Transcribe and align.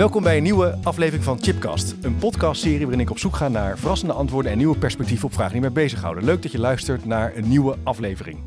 Welkom 0.00 0.22
bij 0.22 0.36
een 0.36 0.42
nieuwe 0.42 0.78
aflevering 0.82 1.24
van 1.24 1.42
Chipcast, 1.42 1.94
een 2.02 2.16
podcastserie 2.16 2.80
waarin 2.80 3.00
ik 3.00 3.10
op 3.10 3.18
zoek 3.18 3.36
ga 3.36 3.48
naar 3.48 3.78
verrassende 3.78 4.14
antwoorden 4.14 4.52
en 4.52 4.58
nieuwe 4.58 4.78
perspectieven 4.78 5.26
op 5.26 5.32
vragen 5.32 5.52
die 5.52 5.60
mij 5.60 5.72
bezighouden. 5.72 6.24
Leuk 6.24 6.42
dat 6.42 6.52
je 6.52 6.58
luistert 6.58 7.04
naar 7.04 7.36
een 7.36 7.48
nieuwe 7.48 7.76
aflevering. 7.82 8.38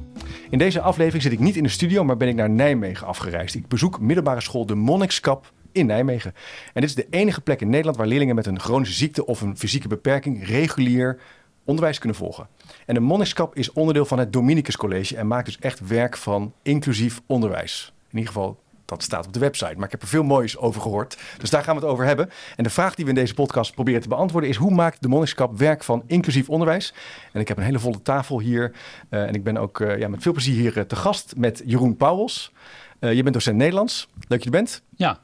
In 0.49 0.57
deze 0.57 0.81
aflevering 0.81 1.23
zit 1.23 1.31
ik 1.31 1.39
niet 1.39 1.55
in 1.55 1.63
de 1.63 1.69
studio, 1.69 2.03
maar 2.03 2.17
ben 2.17 2.27
ik 2.27 2.35
naar 2.35 2.49
Nijmegen 2.49 3.07
afgereisd. 3.07 3.55
Ik 3.55 3.67
bezoek 3.67 3.99
middelbare 3.99 4.41
school 4.41 4.65
De 4.65 4.75
Monnikskap 4.75 5.51
in 5.71 5.85
Nijmegen. 5.85 6.33
En 6.73 6.81
dit 6.81 6.89
is 6.89 6.95
de 6.95 7.07
enige 7.09 7.41
plek 7.41 7.61
in 7.61 7.69
Nederland 7.69 7.97
waar 7.97 8.07
leerlingen 8.07 8.35
met 8.35 8.45
een 8.45 8.59
chronische 8.59 8.95
ziekte 8.95 9.25
of 9.25 9.41
een 9.41 9.57
fysieke 9.57 9.87
beperking 9.87 10.47
regulier 10.47 11.19
onderwijs 11.65 11.99
kunnen 11.99 12.17
volgen. 12.17 12.47
En 12.85 12.93
de 12.93 12.99
Monnikskap 12.99 13.55
is 13.55 13.71
onderdeel 13.71 14.05
van 14.05 14.19
het 14.19 14.33
Dominicus 14.33 14.77
College 14.77 15.17
en 15.17 15.27
maakt 15.27 15.45
dus 15.45 15.59
echt 15.59 15.87
werk 15.87 16.17
van 16.17 16.53
inclusief 16.61 17.21
onderwijs. 17.25 17.93
In 18.09 18.17
ieder 18.17 18.33
geval 18.33 18.62
dat 18.93 19.03
staat 19.03 19.25
op 19.25 19.33
de 19.33 19.39
website. 19.39 19.73
Maar 19.75 19.85
ik 19.85 19.91
heb 19.91 20.01
er 20.01 20.07
veel 20.07 20.23
moois 20.23 20.57
over 20.57 20.81
gehoord. 20.81 21.17
Dus 21.37 21.49
daar 21.49 21.63
gaan 21.63 21.75
we 21.75 21.81
het 21.81 21.89
over 21.89 22.05
hebben. 22.05 22.29
En 22.55 22.63
de 22.63 22.69
vraag 22.69 22.95
die 22.95 23.05
we 23.05 23.11
in 23.11 23.17
deze 23.17 23.33
podcast 23.33 23.73
proberen 23.73 24.01
te 24.01 24.07
beantwoorden 24.07 24.49
is: 24.49 24.55
hoe 24.55 24.71
maakt 24.71 25.01
de 25.01 25.07
Monnikskap 25.07 25.57
werk 25.57 25.83
van 25.83 26.03
inclusief 26.07 26.49
onderwijs? 26.49 26.93
En 27.31 27.41
ik 27.41 27.47
heb 27.47 27.57
een 27.57 27.63
hele 27.63 27.79
volle 27.79 28.01
tafel 28.01 28.39
hier. 28.39 28.71
Uh, 29.09 29.23
en 29.23 29.33
ik 29.33 29.43
ben 29.43 29.57
ook 29.57 29.79
uh, 29.79 29.97
ja, 29.97 30.07
met 30.07 30.21
veel 30.21 30.31
plezier 30.31 30.55
hier 30.55 30.77
uh, 30.77 30.83
te 30.83 30.95
gast 30.95 31.33
met 31.37 31.61
Jeroen 31.65 31.97
Pauwels. 31.97 32.51
je 32.99 33.23
bent 33.23 33.33
docent 33.33 33.57
Nederlands. 33.57 34.07
Leuk 34.13 34.27
dat 34.27 34.39
je 34.39 34.45
er 34.45 34.51
bent. 34.51 34.81
Ja, 34.95 35.19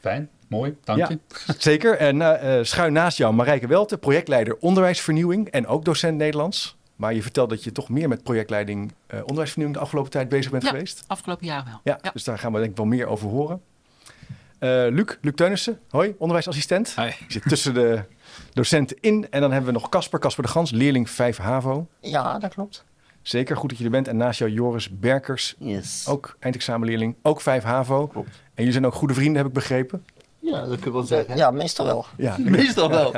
fijn. 0.00 0.28
Mooi, 0.48 0.76
dank 0.84 0.98
ja, 0.98 1.08
je. 1.08 1.18
Zeker. 1.58 1.96
En 1.96 2.66
schuin 2.66 2.92
naast 2.92 3.18
jou 3.18 3.34
Marijke 3.34 3.66
Welte, 3.66 3.98
projectleider 3.98 4.56
onderwijsvernieuwing 4.60 5.48
en 5.48 5.66
ook 5.66 5.84
docent 5.84 6.16
Nederlands. 6.16 6.76
Maar 6.96 7.14
je 7.14 7.22
vertelt 7.22 7.48
dat 7.48 7.64
je 7.64 7.72
toch 7.72 7.88
meer 7.88 8.08
met 8.08 8.22
projectleiding 8.22 8.92
uh, 9.08 9.20
onderwijsvernieuwing 9.20 9.78
de 9.78 9.84
afgelopen 9.84 10.10
tijd 10.10 10.28
bezig 10.28 10.50
bent 10.50 10.62
ja, 10.62 10.70
geweest. 10.70 11.04
afgelopen 11.06 11.46
jaar 11.46 11.64
wel. 11.64 11.80
Ja, 11.84 11.98
ja, 12.02 12.10
dus 12.10 12.24
daar 12.24 12.38
gaan 12.38 12.52
we 12.52 12.58
denk 12.58 12.70
ik 12.70 12.76
wel 12.76 12.86
meer 12.86 13.06
over 13.06 13.28
horen. 13.28 13.62
Uh, 14.60 14.70
Luc, 14.70 15.16
Luc 15.20 15.34
Teunissen, 15.34 15.80
hoi, 15.90 16.14
onderwijsassistent. 16.18 16.94
Hi. 16.96 17.04
Je 17.04 17.24
zit 17.28 17.48
tussen 17.48 17.74
de 17.74 18.02
docenten 18.52 18.96
in. 19.00 19.26
En 19.30 19.40
dan 19.40 19.52
hebben 19.52 19.72
we 19.72 19.78
nog 19.78 19.88
Casper, 19.88 20.18
Casper 20.18 20.44
de 20.44 20.50
Gans, 20.50 20.70
leerling 20.70 21.10
5 21.10 21.36
HAVO. 21.36 21.86
Ja, 22.00 22.38
dat 22.38 22.54
klopt. 22.54 22.84
Zeker, 23.22 23.56
goed 23.56 23.70
dat 23.70 23.78
je 23.78 23.84
er 23.84 23.90
bent. 23.90 24.08
En 24.08 24.16
naast 24.16 24.38
jou 24.38 24.50
Joris 24.50 24.98
Berkers, 24.98 25.54
yes. 25.58 26.06
ook 26.08 26.36
eindexamenleerling, 26.38 27.16
ook 27.22 27.40
5 27.40 27.62
HAVO. 27.62 28.06
Klopt. 28.06 28.28
En 28.28 28.52
jullie 28.54 28.72
zijn 28.72 28.86
ook 28.86 28.94
goede 28.94 29.14
vrienden, 29.14 29.36
heb 29.36 29.46
ik 29.46 29.52
begrepen. 29.52 30.04
Ja, 30.44 30.64
dat 30.64 30.78
kun 30.78 30.84
je 30.84 30.92
wel 30.92 31.02
zeggen. 31.02 31.36
Ja, 31.36 31.50
meestal 31.50 31.86
wel. 31.86 32.06
Ja, 32.16 32.36
meestal 32.58 32.88
wel. 32.88 33.12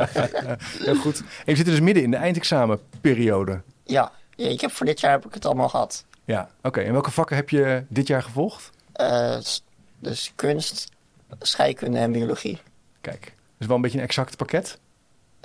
Heel 0.79 0.95
goed. 0.95 1.19
En 1.19 1.27
je 1.45 1.57
zit 1.57 1.67
dus 1.67 1.81
midden 1.81 2.03
in 2.03 2.11
de 2.11 2.17
eindexamenperiode. 2.17 3.63
Ja, 3.85 4.13
ja, 4.37 4.49
ik 4.49 4.61
heb 4.61 4.73
voor 4.73 4.87
dit 4.87 5.01
jaar 5.01 5.13
heb 5.13 5.27
ik 5.27 5.35
het 5.35 5.45
allemaal 5.45 5.69
gehad. 5.69 6.05
Ja, 6.25 6.49
oké. 6.57 6.67
Okay. 6.67 6.85
En 6.85 6.93
welke 6.93 7.11
vakken 7.11 7.37
heb 7.37 7.51
je 7.51 7.85
dit 7.89 8.07
jaar 8.07 8.23
gevolgd? 8.23 8.71
Uh, 9.01 9.37
dus 9.99 10.33
kunst, 10.35 10.89
scheikunde 11.41 11.99
en 11.99 12.13
biologie. 12.13 12.61
Kijk, 13.01 13.35
dus 13.59 13.67
wel 13.67 13.77
een 13.77 13.83
beetje 13.83 13.99
een 13.99 14.05
exact 14.05 14.37
pakket? 14.37 14.79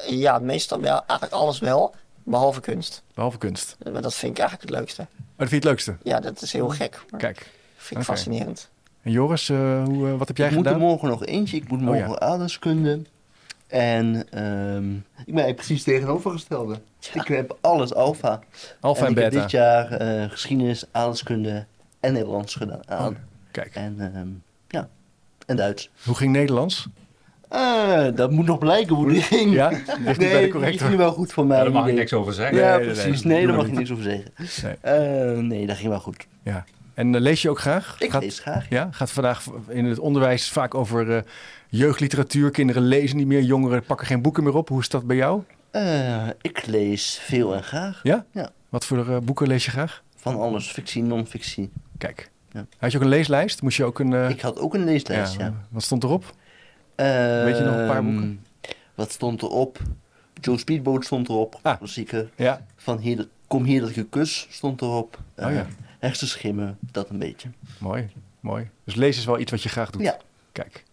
Ja, 0.08 0.40
meestal 0.40 0.82
wel. 0.82 1.04
Eigenlijk 1.08 1.32
alles 1.42 1.60
wel, 1.60 1.96
behalve 2.24 2.62
kunst. 2.62 3.04
Behalve 3.14 3.38
kunst? 3.38 3.78
Maar 3.92 4.02
dat 4.02 4.14
vind 4.14 4.32
ik 4.32 4.40
eigenlijk 4.40 4.70
het 4.70 4.80
leukste. 4.80 5.02
Oh, 5.02 5.08
dat 5.18 5.50
vind 5.50 5.50
je 5.50 5.56
het 5.56 5.64
leukste? 5.64 5.98
Ja, 6.04 6.20
dat 6.20 6.42
is 6.42 6.54
heel 6.54 6.70
gek. 6.70 7.04
Kijk. 7.18 7.38
Vind 7.76 8.02
ik 8.02 8.08
okay. 8.08 8.16
fascinerend. 8.16 8.70
En 9.02 9.12
Joris, 9.12 9.50
uh, 9.50 9.84
hoe, 9.84 10.08
uh, 10.08 10.18
wat 10.18 10.28
heb 10.28 10.38
jij 10.38 10.48
ik 10.48 10.54
gedaan? 10.54 10.74
Ik 10.74 10.80
moet 10.80 10.82
er 10.82 10.88
morgen 10.90 11.10
nog 11.10 11.26
eentje. 11.26 11.58
Ik 11.58 11.70
moet 11.70 11.82
morgen 11.82 12.10
oh, 12.10 12.16
ja. 12.20 12.28
aardrijkskunde. 12.28 13.02
En 13.68 14.26
um, 14.76 15.06
ik 15.26 15.34
ben 15.34 15.56
precies 15.56 15.84
tegenovergestelde. 15.84 16.80
Ja. 17.00 17.22
Ik 17.22 17.28
heb 17.28 17.58
alles 17.62 17.94
alfa. 17.94 18.40
Alfa 18.80 19.02
en, 19.02 19.08
en 19.08 19.14
beta. 19.14 19.28
Ik 19.28 19.34
heb 19.34 19.42
dit 19.42 19.52
jaar 19.52 20.02
uh, 20.02 20.30
geschiedenis, 20.30 20.86
aardrijkskunde 20.92 21.66
en 22.00 22.14
Nederlands 22.14 22.56
gedaan. 22.56 22.82
Oh, 22.90 23.08
kijk. 23.52 23.76
En 23.76 24.12
um, 24.16 24.44
ja, 24.68 24.90
en 25.46 25.56
Duits. 25.56 25.90
Hoe 26.04 26.16
ging 26.16 26.32
Nederlands? 26.32 26.88
Uh, 27.54 28.08
dat 28.16 28.32
moet 28.32 28.46
nog 28.46 28.60
blijken 28.60 28.96
hoe 28.96 29.10
die 29.10 29.22
ging. 29.22 29.54
Ja, 29.54 29.70
ligt 30.06 30.20
nee, 30.20 30.32
bij 30.32 30.42
de 30.42 30.50
corrector. 30.50 30.88
ging 30.88 30.98
wel 30.98 31.12
goed 31.12 31.34
voor 31.34 31.46
mij. 31.46 31.58
Ja, 31.58 31.64
daar 31.64 31.74
mag 31.74 31.88
ik 31.88 31.94
niks 31.94 32.14
over 32.14 32.34
zeggen. 32.34 32.58
Ja, 32.58 32.78
Nee, 32.78 32.86
precies. 32.86 33.24
nee. 33.24 33.38
Nee, 33.38 33.48
daar 33.48 33.56
mag 33.56 33.66
ik 33.66 33.72
niks 33.72 33.92
over 33.92 34.04
zeggen. 34.04 34.32
Nee. 34.84 35.36
Uh, 35.36 35.40
nee, 35.40 35.68
dat 35.68 35.78
ging 35.78 35.90
wel 35.90 36.00
goed. 36.00 36.28
Ja. 36.44 36.66
En 36.94 37.14
uh, 37.14 37.22
lees 37.22 37.42
je 37.42 37.50
ook 37.50 37.60
graag? 37.60 37.96
Ik 38.00 38.12
gaat, 38.12 38.22
lees 38.22 38.40
graag. 38.40 38.70
Ja, 38.70 38.90
gaat 38.92 39.12
vandaag 39.12 39.46
in 39.68 39.86
het 39.86 40.00
onderwijs 40.00 40.50
vaak 40.50 40.76
over 40.76 41.08
uh, 41.08 41.22
jeugdliteratuur. 41.70 42.52
Kinderen 42.52 42.84
lezen 42.84 43.18
niet 43.18 43.28
meer, 43.28 43.42
jongeren 43.42 43.84
pakken 43.84 44.08
geen 44.08 44.22
boeken 44.22 44.44
meer 44.44 44.56
op. 44.56 44.70
Hoe 44.70 44.80
is 44.80 44.90
dat 44.90 45.08
bij 45.08 45.16
jou? 45.16 45.44
Uh, 45.72 46.28
ik 46.42 46.66
lees 46.66 47.20
veel 47.24 47.56
en 47.56 47.64
graag. 47.64 48.00
Ja? 48.04 48.26
Ja. 48.32 48.52
Wat 48.70 48.86
voor 48.86 49.10
uh, 49.10 49.18
boeken 49.18 49.48
lees 49.48 49.66
je 49.66 49.72
graag? 49.72 50.04
Van 50.16 50.40
alles, 50.40 50.72
fictie, 50.72 51.04
non-fictie. 51.04 51.72
Kijk. 51.98 52.32
Ja. 52.52 52.66
Had 52.78 52.92
je 52.92 52.98
ook 52.98 53.04
een 53.04 53.10
leeslijst? 53.10 53.62
Moest 53.62 53.78
je 53.78 53.84
ook 53.84 54.00
een... 54.00 54.30
Ik 54.30 54.42
had 54.42 54.60
ook 54.60 54.74
een 54.74 54.84
leeslijst, 54.84 55.38
ja. 55.38 55.54
Wat 55.70 55.84
stond 55.84 56.04
erop? 56.04 56.36
Ehm, 56.96 57.44
Weet 57.44 57.58
je 57.58 57.64
nog 57.64 57.76
een 57.76 57.88
paar 57.88 58.04
boeken? 58.04 58.46
Wat 58.96 59.12
stond 59.12 59.42
erop? 59.42 59.80
Joe 60.42 60.58
Speedboat 60.58 61.06
stond 61.06 61.30
erop, 61.30 61.60
ah. 61.62 61.78
klassieker. 61.78 62.30
Ja. 62.36 62.66
Van 62.76 62.98
hier, 62.98 63.28
Kom 63.52 63.64
hier 63.64 63.82
dat 63.82 63.96
je 63.96 64.04
kus 64.04 64.48
stond 64.50 64.82
erop. 64.82 65.20
Oh 65.36 65.52
ja. 65.52 65.68
Hersenschimmen, 66.02 66.78
dat 66.92 67.10
een 67.10 67.20
beetje. 67.20 67.50
Mooi, 67.78 68.10
mooi. 68.40 68.70
Dus 68.84 68.96
lezen 68.96 69.22
is 69.22 69.28
wel 69.28 69.40
iets 69.40 69.52
wat 69.52 69.64
je 69.64 69.70
graag 69.70 69.90
doet. 69.90 70.02
Ja. 70.02 70.18
Kijk. 70.52 70.84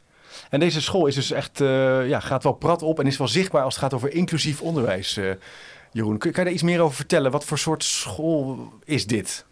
En 0.50 0.60
deze 0.60 0.80
school 0.80 1.06
is 1.06 1.14
dus 1.14 1.30
echt, 1.30 1.60
uh, 1.60 2.08
ja, 2.08 2.20
gaat 2.20 2.42
wel 2.42 2.52
prat 2.52 2.82
op 2.82 3.00
en 3.00 3.06
is 3.06 3.16
wel 3.16 3.28
zichtbaar 3.28 3.62
als 3.62 3.74
het 3.74 3.82
gaat 3.82 3.94
over 3.94 4.12
inclusief 4.12 4.62
onderwijs. 4.62 5.18
Uh, 5.18 5.30
Jeroen, 5.92 6.18
kun, 6.18 6.32
kan 6.32 6.42
je 6.42 6.44
daar 6.44 6.52
iets 6.52 6.62
meer 6.62 6.80
over 6.80 6.96
vertellen? 6.96 7.30
Wat 7.30 7.44
voor 7.44 7.58
soort 7.58 7.84
school 7.84 8.72
is 8.84 9.06
dit? 9.06 9.46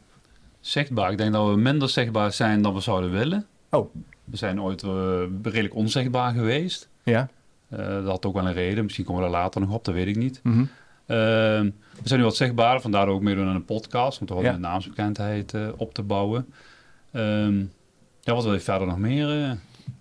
Zichtbaar. 0.61 1.11
Ik 1.11 1.19
denk 1.19 1.33
dat 1.33 1.49
we 1.49 1.57
minder 1.57 1.89
zichtbaar 1.89 2.33
zijn 2.33 2.63
dan 2.63 2.75
we 2.75 2.81
zouden 2.81 3.11
willen. 3.11 3.47
Oh. 3.71 3.95
We 4.25 4.37
zijn 4.37 4.63
ooit 4.63 4.83
uh, 4.83 5.23
redelijk 5.43 5.75
onzichtbaar 5.75 6.33
geweest. 6.33 6.89
Ja. 7.03 7.29
dat 7.69 8.07
had 8.07 8.27
ook 8.27 8.35
wel 8.35 8.47
een 8.47 8.53
reden. 8.53 8.85
Misschien 8.85 9.05
komen 9.05 9.23
we 9.23 9.29
er 9.29 9.35
later 9.35 9.61
nog 9.61 9.71
op, 9.71 9.85
dat 9.85 9.95
weet 9.95 10.07
ik 10.07 10.17
niet. 10.17 10.41
Mm 10.43 10.53
-hmm. 10.53 10.71
We 11.07 11.73
zijn 12.03 12.19
nu 12.19 12.25
wat 12.25 12.37
zichtbaar, 12.37 12.81
vandaar 12.81 13.09
ook 13.09 13.23
meer 13.23 13.35
doen 13.35 13.49
aan 13.49 13.55
een 13.55 13.65
podcast, 13.65 14.21
om 14.21 14.27
toch 14.27 14.37
wel 14.37 14.47
ja. 14.47 14.55
een 14.55 14.61
naamsbekendheid 14.61 15.55
op 15.77 15.95
te 15.95 16.03
bouwen. 16.03 16.53
Um, 17.13 17.73
ja, 18.21 18.35
wat 18.35 18.45
wil 18.45 18.53
je 18.53 18.61
verder 18.61 18.87
nog 18.87 18.99
meer? 18.99 19.37
Uh? 19.37 19.51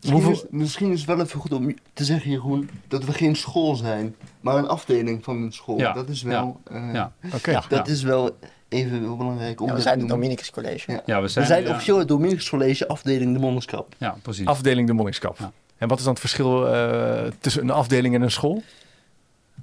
Misschien, 0.02 0.32
is, 0.32 0.44
misschien 0.50 0.92
is 0.92 1.00
het 1.00 1.08
wel 1.08 1.20
even 1.22 1.40
goed 1.40 1.54
om 1.54 1.76
te 1.94 2.04
zeggen, 2.04 2.32
Jeroen, 2.32 2.70
dat 2.88 3.06
we 3.06 3.14
geen 3.14 3.36
school 3.36 3.76
zijn, 3.76 4.16
maar 4.42 4.58
een 4.58 4.68
afdeling 4.68 5.24
van 5.24 5.42
een 5.42 5.52
school. 5.52 5.78
Ja. 5.78 5.94
Dat 5.94 6.10
is 6.10 6.22
wel, 6.22 6.62
ja. 6.70 6.88
Uh, 6.88 6.94
ja. 6.94 7.14
Okay. 7.34 7.54
ja. 7.54 7.64
Dat 7.70 7.88
is 7.88 8.04
wel 8.04 8.38
even 8.70 9.18
belangrijk. 9.18 9.62
Om 9.62 9.68
ja, 9.68 9.74
we 9.74 9.82
zijn 9.82 10.00
het 10.00 10.08
Dominicus 10.08 10.52
College. 10.52 10.92
Ja. 10.92 11.02
Ja, 11.06 11.22
we 11.22 11.28
zijn, 11.28 11.46
we 11.46 11.54
zijn 11.54 11.70
officieel 11.70 11.98
het 11.98 12.08
Dominicus 12.08 12.50
College, 12.50 12.88
afdeling 12.88 13.34
de 13.34 13.40
Monnikskap. 13.40 13.96
Ja, 13.98 14.16
precies. 14.22 14.46
Afdeling 14.46 14.88
de 14.88 14.94
Monnikskap. 14.94 15.38
En 15.78 15.88
wat 15.88 15.98
is 15.98 16.04
dan 16.04 16.14
het 16.14 16.22
verschil 16.22 16.74
uh, 16.74 17.32
tussen 17.40 17.62
een 17.62 17.70
afdeling 17.70 18.16
en 18.16 18.22
een 18.22 18.32
school? 18.32 18.64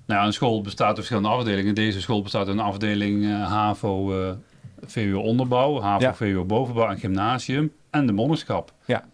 Nou 0.07 0.21
ja, 0.21 0.27
een 0.27 0.33
school 0.33 0.61
bestaat 0.61 0.87
uit 0.87 0.97
verschillende 0.97 1.29
afdelingen. 1.29 1.75
Deze 1.75 2.01
school 2.01 2.23
bestaat 2.23 2.47
uit 2.47 2.57
een 2.57 2.63
afdeling 2.65 3.23
uh, 3.23 3.49
HAVO, 3.49 4.21
uh, 4.21 4.33
VWO 4.87 5.21
onderbouw, 5.21 5.81
HAVO, 5.81 6.05
ja. 6.05 6.15
VWO 6.15 6.45
bovenbouw 6.45 6.89
en 6.89 6.99
gymnasium 6.99 7.73
en 7.91 8.07
de 8.07 8.13
monnikskap. 8.13 8.73
Ja, 8.85 9.05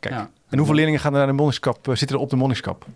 kijk. 0.00 0.14
Ja. 0.14 0.30
En 0.48 0.58
hoeveel 0.58 0.76
leerlingen 0.76 1.00
gaan 1.00 1.12
er 1.12 1.18
naar 1.18 1.26
de 1.26 1.32
monnikskap, 1.32 1.88
uh, 1.88 1.94
zitten 1.94 2.16
er 2.16 2.22
op 2.22 2.30
de 2.30 2.36
monnikskap? 2.36 2.86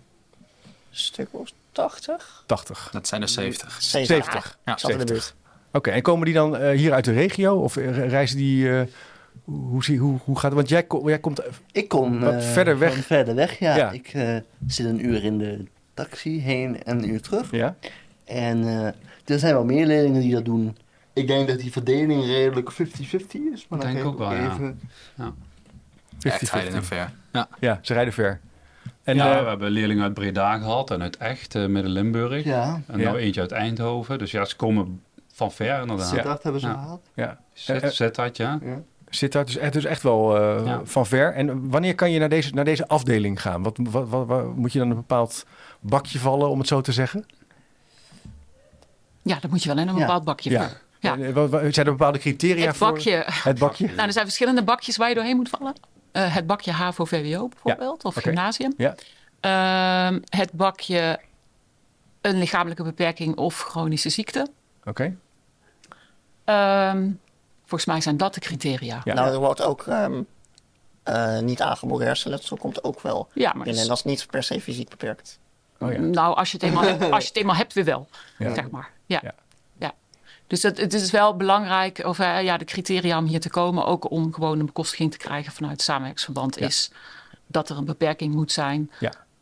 stuk 0.91 1.27
of 1.31 1.51
80? 1.71 2.43
80. 2.45 2.89
Dat 2.91 3.07
zijn 3.07 3.21
er 3.21 3.29
70. 3.29 3.81
70. 3.81 4.25
70. 4.25 4.57
Ja, 4.65 4.73
ik 4.73 4.79
zat 4.79 4.91
in 4.91 4.97
de 4.97 5.05
buurt. 5.05 5.35
Oké, 5.67 5.77
okay, 5.77 5.93
en 5.93 6.01
komen 6.01 6.25
die 6.25 6.33
dan 6.33 6.61
uh, 6.61 6.69
hier 6.69 6.93
uit 6.93 7.05
de 7.05 7.11
regio 7.11 7.55
of 7.55 7.75
reizen 7.75 8.37
die... 8.37 8.63
Uh, 8.63 8.81
hoe, 9.43 9.83
zie, 9.83 9.97
hoe, 9.97 10.19
hoe 10.23 10.35
gaat 10.35 10.51
het? 10.51 10.53
Want 10.53 10.69
jij, 10.69 10.85
jij 11.05 11.19
komt 11.19 11.41
ik 11.71 11.87
kom 11.87 12.19
wat 12.19 12.43
verder 12.43 12.79
weg. 12.79 13.05
Verder 13.05 13.35
weg, 13.35 13.59
ja. 13.59 13.75
ja. 13.75 13.91
Ik 13.91 14.13
uh, 14.13 14.37
zit 14.67 14.85
een 14.85 15.05
uur 15.05 15.23
in 15.23 15.37
de 15.37 15.65
taxi 16.03 16.41
heen 16.41 16.83
en 16.83 16.97
een 16.97 17.09
uur 17.09 17.21
terug. 17.21 17.51
Ja. 17.51 17.75
En 18.25 18.57
uh, 18.57 18.85
er 19.25 19.39
zijn 19.39 19.53
wel 19.53 19.65
meer 19.65 19.85
leerlingen 19.85 20.21
die 20.21 20.33
dat 20.33 20.45
doen. 20.45 20.77
Ik 21.13 21.27
denk 21.27 21.47
dat 21.47 21.59
die 21.59 21.71
verdeling 21.71 22.25
redelijk 22.25 22.71
50-50 22.71 22.75
is. 23.53 23.67
Maar 23.67 23.79
dat 23.79 23.81
denk 23.81 23.97
ik 23.97 24.05
ook 24.05 24.17
wel, 24.17 24.31
even... 24.31 24.79
ja. 25.17 25.23
ja. 25.23 25.33
50 26.19 26.53
rijden 26.53 26.83
ver. 26.83 27.11
Ja. 27.31 27.47
ja, 27.59 27.79
ze 27.81 27.93
rijden 27.93 28.13
ver. 28.13 28.39
En 29.03 29.15
ja, 29.15 29.35
uh, 29.35 29.41
we 29.41 29.47
hebben 29.47 29.71
leerlingen 29.71 30.03
uit 30.03 30.13
Breda 30.13 30.57
gehad 30.57 30.91
en 30.91 31.01
uit 31.01 31.17
Echt, 31.17 31.55
uh, 31.55 31.65
Midden-Limburg. 31.65 32.43
Ja. 32.43 32.81
En 32.87 32.99
nou 32.99 33.17
eentje 33.17 33.41
uit 33.41 33.51
Eindhoven. 33.51 34.17
Dus 34.17 34.31
ja, 34.31 34.45
ze 34.45 34.55
komen 34.55 35.01
van 35.33 35.51
ver 35.51 35.81
inderdaad. 35.81 36.07
Sittard 36.07 36.43
hebben 36.43 36.61
ze 36.61 36.67
ja. 36.67 36.73
gehad. 36.73 37.01
Ja. 37.13 37.39
Sittard, 37.53 38.37
ja. 38.37 38.59
ja. 38.63 38.81
Zit 39.09 39.31
daar 39.31 39.45
dus 39.45 39.57
echt, 39.57 39.73
dus 39.73 39.85
echt 39.85 40.03
wel 40.03 40.37
uh, 40.37 40.79
van 40.83 41.05
ver. 41.05 41.33
En 41.33 41.69
wanneer 41.69 41.95
kan 41.95 42.11
je 42.11 42.19
naar 42.19 42.29
deze, 42.29 42.53
naar 42.53 42.65
deze 42.65 42.87
afdeling 42.87 43.41
gaan? 43.41 43.63
Wat, 43.63 43.77
wat, 43.81 44.09
wat, 44.09 44.27
wat, 44.27 44.55
moet 44.55 44.73
je 44.73 44.79
dan 44.79 44.89
een 44.89 44.95
bepaald 44.95 45.45
bakje 45.79 46.19
vallen, 46.19 46.49
om 46.49 46.59
het 46.59 46.67
zo 46.67 46.81
te 46.81 46.91
zeggen? 46.91 47.25
Ja, 49.21 49.37
dat 49.39 49.51
moet 49.51 49.63
je 49.63 49.69
wel 49.69 49.77
in 49.77 49.87
een 49.87 49.95
bepaald 49.95 50.23
bakje 50.23 50.49
ja. 50.49 50.69
Ja. 50.99 51.15
Zijn 51.71 51.85
er 51.85 51.91
bepaalde 51.91 52.19
criteria 52.19 52.67
het 52.67 52.77
bakje. 52.77 53.23
voor? 53.27 53.43
Het 53.43 53.59
bakje. 53.59 53.85
Nou, 53.85 54.07
er 54.07 54.11
zijn 54.11 54.25
verschillende 54.25 54.63
bakjes 54.63 54.97
waar 54.97 55.09
je 55.09 55.15
doorheen 55.15 55.35
moet 55.35 55.49
vallen. 55.49 55.73
Uh, 56.13 56.35
het 56.35 56.47
bakje 56.47 56.71
HAVO-VWO 56.71 57.47
bijvoorbeeld, 57.47 58.03
of 58.03 58.15
gymnasium. 58.15 58.73
Ja. 58.77 58.95
Uh, 60.11 60.17
het 60.25 60.51
bakje 60.51 61.19
een 62.21 62.37
lichamelijke 62.37 62.83
beperking 62.83 63.35
of 63.35 63.61
chronische 63.61 64.09
ziekte. 64.09 64.47
Oké. 64.83 64.89
Okay. 64.89 65.17
Ehm, 66.43 67.11
volgens 67.59 67.85
mij 67.85 68.01
zijn 68.01 68.17
dat 68.17 68.33
de 68.33 68.39
criteria. 68.39 69.01
Ja. 69.03 69.13
Nou, 69.13 69.31
er 69.31 69.39
wordt 69.39 69.61
ook 69.61 69.85
um, 69.85 70.27
uh, 71.05 71.39
niet 71.39 71.61
aangeboren 71.61 72.05
hersenletsel 72.05 72.57
komt 72.57 72.83
ook 72.83 73.01
wel 73.01 73.27
ja, 73.33 73.53
maar 73.55 73.67
in. 73.67 73.77
En 73.77 73.87
dat 73.87 73.97
is 73.97 74.03
niet 74.03 74.27
per 74.29 74.43
se 74.43 74.61
fysiek 74.61 74.89
beperkt. 74.89 75.39
Oh, 75.79 75.91
ja. 75.91 75.99
Nou, 75.99 76.35
als 76.35 76.51
je, 76.51 76.57
het 76.57 76.65
eenmaal 76.65 76.83
hebt, 76.83 77.11
als 77.11 77.23
je 77.23 77.29
het 77.29 77.37
eenmaal 77.37 77.55
hebt, 77.55 77.73
weer 77.73 77.85
wel. 77.85 78.07
Zeg 78.37 78.69
maar. 78.69 78.91
Ja. 79.05 79.19
ja. 79.23 79.33
Dus 80.49 80.63
het, 80.63 80.77
het, 80.77 80.93
is 80.93 81.11
wel 81.11 81.35
belangrijk, 81.35 82.01
of 82.05 82.19
uh, 82.19 82.43
ja, 82.43 82.57
de 82.57 82.65
criteria 82.65 83.17
om 83.17 83.25
hier 83.25 83.39
te 83.39 83.49
komen, 83.49 83.85
ook 83.85 84.11
om 84.11 84.33
gewoon 84.33 84.59
een 84.59 84.65
bekostiging 84.65 85.11
te 85.11 85.17
krijgen 85.17 85.51
vanuit 85.51 85.73
het 85.73 85.81
samenwerksverband, 85.81 86.57
is 86.57 86.91
dat 87.47 87.69
er 87.69 87.77
een 87.77 87.85
beperking 87.85 88.33
moet 88.33 88.51
zijn, 88.51 88.91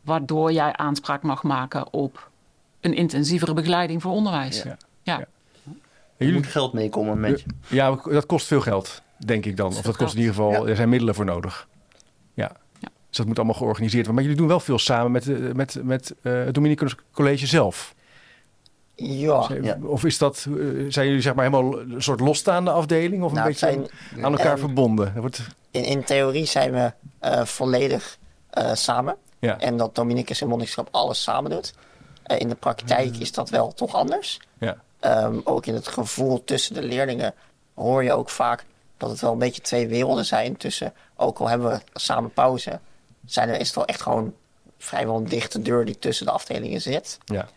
waardoor 0.00 0.52
jij 0.52 0.72
aanspraak 0.72 1.22
mag 1.22 1.42
maken 1.42 1.92
op 1.92 2.30
een 2.80 2.94
intensievere 2.94 3.54
begeleiding 3.54 4.02
voor 4.02 4.12
onderwijs. 4.12 4.62
Ja. 4.62 4.76
ja. 5.02 5.26
Jullie 6.16 6.34
moet 6.34 6.46
geld 6.46 6.72
meekomen 6.72 7.20
met 7.20 7.40
je. 7.40 7.46
Ja, 7.68 7.98
dat 8.04 8.26
kost 8.26 8.46
veel 8.46 8.60
geld, 8.60 9.02
denk 9.16 9.44
ik 9.44 9.56
dan. 9.56 9.66
Of 9.66 9.80
dat 9.80 9.96
kost 9.96 10.14
in 10.14 10.20
ieder 10.20 10.34
geval, 10.34 10.68
er 10.68 10.76
zijn 10.76 10.88
middelen 10.88 11.14
voor 11.14 11.24
nodig. 11.24 11.68
Dat 13.18 13.26
moet 13.26 13.36
allemaal 13.36 13.54
georganiseerd 13.54 14.06
worden. 14.06 14.14
Maar 14.14 14.22
jullie 14.22 14.38
doen 14.38 14.48
wel 14.48 14.60
veel 14.60 14.78
samen 14.78 15.12
met, 15.12 15.28
eh, 15.28 15.36
met, 15.52 15.78
met 15.82 16.14
uh, 16.22 16.44
het 16.44 16.54
Dominicus 16.54 16.94
College 17.12 17.46
zelf. 17.46 17.94
Ja. 18.94 19.78
Of 19.82 20.04
is 20.04 20.18
dat, 20.18 20.46
eh, 20.48 20.54
zijn 20.88 21.06
jullie 21.06 21.20
zeg 21.20 21.34
maar 21.34 21.44
helemaal 21.44 21.80
een 21.80 22.02
soort 22.02 22.20
losstaande 22.20 22.70
afdeling 22.70 23.22
of 23.22 23.28
een 23.28 23.36
nou, 23.36 23.48
beetje 23.48 23.66
zijn, 23.66 23.86
aan 24.24 24.32
elkaar 24.32 24.58
verbonden? 24.58 25.12
wordt... 25.20 25.40
in, 25.70 25.84
in 25.84 26.04
theorie 26.04 26.44
zijn 26.44 26.72
we 26.72 26.92
uh, 27.22 27.44
volledig 27.44 28.18
uh, 28.58 28.74
samen. 28.74 29.16
Ja. 29.38 29.58
En 29.58 29.76
dat 29.76 29.94
Dominicus 29.94 30.40
en 30.40 30.48
Monnikschap 30.48 30.88
alles 30.90 31.22
samen 31.22 31.50
doet. 31.50 31.74
in 32.38 32.48
de 32.48 32.54
praktijk 32.54 33.16
is 33.16 33.32
dat 33.32 33.50
wel 33.50 33.72
toch 33.74 33.94
anders. 33.94 34.40
Ja. 34.58 34.76
Um, 35.00 35.40
ook 35.44 35.66
in 35.66 35.74
het 35.74 35.88
gevoel 35.88 36.44
tussen 36.44 36.74
de 36.74 36.82
leerlingen 36.82 37.34
hoor 37.74 38.04
je 38.04 38.12
ook 38.12 38.30
vaak 38.30 38.64
dat 38.96 39.10
het 39.10 39.20
wel 39.20 39.32
een 39.32 39.38
beetje 39.38 39.62
twee 39.62 39.88
werelden 39.88 40.24
zijn. 40.24 40.56
Tussen, 40.56 40.92
ook 41.16 41.38
al 41.38 41.48
hebben 41.48 41.70
we 41.70 41.80
samen 41.92 42.32
pauze, 42.32 42.80
zijn 43.30 43.48
er, 43.48 43.60
is 43.60 43.66
het 43.66 43.76
wel 43.76 43.86
echt 43.86 44.02
gewoon 44.02 44.34
vrijwel 44.78 45.16
een 45.16 45.28
dichte 45.28 45.62
deur 45.62 45.84
die 45.84 45.98
tussen 45.98 46.26
de 46.26 46.32
afdelingen 46.32 46.80
zit. 46.80 47.18
Ja. 47.24 47.48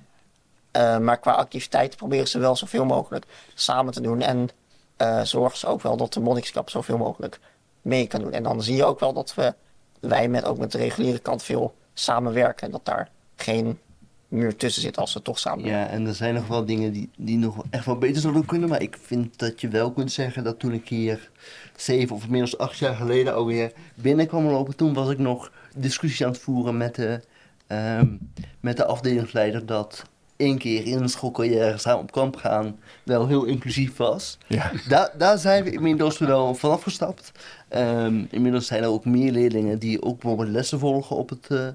Uh, 0.77 0.97
maar 0.97 1.19
qua 1.19 1.31
activiteiten 1.31 1.97
proberen 1.97 2.27
ze 2.27 2.39
wel 2.39 2.55
zoveel 2.55 2.85
mogelijk 2.85 3.25
samen 3.53 3.93
te 3.93 4.01
doen. 4.01 4.21
En 4.21 4.49
uh, 4.97 5.21
zorgen 5.21 5.57
ze 5.57 5.67
ook 5.67 5.81
wel 5.81 5.97
dat 5.97 6.13
de 6.13 6.19
monnikskap 6.19 6.69
zoveel 6.69 6.97
mogelijk 6.97 7.39
mee 7.81 8.07
kan 8.07 8.21
doen. 8.21 8.31
En 8.31 8.43
dan 8.43 8.63
zie 8.63 8.75
je 8.75 8.85
ook 8.85 8.99
wel 8.99 9.13
dat 9.13 9.33
we, 9.35 9.53
wij 9.99 10.27
met, 10.27 10.45
ook 10.45 10.57
met 10.57 10.71
de 10.71 10.77
reguliere 10.77 11.19
kant 11.19 11.43
veel 11.43 11.75
samenwerken. 11.93 12.65
En 12.65 12.71
dat 12.71 12.85
daar 12.85 13.09
geen 13.35 13.79
muur 14.27 14.55
tussen 14.55 14.81
zit 14.81 14.97
als 14.97 15.13
we 15.13 15.21
toch 15.21 15.39
samen 15.39 15.65
Ja, 15.65 15.87
en 15.87 16.07
er 16.07 16.15
zijn 16.15 16.33
nog 16.33 16.47
wel 16.47 16.65
dingen 16.65 16.91
die, 16.91 17.09
die 17.17 17.37
nog 17.37 17.63
echt 17.69 17.85
wel 17.85 17.97
beter 17.97 18.21
zouden 18.21 18.45
kunnen. 18.45 18.69
Maar 18.69 18.81
ik 18.81 18.97
vind 19.01 19.39
dat 19.39 19.61
je 19.61 19.67
wel 19.67 19.91
kunt 19.91 20.11
zeggen 20.11 20.43
dat 20.43 20.59
toen 20.59 20.73
ik 20.73 20.89
hier 20.89 21.29
zeven 21.75 22.15
of 22.15 22.23
inmiddels 22.23 22.57
acht 22.57 22.77
jaar 22.77 22.95
geleden 22.95 23.33
alweer 23.35 23.71
binnenkwam 23.95 24.45
lopen. 24.45 24.75
Toen 24.75 24.93
was 24.93 25.09
ik 25.09 25.17
nog 25.17 25.51
discussies 25.75 26.23
aan 26.23 26.31
het 26.31 26.41
voeren 26.41 26.77
met 26.77 26.95
de, 26.95 27.21
um, 27.67 28.31
met 28.59 28.77
de 28.77 28.85
afdelingsleider 28.85 29.65
dat 29.65 30.03
één 30.35 30.57
keer 30.57 30.85
in 30.85 31.01
een 31.01 31.09
schoolcarrière 31.09 31.77
samen 31.77 32.01
op 32.01 32.11
kamp 32.11 32.35
gaan 32.35 32.79
wel 33.03 33.27
heel 33.27 33.43
inclusief 33.43 33.97
was. 33.97 34.37
Ja. 34.47 34.71
Daar, 34.87 35.11
daar 35.17 35.37
zijn 35.37 35.63
we 35.63 35.71
inmiddels 35.71 36.17
wel 36.17 36.55
vanaf 36.55 36.83
gestapt. 36.83 37.31
Um, 37.69 38.27
inmiddels 38.31 38.65
zijn 38.65 38.83
er 38.83 38.89
ook 38.89 39.05
meer 39.05 39.31
leerlingen 39.31 39.79
die 39.79 40.01
ook 40.01 40.19
bijvoorbeeld 40.19 40.49
lessen 40.49 40.79
volgen 40.79 41.15
op, 41.15 41.29
het, 41.29 41.47
uh, 41.51 41.67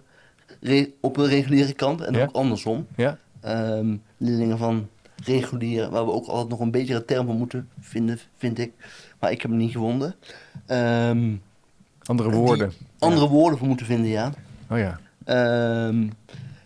re, 0.60 0.92
op 1.00 1.14
de 1.14 1.26
reguliere 1.26 1.72
kant 1.72 2.00
en 2.00 2.14
ja. 2.14 2.22
ook 2.22 2.34
andersom. 2.34 2.87
Ja. 2.96 3.19
Um, 3.44 4.02
leerlingen 4.16 4.58
van 4.58 4.88
reguliere, 5.25 5.90
waar 5.90 6.04
we 6.04 6.12
ook 6.12 6.26
altijd 6.26 6.49
nog 6.49 6.60
een 6.60 6.70
betere 6.70 7.04
term 7.04 7.26
voor 7.26 7.34
moeten 7.34 7.69
vinden, 7.81 8.19
vind 8.37 8.58
ik. 8.58 8.72
Maar 9.20 9.31
ik 9.31 9.42
heb 9.42 9.50
hem 9.50 9.60
niet 9.60 9.72
gevonden. 9.72 10.14
Um, 10.66 11.42
andere 12.08 12.30
woorden. 12.30 12.72
Andere 12.98 13.24
ja. 13.24 13.30
woorden 13.30 13.58
voor 13.58 13.68
moeten 13.68 13.86
vinden, 13.86 14.10
ja. 14.10 14.32
Oh 14.70 14.78
ja. 14.78 15.00
Um, 15.88 16.12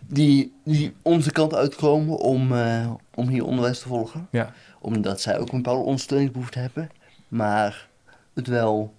die, 0.07 0.53
die 0.65 0.95
onze 1.03 1.33
kant 1.33 1.55
uitkomen 1.55 2.17
om, 2.17 2.53
uh, 2.53 2.93
om 3.15 3.29
hier 3.29 3.45
onderwijs 3.45 3.79
te 3.79 3.89
volgen. 3.89 4.29
Ja. 4.31 4.53
Omdat 4.81 5.21
zij 5.21 5.39
ook 5.39 5.53
een 5.53 5.63
bepaalde 5.63 5.85
ondersteuningsbehoefte 5.85 6.59
hebben. 6.59 6.91
Maar 7.29 7.89
het 8.35 8.47
wel 8.47 8.95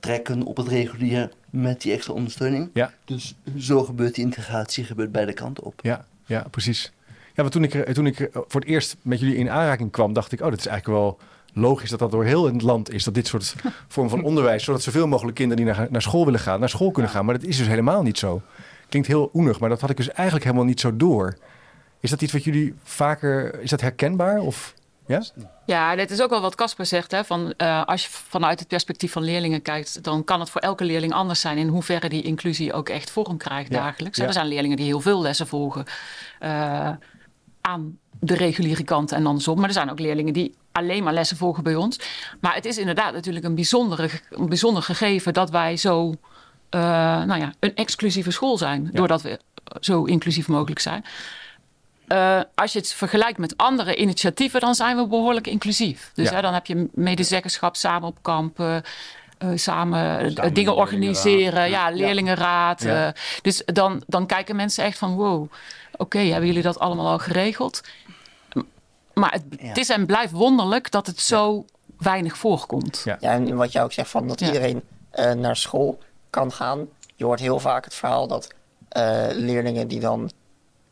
trekken 0.00 0.42
op 0.42 0.56
het 0.56 0.68
regulier 0.68 1.32
met 1.50 1.82
die 1.82 1.92
extra 1.92 2.12
ondersteuning. 2.12 2.70
Ja. 2.72 2.92
Dus 3.04 3.34
zo 3.58 3.84
gebeurt 3.84 4.14
die 4.14 4.24
integratie 4.24 4.84
gebeurt 4.84 5.12
beide 5.12 5.32
kanten 5.32 5.64
op. 5.64 5.80
Ja, 5.82 6.04
ja 6.26 6.44
precies. 6.50 6.92
Ja, 7.34 7.42
want 7.42 7.52
toen 7.52 7.62
ik, 7.62 7.94
toen 7.94 8.06
ik 8.06 8.28
voor 8.32 8.60
het 8.60 8.70
eerst 8.70 8.96
met 9.02 9.20
jullie 9.20 9.36
in 9.36 9.50
aanraking 9.50 9.90
kwam, 9.90 10.12
dacht 10.12 10.32
ik, 10.32 10.40
oh, 10.40 10.50
dat 10.50 10.58
is 10.58 10.66
eigenlijk 10.66 10.98
wel 10.98 11.18
logisch 11.56 11.90
dat 11.90 11.98
dat 11.98 12.10
door 12.10 12.24
heel 12.24 12.44
het 12.44 12.62
land 12.62 12.92
is. 12.92 13.04
Dat 13.04 13.14
dit 13.14 13.26
soort 13.26 13.54
vorm 13.88 14.08
van 14.08 14.22
onderwijs, 14.22 14.64
zodat 14.64 14.82
zoveel 14.82 15.06
mogelijk 15.06 15.36
kinderen 15.36 15.64
die 15.64 15.74
naar, 15.74 15.86
naar 15.90 16.02
school 16.02 16.24
willen 16.24 16.40
gaan, 16.40 16.60
naar 16.60 16.68
school 16.68 16.90
kunnen 16.90 17.10
gaan. 17.10 17.24
Maar 17.24 17.38
dat 17.38 17.48
is 17.48 17.56
dus 17.56 17.66
helemaal 17.66 18.02
niet 18.02 18.18
zo. 18.18 18.42
Klinkt 18.88 19.08
heel 19.08 19.30
oenig, 19.34 19.60
maar 19.60 19.68
dat 19.68 19.80
had 19.80 19.90
ik 19.90 19.96
dus 19.96 20.10
eigenlijk 20.10 20.44
helemaal 20.44 20.66
niet 20.66 20.80
zo 20.80 20.96
door. 20.96 21.36
Is 22.00 22.10
dat 22.10 22.22
iets 22.22 22.32
wat 22.32 22.44
jullie 22.44 22.74
vaker, 22.82 23.60
is 23.60 23.70
dat 23.70 23.80
herkenbaar? 23.80 24.40
Of, 24.40 24.74
ja? 25.06 25.22
Ja, 25.66 25.96
dit 25.96 26.10
is 26.10 26.22
ook 26.22 26.30
wel 26.30 26.40
wat 26.40 26.54
Casper 26.54 26.86
zegt. 26.86 27.10
Hè, 27.10 27.24
van, 27.24 27.54
uh, 27.56 27.84
als 27.84 28.02
je 28.02 28.08
vanuit 28.10 28.58
het 28.58 28.68
perspectief 28.68 29.12
van 29.12 29.22
leerlingen 29.22 29.62
kijkt, 29.62 30.02
dan 30.02 30.24
kan 30.24 30.40
het 30.40 30.50
voor 30.50 30.60
elke 30.60 30.84
leerling 30.84 31.12
anders 31.12 31.40
zijn 31.40 31.58
in 31.58 31.68
hoeverre 31.68 32.08
die 32.08 32.22
inclusie 32.22 32.72
ook 32.72 32.88
echt 32.88 33.10
vorm 33.10 33.36
krijgt 33.36 33.72
ja. 33.72 33.78
dagelijks. 33.78 34.18
Ja. 34.18 34.26
Er 34.26 34.32
zijn 34.32 34.46
leerlingen 34.46 34.76
die 34.76 34.86
heel 34.86 35.00
veel 35.00 35.22
lessen 35.22 35.46
volgen 35.46 35.84
uh, 36.42 36.90
aan 37.66 37.98
de 38.20 38.34
reguliere 38.34 38.84
kant 38.84 39.12
en 39.12 39.26
andersom. 39.26 39.58
Maar 39.58 39.68
er 39.68 39.74
zijn 39.74 39.90
ook 39.90 39.98
leerlingen 39.98 40.32
die 40.32 40.54
alleen 40.72 41.02
maar 41.02 41.12
lessen 41.12 41.36
volgen 41.36 41.62
bij 41.62 41.74
ons. 41.74 42.00
Maar 42.40 42.54
het 42.54 42.64
is 42.64 42.78
inderdaad 42.78 43.12
natuurlijk 43.12 43.44
een, 43.44 43.54
bijzondere, 43.54 44.08
een 44.30 44.48
bijzonder 44.48 44.82
gegeven 44.82 45.32
dat 45.32 45.50
wij 45.50 45.76
zo 45.76 46.08
uh, 46.08 46.80
nou 47.24 47.40
ja, 47.40 47.52
een 47.60 47.74
exclusieve 47.74 48.30
school 48.30 48.58
zijn. 48.58 48.84
Ja. 48.84 48.90
Doordat 48.92 49.22
we 49.22 49.40
zo 49.80 50.04
inclusief 50.04 50.48
mogelijk 50.48 50.80
zijn. 50.80 51.04
Uh, 52.08 52.40
als 52.54 52.72
je 52.72 52.78
het 52.78 52.92
vergelijkt 52.92 53.38
met 53.38 53.56
andere 53.56 53.96
initiatieven, 53.96 54.60
dan 54.60 54.74
zijn 54.74 54.96
we 54.96 55.06
behoorlijk 55.06 55.46
inclusief. 55.46 56.10
Dus 56.14 56.28
ja. 56.28 56.34
hè, 56.34 56.42
dan 56.42 56.52
heb 56.54 56.66
je 56.66 56.88
medezeggenschap 56.92 57.76
samen 57.76 58.08
op 58.08 58.18
kamp. 58.22 58.60
Uh, 58.60 58.76
samen, 59.54 60.32
samen 60.32 60.54
dingen 60.54 60.76
organiseren, 60.76 61.70
ja, 61.70 61.90
leerlingenraad. 61.90 62.82
Ja. 62.82 63.14
dus 63.42 63.62
dan, 63.64 64.02
dan 64.06 64.26
kijken 64.26 64.56
mensen 64.56 64.84
echt 64.84 64.98
van: 64.98 65.14
wow, 65.14 65.52
okay, 65.96 66.28
hebben 66.28 66.46
jullie 66.46 66.62
dat 66.62 66.78
allemaal 66.78 67.10
al 67.10 67.18
geregeld? 67.18 67.80
Maar 69.14 69.32
het, 69.32 69.42
ja. 69.50 69.66
het 69.66 69.76
is 69.76 69.88
en 69.88 70.06
blijft 70.06 70.32
wonderlijk 70.32 70.90
dat 70.90 71.06
het 71.06 71.20
zo 71.20 71.64
weinig 71.98 72.36
voorkomt. 72.36 73.02
Ja, 73.04 73.18
en 73.18 73.56
wat 73.56 73.72
jij 73.72 73.82
ook 73.82 73.92
zegt, 73.92 74.10
van 74.10 74.28
dat 74.28 74.40
iedereen 74.40 74.82
naar 75.36 75.56
school 75.56 75.98
kan 76.30 76.52
gaan. 76.52 76.88
Je 77.14 77.24
hoort 77.24 77.40
heel 77.40 77.60
vaak 77.60 77.84
het 77.84 77.94
verhaal 77.94 78.26
dat 78.26 78.54
uh, 78.96 79.26
leerlingen 79.30 79.88
die 79.88 80.00
dan 80.00 80.30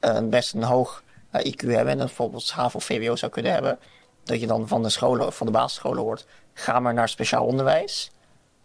uh, 0.00 0.18
best 0.22 0.54
een 0.54 0.62
hoog 0.62 1.02
uh, 1.32 1.52
IQ 1.52 1.56
hebben 1.56 1.92
en 1.92 1.98
bijvoorbeeld 1.98 2.50
HAVO 2.50 2.76
of 2.76 2.84
VWO 2.84 3.16
zou 3.16 3.32
kunnen 3.32 3.52
hebben, 3.52 3.78
dat 4.22 4.40
je 4.40 4.46
dan 4.46 4.68
van 4.68 4.82
de 4.82 4.88
scholen, 4.88 5.32
van 5.32 5.46
de 5.46 5.52
basisscholen 5.52 6.02
hoort, 6.02 6.26
ga 6.54 6.80
maar 6.80 6.94
naar 6.94 7.08
speciaal 7.08 7.44
onderwijs. 7.44 8.10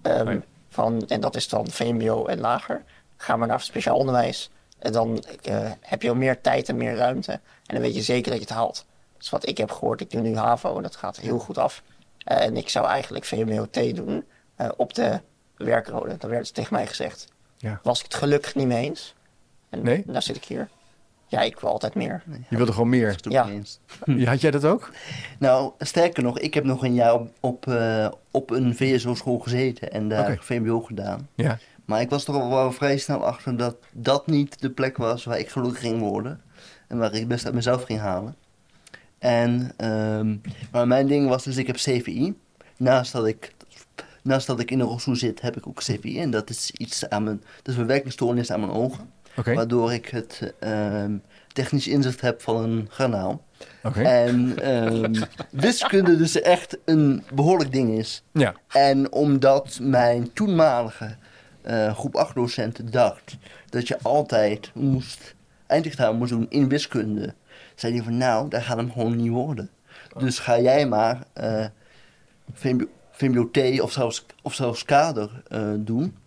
Um, 0.01 0.25
nee. 0.25 0.41
van, 0.69 1.07
en 1.07 1.19
dat 1.19 1.35
is 1.35 1.47
dan 1.47 1.67
VMBO 1.67 2.25
en 2.25 2.39
lager. 2.39 2.83
Ga 3.17 3.35
maar 3.35 3.47
naar 3.47 3.61
speciaal 3.61 3.97
onderwijs. 3.97 4.49
En 4.79 4.91
dan 4.91 5.23
heb 5.79 6.01
je 6.01 6.13
meer 6.13 6.41
tijd 6.41 6.69
en 6.69 6.77
meer 6.77 6.95
ruimte. 6.95 7.31
En 7.31 7.41
dan 7.75 7.81
weet 7.81 7.95
je 7.95 8.01
zeker 8.01 8.31
dat 8.31 8.39
je 8.39 8.45
het 8.45 8.55
haalt. 8.55 8.85
Dat 9.13 9.23
is 9.23 9.29
wat 9.29 9.47
ik 9.47 9.57
heb 9.57 9.71
gehoord. 9.71 10.01
Ik 10.01 10.11
doe 10.11 10.21
nu 10.21 10.35
HAVO 10.35 10.75
en 10.77 10.83
dat 10.83 10.95
gaat 10.95 11.19
heel 11.19 11.39
goed 11.39 11.57
af. 11.57 11.83
en 12.23 12.57
ik 12.57 12.69
zou 12.69 12.87
eigenlijk 12.87 13.25
VMBO-T 13.25 13.95
doen 13.95 14.25
op 14.77 14.93
de 14.93 15.19
werkrode. 15.55 16.17
Dat 16.17 16.29
werd 16.29 16.53
tegen 16.53 16.73
mij 16.73 16.87
gezegd. 16.87 17.27
Ja. 17.57 17.79
Was 17.83 17.99
ik 17.99 18.05
het 18.05 18.13
gelukkig 18.13 18.55
niet 18.55 18.67
mee 18.67 18.85
eens. 18.85 19.15
En 19.69 19.83
nee? 19.83 20.03
daar 20.05 20.21
zit 20.21 20.35
ik 20.35 20.45
hier. 20.45 20.69
Ja, 21.27 21.41
ik 21.41 21.59
wil 21.59 21.69
altijd 21.69 21.95
meer. 21.95 22.23
Je 22.49 22.57
wilde 22.57 22.71
gewoon 22.71 22.89
meer? 22.89 23.15
Ja. 23.21 23.47
Had 24.25 24.41
jij 24.41 24.51
dat 24.51 24.65
ook? 24.65 24.91
Nou, 25.39 25.71
sterker 25.79 26.23
nog, 26.23 26.39
ik 26.39 26.53
heb 26.53 26.63
nog 26.63 26.83
een 26.83 26.93
jaar 26.93 27.13
op, 27.13 27.29
op, 27.39 27.65
uh, 27.65 28.07
op 28.31 28.49
een 28.49 28.75
VSO-school 28.75 29.39
gezeten 29.39 29.91
en 29.91 30.09
daar 30.09 30.21
okay. 30.21 30.37
VMBO 30.39 30.81
gedaan. 30.81 31.29
Ja. 31.35 31.57
Maar 31.89 32.01
ik 32.01 32.09
was 32.09 32.27
er 32.27 32.33
al 32.33 32.49
wel 32.49 32.71
vrij 32.71 32.97
snel 32.97 33.25
achter 33.25 33.57
dat 33.57 33.75
dat 33.91 34.27
niet 34.27 34.61
de 34.61 34.69
plek 34.69 34.97
was 34.97 35.23
waar 35.23 35.39
ik 35.39 35.49
gelukkig 35.49 35.79
ging 35.79 35.99
worden. 35.99 36.41
En 36.87 36.97
waar 36.97 37.13
ik 37.13 37.27
best 37.27 37.45
uit 37.45 37.53
mezelf 37.53 37.83
ging 37.83 37.99
halen. 37.99 38.35
En, 39.17 39.71
um, 39.85 40.41
maar 40.71 40.87
mijn 40.87 41.07
ding 41.07 41.29
was 41.29 41.43
dus, 41.43 41.57
ik 41.57 41.67
heb 41.67 41.75
CVI. 41.75 42.33
Naast 42.77 43.11
dat 43.11 43.25
ik 43.25 43.53
naast 44.23 44.47
dat 44.47 44.59
ik 44.59 44.71
in 44.71 44.79
een 44.79 44.87
rolstoel 44.87 45.15
zit, 45.15 45.41
heb 45.41 45.57
ik 45.57 45.67
ook 45.67 45.79
CVI. 45.79 46.19
En 46.19 46.31
dat 46.31 46.49
is 46.49 46.71
iets 46.71 47.09
aan 47.09 47.23
mijn, 47.23 47.43
dat 47.61 47.73
is 47.73 47.79
een 47.79 47.87
werkingsstoornis 47.87 48.51
aan 48.51 48.59
mijn 48.59 48.71
ogen. 48.71 49.11
Waardoor 49.45 49.93
ik 49.93 50.07
het 50.07 50.53
ehm, 50.59 51.17
technisch 51.53 51.87
inzicht 51.87 52.21
heb 52.21 52.41
van 52.41 52.63
een 52.63 52.87
garnaal. 52.89 53.43
En 53.93 54.69
um, 54.93 55.11
wiskunde 55.51 56.17
dus 56.17 56.41
echt 56.41 56.77
een 56.85 57.23
behoorlijk 57.33 57.71
ding 57.71 57.97
is. 57.97 58.23
Ja. 58.31 58.55
En 58.67 59.11
omdat 59.11 59.79
mijn 59.81 60.33
toenmalige 60.33 61.15
uh, 61.65 61.97
groep 61.97 62.15
8 62.15 62.35
docenten 62.35 62.91
dacht 62.91 63.37
dat 63.69 63.87
je 63.87 63.99
altijd 64.01 64.71
moest 64.73 65.35
eindexamen 65.67 66.17
moest 66.17 66.31
doen 66.31 66.49
in 66.49 66.69
wiskunde, 66.69 67.33
zei 67.75 67.93
hij 67.93 68.03
van 68.03 68.17
nou, 68.17 68.49
daar 68.49 68.61
gaat 68.61 68.77
hem 68.77 68.91
gewoon 68.91 69.15
niet 69.15 69.31
worden. 69.31 69.69
Dus 70.17 70.39
ga 70.39 70.59
jij 70.59 70.87
maar 70.87 71.23
uh, 71.41 71.65
VMBO-T 73.11 73.79
of 73.81 73.91
zelfs, 73.91 74.25
of 74.41 74.53
zelfs 74.53 74.85
kader 74.85 75.43
uh, 75.51 75.73
doen. 75.77 76.17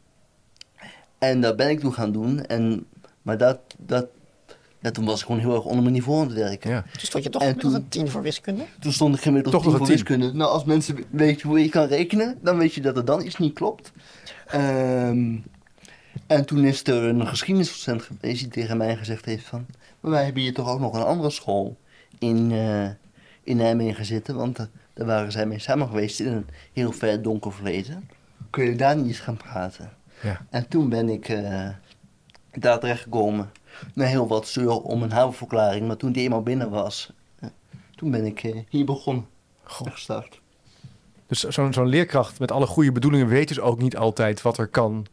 En 1.18 1.40
dat 1.40 1.56
ben 1.56 1.70
ik 1.70 1.80
toen 1.80 1.92
gaan 1.92 2.12
doen. 2.12 2.46
En, 2.46 2.86
maar 3.22 3.38
dat, 3.38 3.58
dat, 3.78 4.06
dat, 4.82 4.94
toen 4.94 5.04
was 5.04 5.20
ik 5.20 5.26
gewoon 5.26 5.40
heel 5.40 5.54
erg 5.54 5.64
onder 5.64 5.82
mijn 5.82 5.94
niveau 5.94 6.20
aan 6.20 6.26
het 6.26 6.36
werken. 6.36 6.70
Ja. 6.70 6.82
Toen 6.82 7.00
stond 7.00 7.24
je 7.24 7.30
toch 7.30 7.42
en 7.42 7.58
toen, 7.58 7.74
een 7.74 7.88
tien 7.88 8.08
voor 8.08 8.22
wiskunde? 8.22 8.64
Toen 8.80 8.92
stond 8.92 9.14
ik 9.14 9.22
gemiddeld 9.22 9.54
toch 9.54 9.62
tien 9.62 9.76
voor 9.76 9.86
wiskunde. 9.86 10.32
Nou, 10.32 10.50
als 10.50 10.64
mensen 10.64 11.04
weten 11.10 11.48
hoe 11.48 11.62
je 11.62 11.68
kan 11.68 11.86
rekenen, 11.86 12.38
dan 12.42 12.58
weet 12.58 12.74
je 12.74 12.80
dat 12.80 12.96
er 12.96 13.04
dan 13.04 13.24
iets 13.24 13.36
niet 13.36 13.54
klopt. 13.54 13.92
Um, 14.54 15.44
en 16.26 16.44
toen 16.46 16.64
is 16.64 16.86
er 16.86 17.04
een 17.04 17.26
geschiedenisdocent 17.26 18.02
geweest 18.02 18.40
die 18.40 18.48
tegen 18.48 18.76
mij 18.76 18.96
gezegd 18.96 19.24
heeft 19.24 19.44
van... 19.44 19.66
Maar 20.00 20.10
wij 20.10 20.24
hebben 20.24 20.42
hier 20.42 20.54
toch 20.54 20.68
ook 20.68 20.80
nog 20.80 20.94
een 20.94 21.04
andere 21.04 21.30
school 21.30 21.76
in, 22.18 22.50
uh, 22.50 22.88
in 23.42 23.56
Nijmegen 23.56 24.04
zitten. 24.04 24.36
Want 24.36 24.58
uh, 24.58 24.66
daar 24.94 25.06
waren 25.06 25.32
zij 25.32 25.46
mee 25.46 25.58
samen 25.58 25.88
geweest 25.88 26.20
in 26.20 26.32
een 26.32 26.46
heel 26.72 26.92
ver 26.92 27.22
donker 27.22 27.52
verleden. 27.52 28.08
Kun 28.50 28.64
je 28.64 28.76
daar 28.76 28.96
niet 28.96 29.06
eens 29.06 29.18
gaan 29.18 29.36
praten? 29.36 29.92
Ja. 30.22 30.46
En 30.50 30.68
toen 30.68 30.88
ben 30.88 31.08
ik 31.08 31.28
uh, 31.28 31.68
daar 32.52 32.78
terecht 32.78 33.02
gekomen. 33.02 33.50
Na 33.94 34.04
heel 34.04 34.28
wat 34.28 34.48
zeur 34.48 34.80
om 34.80 35.02
een 35.02 35.12
havenverklaring. 35.12 35.86
Maar 35.86 35.96
toen 35.96 36.12
die 36.12 36.22
eenmaal 36.22 36.42
binnen 36.42 36.70
was, 36.70 37.12
toen 37.96 38.10
ben 38.10 38.24
ik 38.24 38.64
hier 38.68 38.84
begonnen. 38.84 39.26
Goh. 39.62 39.90
Gestart. 39.90 40.40
Dus 41.26 41.40
zo'n 41.40 41.72
zo'n 41.72 41.88
leerkracht 41.88 42.38
met 42.38 42.52
alle 42.52 42.66
goede 42.66 42.92
bedoelingen 42.92 43.26
weet 43.26 43.48
dus 43.48 43.60
ook 43.60 43.78
niet 43.78 43.96
altijd 43.96 44.42
wat 44.42 44.58
er 44.58 44.66
kan 44.66 45.06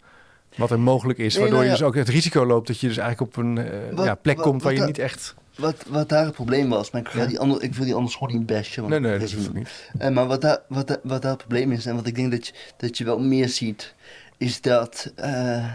wat 0.55 0.71
er 0.71 0.79
mogelijk 0.79 1.19
is. 1.19 1.37
waardoor 1.37 1.57
je 1.57 1.65
nou 1.65 1.77
dus 1.77 1.87
ook 1.87 1.95
het 1.95 2.09
risico 2.09 2.45
loopt 2.45 2.67
dat 2.67 2.79
je 2.79 2.87
dus 2.87 2.97
eigenlijk 2.97 3.31
op 3.31 3.43
een 3.43 3.57
uh, 3.57 4.05
ja, 4.05 4.15
plek 4.15 4.37
komt 4.37 4.63
waar 4.63 4.73
je 4.73 4.83
niet 4.83 4.97
echt... 4.97 5.35
Wat, 5.55 5.85
wat 5.87 6.09
daar 6.09 6.25
het 6.25 6.33
probleem 6.33 6.69
was, 6.69 6.91
maar 6.91 7.01
ik, 7.01 7.07
ga 7.07 7.25
die 7.25 7.39
andere, 7.39 7.61
ik 7.61 7.75
wil 7.75 7.85
die 7.85 7.93
anders 7.93 8.15
gewoon 8.15 8.37
niet 8.37 8.45
bashen. 8.45 8.89
nee, 8.89 8.99
nee, 8.99 9.19
dat 9.19 9.31
hoeft 9.31 9.53
niet. 9.53 9.89
Uh, 10.01 10.09
maar 10.09 10.27
wat 10.27 10.41
daar, 10.41 10.59
wat, 10.67 10.99
wat 11.03 11.21
daar 11.21 11.31
het 11.31 11.39
probleem 11.39 11.71
is, 11.71 11.85
en 11.85 11.95
wat 11.95 12.07
ik 12.07 12.15
denk 12.15 12.31
dat 12.31 12.47
je, 12.47 12.53
dat 12.77 12.97
je 12.97 13.03
wel 13.03 13.19
meer 13.19 13.49
ziet, 13.49 13.93
is 14.37 14.61
dat 14.61 15.11
uh, 15.19 15.65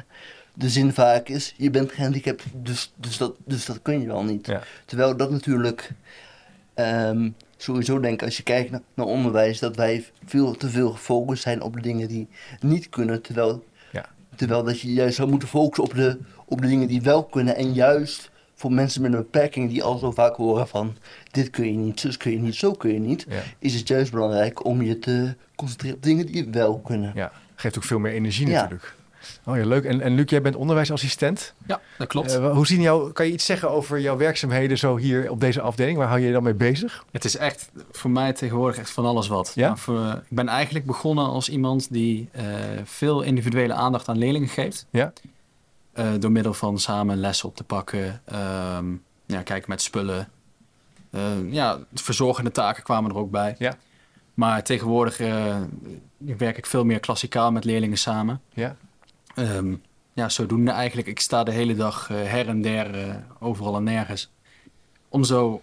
de 0.55 0.69
zin 0.69 0.93
vaak 0.93 1.29
is, 1.29 1.55
je 1.57 1.71
bent 1.71 1.93
gehandicapt, 1.93 2.45
dus, 2.53 2.93
dus, 2.97 3.17
dat, 3.17 3.37
dus 3.45 3.67
dat 3.67 3.83
kun 3.83 4.01
je 4.01 4.07
wel 4.07 4.25
niet. 4.25 4.47
Ja. 4.47 4.63
Terwijl 4.85 5.17
dat 5.17 5.31
natuurlijk... 5.31 5.91
Um, 6.77 7.35
sowieso 7.57 8.01
denk 8.01 8.23
als 8.23 8.37
je 8.37 8.43
kijkt 8.43 8.71
naar, 8.71 8.81
naar, 8.95 9.07
onderwijs, 9.07 9.59
dat 9.59 9.77
wij 9.77 10.05
veel 10.25 10.57
te 10.57 10.69
veel 10.69 10.91
gefocust 10.91 11.43
zijn 11.43 11.63
op 11.63 11.75
de 11.75 11.81
dingen 11.81 12.09
die 12.09 12.29
niet 12.61 12.89
kunnen. 12.89 13.23
Terwijl 13.23 13.65
Terwijl 14.37 14.65
dat 14.65 14.81
je 14.81 14.93
juist 14.93 15.17
zou 15.17 15.29
moeten 15.31 15.49
focussen 15.49 15.85
op 15.85 15.95
de, 15.95 16.19
op 16.45 16.61
de 16.61 16.67
dingen 16.67 16.89
die 16.89 17.03
wel 17.03 17.25
kunnen. 17.25 17.57
En 17.57 17.73
juist 17.73 18.31
voor 18.55 18.73
mensen 18.73 19.03
met 19.03 19.13
een 19.13 19.19
beperking 19.19 19.71
die 19.71 19.83
al 19.83 19.99
zo 19.99 20.11
vaak 20.11 20.37
horen 20.37 20.69
van... 20.69 20.97
dit 21.31 21.51
kun 21.51 21.67
je 21.67 21.79
niet, 21.79 22.01
zus 22.01 22.17
kun 22.17 22.33
je 22.33 22.39
niet, 22.39 22.55
zo 22.55 22.73
kun 22.73 22.93
je 22.93 22.99
niet... 22.99 23.27
is 23.59 23.75
het 23.75 23.89
juist 23.89 24.13
belangrijk 24.13 24.65
om 24.65 24.83
je 24.83 24.99
te 24.99 25.35
concentreren 25.55 25.97
op 25.97 26.03
dingen 26.03 26.27
die 26.27 26.49
wel 26.51 26.79
kunnen. 26.79 27.13
Ja, 27.15 27.33
geeft 27.55 27.77
ook 27.77 27.85
veel 27.85 27.99
meer 27.99 28.13
energie 28.13 28.47
natuurlijk. 28.47 28.95
Oh 29.45 29.57
ja, 29.57 29.64
leuk. 29.66 29.85
En, 29.85 30.00
en 30.00 30.14
Luc, 30.14 30.31
jij 30.31 30.43
bent 30.43 30.57
onderwijsassistent. 30.57 31.54
Ja, 31.66 31.81
dat 31.99 32.09
klopt. 32.09 32.35
Uh, 32.35 32.52
hoe 32.52 32.66
zien 32.66 32.81
jou, 32.81 33.12
kan 33.12 33.26
je 33.26 33.33
iets 33.33 33.45
zeggen 33.45 33.71
over 33.71 34.00
jouw 34.00 34.16
werkzaamheden 34.16 34.78
zo 34.78 34.97
hier 34.97 35.31
op 35.31 35.40
deze 35.40 35.61
afdeling? 35.61 35.99
Waar 35.99 36.09
hou 36.09 36.21
je 36.21 36.26
je 36.26 36.33
dan 36.33 36.43
mee 36.43 36.54
bezig? 36.54 37.04
Het 37.11 37.25
is 37.25 37.37
echt 37.37 37.71
voor 37.90 38.11
mij 38.11 38.33
tegenwoordig 38.33 38.78
echt 38.78 38.90
van 38.90 39.04
alles 39.04 39.28
wat. 39.28 39.52
Ja? 39.54 39.76
voor, 39.76 40.23
ik 40.31 40.37
ben 40.37 40.49
eigenlijk 40.49 40.87
begonnen 40.87 41.25
als 41.25 41.49
iemand 41.49 41.93
die 41.93 42.28
uh, 42.37 42.43
veel 42.85 43.23
individuele 43.23 43.73
aandacht 43.75 44.09
aan 44.09 44.19
leerlingen 44.19 44.49
geeft. 44.49 44.87
Ja. 44.90 45.12
Uh, 45.95 46.07
door 46.19 46.33
middel 46.33 46.54
van 46.54 46.78
samen 46.78 47.16
lessen 47.16 47.49
op 47.49 47.57
te 47.57 47.64
pakken, 47.64 48.23
um, 48.76 49.02
ja, 49.26 49.43
kijken 49.43 49.71
met 49.71 49.83
spullen. 49.83 50.28
ja, 51.50 51.78
verzorgende 51.95 52.50
taken 52.50 52.83
kwamen 52.83 53.11
er 53.11 53.16
ook 53.16 53.31
bij. 53.31 53.54
Ja. 53.59 53.76
Maar 54.35 54.62
tegenwoordig 54.62 55.19
werk 56.19 56.59
ik 56.59 56.66
veel 56.66 56.85
meer 56.85 57.00
klassikaal 57.00 57.52
met 57.52 57.64
leerlingen 57.64 57.99
samen. 57.99 58.40
Ja. 58.52 58.76
Um, 59.38 59.83
ja, 60.12 60.29
zodoende 60.29 60.71
eigenlijk. 60.71 61.09
Ik 61.09 61.21
sta 61.21 61.45
de 61.45 61.50
hele 61.50 61.75
dag 61.75 62.11
uh, 62.11 62.17
her 62.17 62.49
en 62.49 62.62
der, 62.62 63.07
uh, 63.07 63.14
overal 63.38 63.76
en 63.76 63.85
nergens. 63.85 64.33
Om 65.09 65.25
zo 65.25 65.62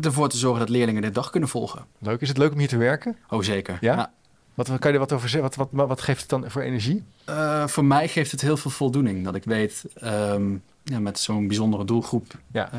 ervoor 0.00 0.28
te 0.28 0.36
zorgen 0.36 0.60
dat 0.60 0.68
leerlingen 0.68 1.02
de 1.02 1.10
dag 1.10 1.30
kunnen 1.30 1.48
volgen. 1.48 1.84
Leuk. 1.98 2.20
Is 2.20 2.28
het 2.28 2.38
leuk 2.38 2.52
om 2.52 2.58
hier 2.58 2.68
te 2.68 2.76
werken? 2.76 3.16
Oh, 3.28 3.42
zeker. 3.42 3.78
Ja? 3.80 3.94
ja. 3.94 4.12
Wat, 4.54 4.66
kan 4.66 4.78
je 4.80 4.92
er 4.92 4.98
wat 4.98 5.12
over 5.12 5.28
zeggen? 5.28 5.50
Wat, 5.56 5.68
wat, 5.70 5.88
wat 5.88 6.00
geeft 6.00 6.20
het 6.20 6.28
dan 6.28 6.50
voor 6.50 6.62
energie? 6.62 7.04
Uh, 7.28 7.66
voor 7.66 7.84
mij 7.84 8.08
geeft 8.08 8.30
het 8.30 8.40
heel 8.40 8.56
veel 8.56 8.70
voldoening. 8.70 9.24
Dat 9.24 9.34
ik 9.34 9.44
weet, 9.44 9.84
um, 10.04 10.62
ja, 10.82 11.00
met 11.00 11.18
zo'n 11.18 11.46
bijzondere 11.46 11.84
doelgroep, 11.84 12.26
ja. 12.52 12.70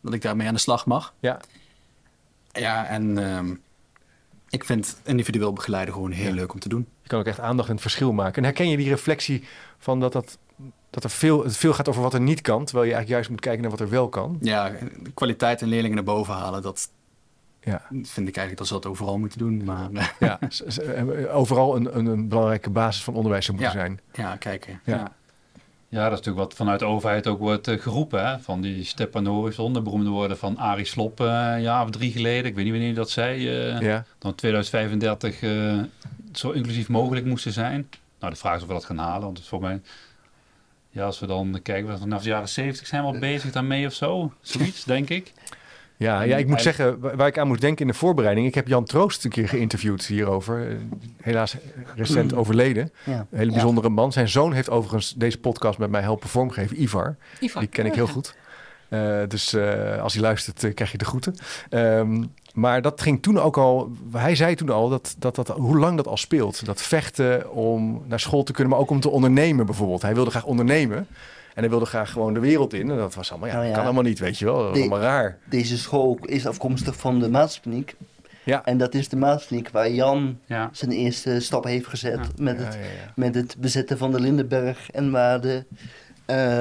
dat 0.00 0.14
ik 0.14 0.22
daarmee 0.22 0.46
aan 0.46 0.54
de 0.54 0.60
slag 0.60 0.86
mag. 0.86 1.14
Ja. 1.20 1.40
Ja, 2.52 2.86
en 2.86 3.18
um, 3.18 3.60
ik 4.52 4.64
vind 4.64 4.96
individueel 5.04 5.52
begeleiden 5.52 5.94
gewoon 5.94 6.10
heel 6.10 6.32
leuk 6.32 6.52
om 6.52 6.60
te 6.60 6.68
doen. 6.68 6.86
Je 7.02 7.08
kan 7.08 7.18
ook 7.18 7.26
echt 7.26 7.40
aandacht 7.40 7.68
en 7.68 7.74
het 7.74 7.82
verschil 7.82 8.12
maken. 8.12 8.36
En 8.36 8.44
herken 8.44 8.68
je 8.68 8.76
die 8.76 8.88
reflectie 8.88 9.44
van 9.82 10.00
dat, 10.00 10.12
dat, 10.12 10.38
dat 10.90 11.04
er 11.04 11.10
veel, 11.10 11.44
het 11.44 11.56
veel 11.56 11.72
gaat 11.72 11.88
over 11.88 12.02
wat 12.02 12.14
er 12.14 12.20
niet 12.20 12.40
kan, 12.40 12.64
terwijl 12.64 12.86
je 12.86 12.94
eigenlijk 12.94 13.08
juist 13.08 13.30
moet 13.30 13.40
kijken 13.40 13.62
naar 13.62 13.70
wat 13.70 13.80
er 13.80 13.88
wel 13.88 14.08
kan? 14.08 14.38
Ja, 14.40 14.70
de 15.02 15.12
kwaliteit 15.14 15.62
en 15.62 15.68
leerlingen 15.68 15.96
naar 15.96 16.04
boven 16.04 16.34
halen, 16.34 16.62
dat 16.62 16.90
ja. 17.60 17.82
vind 17.90 18.28
ik 18.28 18.36
eigenlijk 18.36 18.56
dat 18.56 18.66
ze 18.66 18.72
dat 18.72 18.86
overal 18.86 19.18
moeten 19.18 19.38
doen. 19.38 19.64
Maar, 19.64 20.14
ja, 20.18 20.38
overal 21.32 21.76
een, 21.76 21.98
een, 21.98 22.06
een 22.06 22.28
belangrijke 22.28 22.70
basis 22.70 23.04
van 23.04 23.14
onderwijs 23.14 23.44
zou 23.44 23.58
moeten 23.58 23.78
ja. 23.78 23.84
zijn. 23.84 24.00
Ja, 24.12 24.36
kijken. 24.36 24.80
Ja. 24.84 25.12
Ja, 25.88 26.02
dat 26.02 26.12
is 26.12 26.18
natuurlijk 26.18 26.44
wat 26.44 26.54
vanuit 26.54 26.78
de 26.78 26.86
overheid 26.86 27.26
ook 27.26 27.38
wordt 27.38 27.68
uh, 27.68 27.80
geroepen. 27.80 28.26
Hè? 28.26 28.38
Van 28.38 28.60
die 28.60 28.84
step 28.84 29.16
aan 29.16 29.24
de 29.24 29.30
horizon, 29.30 29.72
de 29.72 29.82
beroemde 29.82 30.10
woorden 30.10 30.38
van 30.38 30.58
Arie 30.58 30.84
Slop 30.84 31.20
uh, 31.20 31.26
een 31.26 31.62
jaar 31.62 31.82
of 31.84 31.90
drie 31.90 32.12
geleden. 32.12 32.44
Ik 32.44 32.54
weet 32.54 32.64
niet 32.64 32.72
wanneer 32.72 32.94
dat 32.94 33.10
zei. 33.10 33.38
Uh, 33.74 33.80
ja. 33.80 34.04
Dan 34.18 34.34
2035 34.34 35.38
zo 36.32 36.50
inclusief 36.50 36.88
mogelijk 36.88 37.26
moesten 37.26 37.52
zijn. 37.52 37.88
Nou, 38.22 38.34
de 38.34 38.40
vraag 38.40 38.56
is 38.56 38.62
of 38.62 38.68
we 38.68 38.74
dat 38.74 38.84
gaan 38.84 38.98
halen. 38.98 39.22
Want 39.22 39.38
het 39.38 39.46
voor 39.46 39.60
mij... 39.60 39.80
Ja, 40.90 41.04
als 41.04 41.20
we 41.20 41.26
dan 41.26 41.60
kijken, 41.62 41.98
vanaf 41.98 42.22
de 42.22 42.28
jaren 42.28 42.48
70 42.48 42.86
zijn 42.86 43.02
we 43.02 43.08
al 43.08 43.18
bezig 43.18 43.52
daarmee 43.52 43.86
of 43.86 43.92
zo. 43.92 44.32
Zoiets, 44.40 44.84
denk 44.84 45.08
ik. 45.08 45.32
Ja, 45.96 46.22
ja, 46.22 46.36
ik 46.36 46.46
moet 46.46 46.62
zeggen, 46.62 47.16
waar 47.16 47.26
ik 47.26 47.38
aan 47.38 47.46
moest 47.46 47.60
denken 47.60 47.80
in 47.80 47.92
de 47.92 47.98
voorbereiding. 47.98 48.46
Ik 48.46 48.54
heb 48.54 48.68
Jan 48.68 48.84
Troost 48.84 49.24
een 49.24 49.30
keer 49.30 49.48
geïnterviewd 49.48 50.06
hierover. 50.06 50.68
Eh, 50.68 50.76
helaas 51.20 51.56
recent 51.96 52.34
overleden. 52.34 52.92
Ja. 53.04 53.26
Een 53.30 53.38
hele 53.38 53.52
bijzondere 53.52 53.88
man. 53.88 54.12
Zijn 54.12 54.28
zoon 54.28 54.52
heeft 54.52 54.70
overigens 54.70 55.14
deze 55.14 55.38
podcast 55.38 55.78
met 55.78 55.90
mij 55.90 56.00
helpen 56.00 56.28
vormgeven, 56.28 56.82
Ivar. 56.82 57.16
Ivar. 57.40 57.60
Die 57.60 57.70
ken 57.70 57.86
ik 57.86 57.94
heel 57.94 58.06
goed. 58.06 58.34
Uh, 58.88 59.22
dus 59.28 59.54
uh, 59.54 60.02
als 60.02 60.12
hij 60.12 60.22
luistert, 60.22 60.62
uh, 60.62 60.74
krijg 60.74 60.92
je 60.92 60.98
de 60.98 61.04
groeten. 61.04 61.34
Um, 61.70 62.32
maar 62.52 62.82
dat 62.82 63.00
ging 63.00 63.22
toen 63.22 63.38
ook 63.38 63.56
al. 63.56 63.92
Hij 64.12 64.34
zei 64.34 64.54
toen 64.54 64.70
al 64.70 64.88
dat, 64.88 65.14
dat, 65.18 65.34
dat 65.34 65.48
hoe 65.48 65.78
lang 65.78 65.96
dat 65.96 66.06
al 66.06 66.16
speelt. 66.16 66.64
Dat 66.64 66.82
vechten 66.82 67.52
om 67.52 68.02
naar 68.06 68.20
school 68.20 68.42
te 68.42 68.52
kunnen, 68.52 68.72
maar 68.72 68.80
ook 68.80 68.90
om 68.90 69.00
te 69.00 69.10
ondernemen 69.10 69.66
bijvoorbeeld. 69.66 70.02
Hij 70.02 70.14
wilde 70.14 70.30
graag 70.30 70.44
ondernemen. 70.44 71.06
En 71.54 71.60
hij 71.60 71.70
wilde 71.70 71.86
graag 71.86 72.12
gewoon 72.12 72.34
de 72.34 72.40
wereld 72.40 72.72
in. 72.72 72.90
En 72.90 72.96
dat 72.96 73.14
was 73.14 73.30
allemaal, 73.30 73.48
ja, 73.48 73.54
nou 73.54 73.66
ja 73.66 73.74
kan 73.74 73.84
allemaal 73.84 74.02
niet, 74.02 74.18
weet 74.18 74.38
je 74.38 74.44
wel. 74.44 74.58
Dat 74.58 74.68
was 74.68 74.78
allemaal 74.78 75.00
raar. 75.00 75.38
Deze 75.48 75.78
school 75.78 76.18
is 76.22 76.46
afkomstig 76.46 76.96
van 76.96 77.18
de 77.18 77.30
Maaskliniek. 77.30 77.94
Ja. 78.44 78.64
En 78.64 78.78
dat 78.78 78.94
is 78.94 79.08
de 79.08 79.16
Maaskliniek 79.16 79.68
waar 79.68 79.90
Jan 79.90 80.38
ja. 80.46 80.68
zijn 80.72 80.90
eerste 80.90 81.40
stap 81.40 81.64
heeft 81.64 81.86
gezet. 81.86 82.38
Met, 82.40 82.58
het, 82.58 82.78
met 83.14 83.34
het 83.34 83.56
bezetten 83.58 83.98
van 83.98 84.12
de 84.12 84.20
Lindenberg. 84.20 84.90
En 84.90 85.10
waar 85.10 85.40
de 85.40 85.64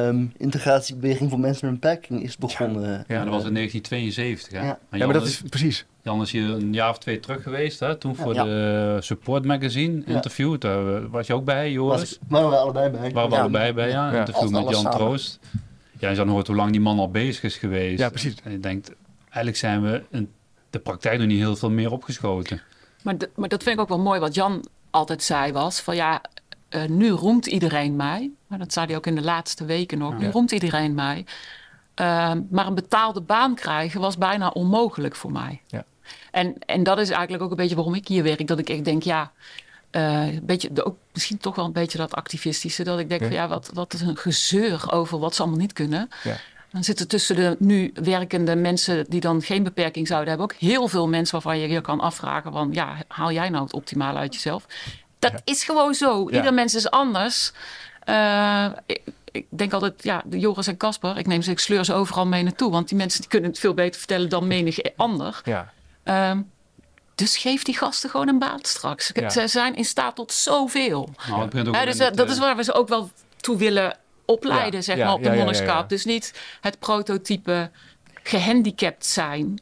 um, 0.07 0.33
integratiebeweging 0.37 1.29
voor 1.29 1.39
mensen 1.39 1.65
met 1.65 1.73
een 1.73 1.79
beperking 1.79 2.23
is 2.23 2.37
begonnen. 2.37 2.91
Ja, 2.91 3.03
ja 3.07 3.23
dat 3.23 3.33
was 3.33 3.45
in 3.45 3.53
1972. 3.53 4.51
Hè? 4.51 4.59
Ja, 4.59 4.79
maar, 4.89 4.99
ja, 4.99 5.05
maar 5.05 5.13
dat 5.13 5.27
is 5.27 5.41
precies. 5.49 5.85
Jan 6.01 6.21
is 6.21 6.31
hier 6.31 6.49
een 6.49 6.73
jaar 6.73 6.89
of 6.89 6.97
twee 6.97 7.19
terug 7.19 7.43
geweest, 7.43 7.79
hè? 7.79 7.95
toen 7.95 8.15
voor 8.15 8.33
ja. 8.33 8.43
de 8.43 8.97
Support 8.99 9.45
Magazine 9.45 10.03
interview. 10.05 10.59
Daar 10.59 11.09
was 11.09 11.27
je 11.27 11.33
ook 11.33 11.45
bij, 11.45 11.71
Joris? 11.71 11.99
Was, 11.99 12.19
waren 12.27 12.49
we 12.49 12.55
allebei 12.55 12.89
bij. 12.89 13.11
Waren 13.11 13.29
we 13.29 13.37
allebei 13.37 13.73
bij, 13.73 13.89
ja. 13.89 14.13
Interview 14.13 14.49
met 14.49 14.69
Jan 14.69 14.73
samen. 14.73 14.91
Troost. 14.91 15.39
Ja, 15.99 16.09
je 16.09 16.15
dan 16.15 16.27
hoort 16.27 16.47
hoe 16.47 16.55
lang 16.55 16.71
die 16.71 16.81
man 16.81 16.99
al 16.99 17.11
bezig 17.11 17.43
is 17.43 17.57
geweest. 17.57 17.99
Ja, 17.99 18.09
precies. 18.09 18.35
En 18.43 18.51
je 18.51 18.59
denkt, 18.59 18.91
eigenlijk 19.23 19.57
zijn 19.57 19.81
we 19.81 20.03
in 20.09 20.31
de 20.69 20.79
praktijk 20.79 21.17
nog 21.17 21.27
niet 21.27 21.39
heel 21.39 21.55
veel 21.55 21.69
meer 21.69 21.91
opgeschoten. 21.91 22.61
Maar, 23.03 23.15
maar 23.35 23.49
dat 23.49 23.63
vind 23.63 23.75
ik 23.75 23.81
ook 23.81 23.89
wel 23.89 23.99
mooi. 23.99 24.19
Wat 24.19 24.35
Jan 24.35 24.65
altijd 24.89 25.23
zei 25.23 25.51
was 25.51 25.79
van 25.79 25.95
ja, 25.95 26.21
uh, 26.75 26.85
nu 26.85 27.09
roemt 27.09 27.45
iedereen 27.45 27.95
mij. 27.95 28.31
Maar 28.47 28.59
dat 28.59 28.73
zei 28.73 28.85
hij 28.85 28.95
ook 28.95 29.07
in 29.07 29.15
de 29.15 29.21
laatste 29.21 29.65
weken 29.65 29.97
nog. 29.97 30.17
Nu 30.17 30.29
roemt 30.29 30.51
iedereen 30.51 30.93
mij. 30.93 31.25
Uh, 32.01 32.31
maar 32.49 32.67
een 32.67 32.75
betaalde 32.75 33.21
baan 33.21 33.55
krijgen 33.55 34.01
was 34.01 34.17
bijna 34.17 34.49
onmogelijk 34.49 35.15
voor 35.15 35.31
mij. 35.31 35.61
Ja. 35.67 35.85
En, 36.31 36.55
en 36.65 36.83
dat 36.83 36.99
is 36.99 37.09
eigenlijk 37.09 37.43
ook 37.43 37.51
een 37.51 37.57
beetje 37.57 37.75
waarom 37.75 37.95
ik 37.95 38.07
hier 38.07 38.23
werk. 38.23 38.47
Dat 38.47 38.59
ik 38.59 38.69
echt 38.69 38.85
denk, 38.85 39.03
ja, 39.03 39.31
uh, 39.91 40.27
beetje, 40.41 40.73
de, 40.73 40.85
ook 40.85 40.97
misschien 41.13 41.37
toch 41.37 41.55
wel 41.55 41.65
een 41.65 41.71
beetje 41.71 41.97
dat 41.97 42.13
activistische. 42.13 42.83
Dat 42.83 42.99
ik 42.99 43.09
denk 43.09 43.21
van 43.21 43.31
ja, 43.31 43.47
wat, 43.47 43.69
wat 43.73 43.93
is 43.93 44.01
een 44.01 44.17
gezeur 44.17 44.91
over 44.91 45.19
wat 45.19 45.35
ze 45.35 45.41
allemaal 45.41 45.59
niet 45.59 45.73
kunnen. 45.73 46.09
Ja. 46.23 46.35
Dan 46.71 46.83
zitten 46.83 47.07
tussen 47.07 47.35
de 47.35 47.55
nu 47.59 47.91
werkende 47.93 48.55
mensen 48.55 49.05
die 49.09 49.19
dan 49.19 49.41
geen 49.41 49.63
beperking 49.63 50.07
zouden 50.07 50.29
hebben, 50.29 50.47
ook 50.47 50.59
heel 50.59 50.87
veel 50.87 51.07
mensen 51.07 51.33
waarvan 51.33 51.59
je 51.59 51.67
je 51.67 51.81
kan 51.81 51.99
afvragen: 51.99 52.51
van 52.51 52.69
ja, 52.71 52.95
haal 53.07 53.31
jij 53.31 53.49
nou 53.49 53.63
het 53.63 53.73
optimale 53.73 54.17
uit 54.17 54.33
jezelf? 54.33 54.65
Dat 55.21 55.41
is 55.43 55.63
gewoon 55.63 55.93
zo. 55.93 56.29
Ieder 56.29 56.53
mens 56.53 56.75
is 56.75 56.89
anders. 56.89 57.51
Uh, 58.05 58.65
ik, 58.85 59.01
ik, 59.31 59.45
denk 59.49 59.73
altijd, 59.73 60.03
ja, 60.03 60.21
de 60.25 60.39
Joris 60.39 60.67
en 60.67 60.77
Casper, 60.77 61.17
ik 61.17 61.27
neem 61.27 61.41
ze, 61.41 61.51
ik 61.51 61.59
sleur 61.59 61.85
ze 61.85 61.93
overal 61.93 62.25
mee 62.25 62.43
naartoe. 62.43 62.71
Want 62.71 62.87
die 62.87 62.97
mensen 62.97 63.19
die 63.19 63.29
kunnen 63.29 63.49
het 63.49 63.59
veel 63.59 63.73
beter 63.73 63.99
vertellen 63.99 64.29
dan 64.29 64.47
menig 64.47 64.77
ander. 64.95 65.41
Ja. 65.43 65.71
Um, 66.31 66.51
dus 67.15 67.37
geef 67.37 67.63
die 67.63 67.77
gasten 67.77 68.09
gewoon 68.09 68.27
een 68.27 68.39
baan 68.39 68.59
straks. 68.61 69.07
Ze 69.07 69.47
zijn 69.47 69.75
in 69.75 69.85
staat 69.85 70.15
tot 70.15 70.31
zoveel. 70.31 71.09
Nou, 71.27 71.49
dus, 71.85 71.99
uh, 71.99 72.07
dat 72.13 72.29
is 72.29 72.39
waar 72.39 72.55
we 72.55 72.63
ze 72.63 72.73
ook 72.73 72.87
wel 72.87 73.11
toe 73.37 73.57
willen 73.57 73.97
opleiden, 74.25 74.83
zeg 74.83 74.97
maar, 74.97 75.13
op 75.13 75.23
de 75.23 75.31
monniskap. 75.31 75.89
Dus 75.89 76.05
niet 76.05 76.33
het 76.61 76.79
prototype 76.79 77.71
gehandicapt 78.23 79.05
zijn, 79.05 79.61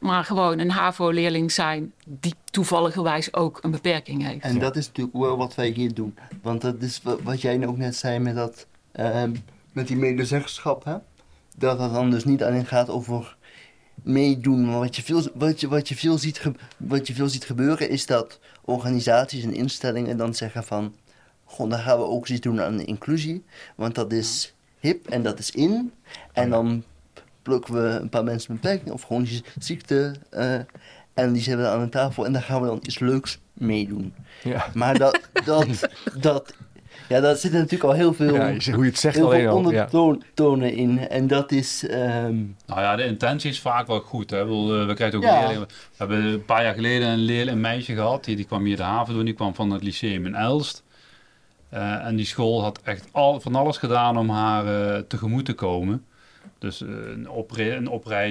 maar 0.00 0.24
gewoon 0.24 0.58
een 0.58 0.70
HAVO-leerling 0.70 1.52
zijn 1.52 1.92
die 2.06 2.34
toevalligerwijs 2.44 3.34
ook 3.34 3.58
een 3.62 3.70
beperking 3.70 4.26
heeft. 4.26 4.44
En 4.44 4.58
dat 4.58 4.76
is 4.76 4.86
natuurlijk 4.86 5.16
wel 5.16 5.36
wat 5.36 5.54
wij 5.54 5.68
hier 5.68 5.94
doen. 5.94 6.18
Want 6.42 6.60
dat 6.60 6.82
is 6.82 7.00
wat 7.22 7.40
jij 7.40 7.66
ook 7.66 7.76
net 7.76 7.96
zei 7.96 8.18
met, 8.18 8.34
dat, 8.34 8.66
uh, 8.94 9.22
met 9.72 9.88
die 9.88 9.96
medezeggenschap, 9.96 10.84
hè? 10.84 10.96
dat 11.56 11.78
het 11.78 11.92
dan 11.92 12.10
dus 12.10 12.24
niet 12.24 12.42
alleen 12.42 12.66
gaat 12.66 12.88
over 12.88 13.36
meedoen. 14.02 14.66
Maar 14.66 14.78
wat 14.78 14.96
je 14.96 15.02
veel, 15.02 15.22
wat 15.34 15.60
je, 15.60 15.68
wat 15.68 15.88
je 15.88 15.96
veel, 15.96 16.18
ziet, 16.18 16.42
wat 16.76 17.06
je 17.06 17.14
veel 17.14 17.28
ziet 17.28 17.44
gebeuren 17.44 17.90
is 17.90 18.06
dat 18.06 18.38
organisaties 18.64 19.44
en 19.44 19.54
instellingen 19.54 20.16
dan 20.16 20.34
zeggen 20.34 20.64
van... 20.64 20.94
Goh, 21.44 21.70
dan 21.70 21.78
gaan 21.78 21.98
we 21.98 22.04
ook 22.04 22.28
iets 22.28 22.40
doen 22.40 22.60
aan 22.60 22.76
de 22.76 22.84
inclusie. 22.84 23.44
Want 23.74 23.94
dat 23.94 24.12
is 24.12 24.54
hip 24.78 25.08
en 25.08 25.22
dat 25.22 25.38
is 25.38 25.50
in. 25.50 25.92
En 26.32 26.50
dan 26.50 26.84
plukken 27.50 27.74
we 27.74 27.98
een 28.00 28.08
paar 28.08 28.24
mensen 28.24 28.52
met 28.52 28.60
beperking 28.60 28.90
of 28.90 29.02
gewoon 29.02 29.26
ziekte. 29.58 30.14
Uh, 30.34 30.54
en 31.14 31.32
die 31.32 31.42
zetten 31.42 31.64
we 31.64 31.70
aan 31.70 31.80
de 31.80 31.88
tafel 31.88 32.26
en 32.26 32.32
dan 32.32 32.42
gaan 32.42 32.60
we 32.60 32.66
dan 32.66 32.78
iets 32.82 32.98
leuks 32.98 33.38
meedoen. 33.52 34.14
Ja. 34.42 34.66
Maar 34.74 34.98
dat, 34.98 35.20
dat, 35.44 35.88
dat 36.20 36.54
ja, 37.08 37.20
daar 37.20 37.36
zitten 37.36 37.60
natuurlijk 37.60 37.90
al 37.90 37.96
heel 37.96 38.14
veel, 38.14 38.34
ja, 38.34 38.72
hoe 38.72 38.84
je 38.84 38.90
het 38.90 38.98
zegt 38.98 39.20
alleen 39.20 39.48
al, 39.48 39.56
ondertonen 39.56 40.74
in. 40.74 41.08
En 41.08 41.26
dat 41.26 41.52
is... 41.52 41.86
Ehm, 41.86 42.36
nou 42.66 42.80
ja, 42.80 42.96
de 42.96 43.04
intentie 43.04 43.50
is 43.50 43.60
vaak 43.60 43.86
wel 43.86 44.00
goed. 44.00 44.30
Hè. 44.30 44.46
We, 44.46 44.84
we 44.84 44.94
krijgen 44.94 45.18
ook 45.18 45.24
leerlingen. 45.24 45.60
We 45.68 45.96
hebben 45.96 46.24
een 46.24 46.44
paar 46.44 46.62
jaar 46.62 46.74
geleden 46.74 47.08
een 47.08 47.18
leerling, 47.18 47.50
een 47.50 47.60
meisje 47.60 47.94
gehad. 47.94 48.24
Die, 48.24 48.36
die 48.36 48.44
kwam 48.44 48.64
hier 48.64 48.76
de 48.76 48.82
haven 48.82 49.14
doen. 49.14 49.24
Die 49.24 49.34
kwam 49.34 49.54
van 49.54 49.70
het 49.70 49.82
lyceum 49.82 50.26
in 50.26 50.34
Elst. 50.34 50.82
Uh, 51.74 52.06
en 52.06 52.16
die 52.16 52.26
school 52.26 52.62
had 52.62 52.80
echt 52.82 53.08
al, 53.12 53.40
van 53.40 53.54
alles 53.54 53.76
gedaan 53.76 54.18
om 54.18 54.30
haar 54.30 54.64
uh, 54.66 55.02
tegemoet 55.08 55.44
te 55.44 55.54
komen. 55.54 56.04
Dus 56.60 56.80
uh, 56.80 56.88
een, 56.88 57.28
oprij, 57.28 57.76
een 57.76 57.88
oprij, 57.88 58.28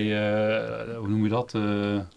hoe 0.97 1.07
noem 1.07 1.23
je 1.23 1.29
dat? 1.29 1.51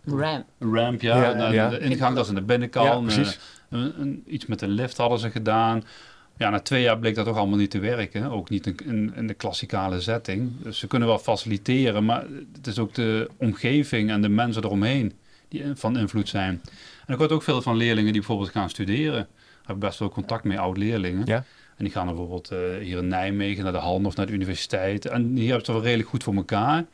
ramp. 0.04 0.44
Een 0.58 0.74
ramp, 0.74 1.00
ja. 1.00 1.32
ja, 1.32 1.52
ja. 1.52 1.68
De 1.68 1.78
ingang, 1.78 2.14
dat 2.14 2.24
is 2.24 2.28
aan 2.28 2.34
de 2.34 2.42
binnenkant. 2.42 3.12
Ja, 3.12 3.24
een, 3.68 4.00
een, 4.00 4.22
iets 4.26 4.46
met 4.46 4.62
een 4.62 4.70
lift 4.70 4.96
hadden 4.96 5.18
ze 5.18 5.30
gedaan. 5.30 5.82
Ja, 6.36 6.50
na 6.50 6.60
twee 6.60 6.82
jaar 6.82 6.98
bleek 6.98 7.14
dat 7.14 7.26
toch 7.26 7.36
allemaal 7.36 7.58
niet 7.58 7.70
te 7.70 7.78
werken. 7.78 8.30
Ook 8.30 8.50
niet 8.50 8.66
in, 8.66 9.12
in, 9.14 9.26
de 9.26 9.34
klassikale 9.34 10.00
setting. 10.00 10.62
Dus 10.62 10.78
ze 10.78 10.86
kunnen 10.86 11.08
wel 11.08 11.18
faciliteren, 11.18 12.04
maar 12.04 12.26
het 12.52 12.66
is 12.66 12.78
ook 12.78 12.94
de 12.94 13.30
omgeving 13.36 14.10
en 14.10 14.22
de 14.22 14.28
mensen 14.28 14.64
eromheen 14.64 15.12
die 15.48 15.64
van 15.74 15.98
invloed 15.98 16.28
zijn. 16.28 16.60
En 17.06 17.14
ik 17.14 17.18
hoor 17.20 17.30
ook 17.30 17.42
veel 17.42 17.62
van 17.62 17.76
leerlingen 17.76 18.12
die 18.12 18.20
bijvoorbeeld 18.20 18.50
gaan 18.50 18.70
studeren. 18.70 19.20
Ik 19.62 19.68
heb 19.68 19.78
best 19.78 19.98
wel 19.98 20.08
contact 20.08 20.44
met 20.44 20.58
oud-leerlingen. 20.58 21.26
Ja. 21.26 21.44
En 21.76 21.84
die 21.84 21.92
gaan 21.92 22.06
bijvoorbeeld 22.06 22.52
uh, 22.52 22.58
hier 22.80 22.98
in 22.98 23.08
Nijmegen 23.08 23.62
naar 23.62 23.72
de 23.72 23.78
Han 23.78 24.06
of 24.06 24.16
naar 24.16 24.26
de 24.26 24.32
universiteit. 24.32 25.06
En 25.06 25.34
die 25.34 25.48
hebben 25.48 25.58
het 25.58 25.66
wel 25.66 25.82
redelijk 25.82 26.08
goed 26.08 26.22
voor 26.22 26.34
elkaar. 26.34 26.84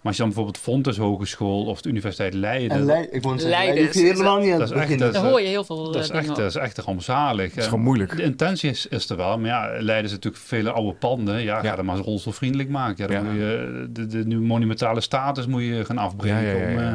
Maar 0.00 0.12
als 0.12 0.16
je 0.16 0.22
dan 0.22 0.32
bijvoorbeeld 0.34 0.64
Fontes 0.64 0.96
Hogeschool 0.96 1.64
of 1.64 1.80
de 1.80 1.88
Universiteit 1.88 2.34
Leiden... 2.34 2.76
En 2.76 2.84
Leiden, 2.84 3.14
ik 3.14 3.22
vond 3.22 3.40
zeggen, 3.40 3.58
Leiden, 3.58 3.82
Leiden 3.82 4.02
helemaal 4.02 4.38
niet 4.38 4.52
aan 4.52 4.60
het 4.60 5.12
Daar 5.12 5.24
hoor 5.24 5.40
je 5.40 5.46
heel 5.46 5.64
veel 5.64 5.92
dat 5.92 6.02
is, 6.02 6.10
eh, 6.10 6.18
echt, 6.18 6.26
dat 6.26 6.38
is 6.38 6.54
echt 6.54 6.78
rampzalig. 6.78 7.48
Dat 7.48 7.58
is 7.58 7.64
gewoon 7.64 7.84
moeilijk. 7.84 8.16
De 8.16 8.22
intentie 8.22 8.70
is, 8.70 8.86
is 8.86 9.08
er 9.08 9.16
wel, 9.16 9.38
maar 9.38 9.48
ja, 9.48 9.82
Leiden 9.82 10.04
is 10.04 10.10
natuurlijk 10.10 10.42
vele 10.42 10.70
oude 10.70 10.98
panden. 10.98 11.42
Ja, 11.42 11.60
ga 11.60 11.76
er 11.76 11.84
maar 11.84 11.96
rolstoelvriendelijk 11.96 12.68
maken. 12.68 13.08
Ja, 13.08 13.14
dan 13.14 13.24
moet 13.24 13.40
je 13.40 13.88
de, 13.92 14.06
de, 14.06 14.28
de, 14.28 14.36
monumentale 14.36 15.00
status 15.00 15.46
moet 15.46 15.62
je 15.62 15.84
gaan 15.84 15.98
afbreken. 15.98 16.58
Ja, 16.58 16.72
om, 16.72 16.78
uh, 16.78 16.92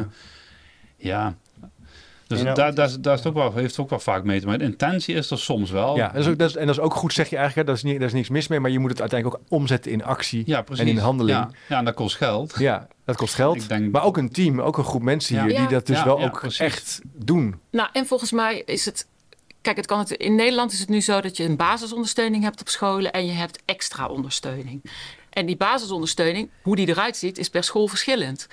ja. 0.96 1.36
Dus 2.26 2.42
daar, 2.42 2.54
daar, 2.54 2.74
daar 2.74 3.14
is 3.14 3.18
het 3.18 3.26
ook 3.26 3.34
wel, 3.34 3.52
heeft 3.52 3.70
het 3.70 3.78
ook 3.78 3.90
wel 3.90 3.98
vaak 3.98 4.24
mee 4.24 4.40
te 4.40 4.46
maken. 4.46 4.60
De 4.60 4.66
intentie 4.66 5.14
is 5.14 5.30
er 5.30 5.38
soms 5.38 5.70
wel. 5.70 5.96
Ja, 5.96 6.08
dat 6.08 6.22
is 6.22 6.28
ook, 6.28 6.38
dat 6.38 6.48
is, 6.48 6.56
en 6.56 6.66
dat 6.66 6.76
is 6.76 6.82
ook 6.82 6.94
goed, 6.94 7.12
zeg 7.12 7.30
je 7.30 7.36
eigenlijk. 7.36 7.66
Daar 7.66 7.76
is, 7.76 7.82
niet, 7.82 7.98
daar 7.98 8.08
is 8.08 8.12
niks 8.12 8.28
mis 8.28 8.48
mee, 8.48 8.60
maar 8.60 8.70
je 8.70 8.78
moet 8.78 8.90
het 8.90 9.00
uiteindelijk 9.00 9.40
ook 9.42 9.46
omzetten 9.48 9.92
in 9.92 10.04
actie 10.04 10.42
ja, 10.46 10.64
en 10.76 10.86
in 10.86 10.98
handeling. 10.98 11.38
Ja, 11.38 11.50
ja, 11.68 11.78
en 11.78 11.84
dat 11.84 11.94
kost 11.94 12.16
geld. 12.16 12.54
Ja, 12.58 12.88
dat 13.04 13.16
kost 13.16 13.34
geld. 13.34 13.68
Denk, 13.68 13.92
maar 13.92 14.04
ook 14.04 14.16
een 14.16 14.30
team, 14.30 14.60
ook 14.60 14.78
een 14.78 14.84
groep 14.84 15.02
mensen 15.02 15.42
hier 15.42 15.56
die 15.58 15.68
dat 15.68 15.86
dus 15.86 16.02
wel 16.02 16.22
ook 16.22 16.42
echt 16.58 17.00
doen. 17.14 17.60
Nou, 17.70 17.88
en 17.92 18.06
volgens 18.06 18.32
mij 18.32 18.62
is 18.66 18.84
het 18.84 19.06
Kijk, 19.66 19.78
het 19.78 19.86
kan 19.86 19.98
het, 19.98 20.10
in 20.10 20.34
Nederland 20.34 20.72
is 20.72 20.80
het 20.80 20.88
nu 20.88 21.00
zo 21.00 21.20
dat 21.20 21.36
je 21.36 21.44
een 21.44 21.56
basisondersteuning 21.56 22.42
hebt 22.42 22.60
op 22.60 22.68
scholen 22.68 23.12
en 23.12 23.26
je 23.26 23.32
hebt 23.32 23.62
extra 23.64 24.06
ondersteuning. 24.06 24.90
En 25.30 25.46
die 25.46 25.56
basisondersteuning, 25.56 26.50
hoe 26.62 26.76
die 26.76 26.88
eruit 26.88 27.16
ziet, 27.16 27.38
is 27.38 27.48
per 27.48 27.64
school 27.64 27.88
verschillend. 27.88 28.48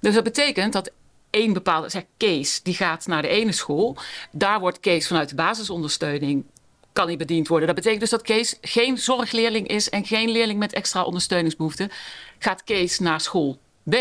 Dus 0.00 0.14
dat 0.14 0.24
betekent 0.24 0.72
dat 0.72 0.90
één 1.30 1.52
bepaalde, 1.52 1.88
zeg 1.88 2.04
Kees, 2.16 2.62
die 2.62 2.74
gaat 2.74 3.06
naar 3.06 3.22
de 3.22 3.28
ene 3.28 3.52
school. 3.52 3.96
Daar 4.30 4.60
wordt 4.60 4.80
Kees 4.80 5.06
vanuit 5.06 5.28
de 5.28 5.34
basisondersteuning 5.34 6.44
kan 6.92 7.06
hij 7.06 7.16
bediend 7.16 7.48
worden. 7.48 7.66
Dat 7.66 7.76
betekent 7.76 8.00
dus 8.00 8.10
dat 8.10 8.22
Kees 8.22 8.56
geen 8.60 8.98
zorgleerling 8.98 9.66
is 9.66 9.90
en 9.90 10.04
geen 10.04 10.30
leerling 10.30 10.58
met 10.58 10.72
extra 10.72 11.02
ondersteuningsbehoeften. 11.02 11.90
Gaat 12.38 12.64
Kees 12.64 12.98
naar 12.98 13.20
school 13.20 13.58
B, 13.90 13.96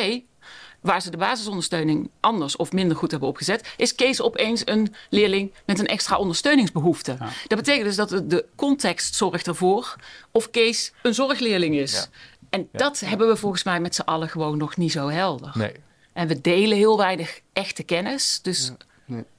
waar 0.81 1.01
ze 1.01 1.09
de 1.09 1.17
basisondersteuning 1.17 2.09
anders 2.19 2.55
of 2.55 2.71
minder 2.71 2.97
goed 2.97 3.11
hebben 3.11 3.29
opgezet, 3.29 3.73
is 3.77 3.95
Kees 3.95 4.21
opeens 4.21 4.61
een 4.65 4.93
leerling 5.09 5.53
met 5.65 5.79
een 5.79 5.87
extra 5.87 6.17
ondersteuningsbehoefte. 6.17 7.17
Dat 7.47 7.57
betekent 7.57 7.85
dus 7.85 7.95
dat 7.95 8.09
de 8.09 8.45
context 8.55 9.15
zorgt 9.15 9.47
ervoor 9.47 9.95
of 10.31 10.49
Kees 10.49 10.93
een 11.01 11.13
zorgleerling 11.13 11.75
is. 11.75 12.09
En 12.49 12.69
dat 12.71 12.99
hebben 12.99 13.27
we 13.27 13.35
volgens 13.35 13.63
mij 13.63 13.79
met 13.79 13.95
z'n 13.95 14.01
allen 14.01 14.29
gewoon 14.29 14.57
nog 14.57 14.77
niet 14.77 14.91
zo 14.91 15.07
helder. 15.09 15.51
Nee. 15.53 15.73
En 16.17 16.27
we 16.27 16.41
delen 16.41 16.77
heel 16.77 16.97
weinig 16.97 17.41
echte 17.53 17.83
kennis. 17.83 18.39
Dus, 18.41 18.71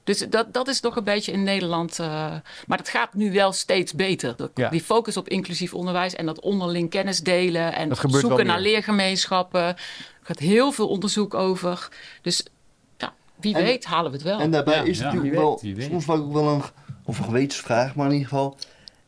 dus 0.03 0.19
dat, 0.29 0.53
dat 0.53 0.67
is 0.67 0.81
nog 0.81 0.95
een 0.95 1.03
beetje 1.03 1.31
in 1.31 1.43
Nederland. 1.43 1.99
Uh, 1.99 2.07
maar 2.67 2.77
dat 2.77 2.89
gaat 2.89 3.13
nu 3.13 3.31
wel 3.31 3.51
steeds 3.51 3.93
beter. 3.93 4.35
Die 4.69 4.81
focus 4.81 5.17
op 5.17 5.27
inclusief 5.27 5.73
onderwijs 5.73 6.15
en 6.15 6.25
dat 6.25 6.39
onderling 6.39 6.89
kennis 6.89 7.19
delen. 7.19 7.73
En 7.75 7.95
zoeken 7.95 8.45
naar 8.45 8.59
leergemeenschappen. 8.59 9.61
Er 9.61 9.75
gaat 10.21 10.39
heel 10.39 10.71
veel 10.71 10.87
onderzoek 10.87 11.33
over. 11.33 11.89
Dus 12.21 12.45
ja, 12.97 13.13
wie 13.35 13.53
weet 13.53 13.85
halen 13.85 14.11
we 14.11 14.17
het 14.17 14.25
wel. 14.25 14.39
En 14.39 14.51
daarbij 14.51 14.87
is 14.87 14.97
het 14.97 15.05
natuurlijk 15.05 15.35
wel, 15.35 15.61
soms 15.77 16.09
ook 16.09 16.33
wel 16.33 16.47
een, 16.47 16.61
of 17.03 17.17
een 17.17 17.25
gewetensvraag, 17.25 17.95
maar 17.95 18.05
in 18.05 18.11
ieder 18.11 18.27
geval. 18.27 18.57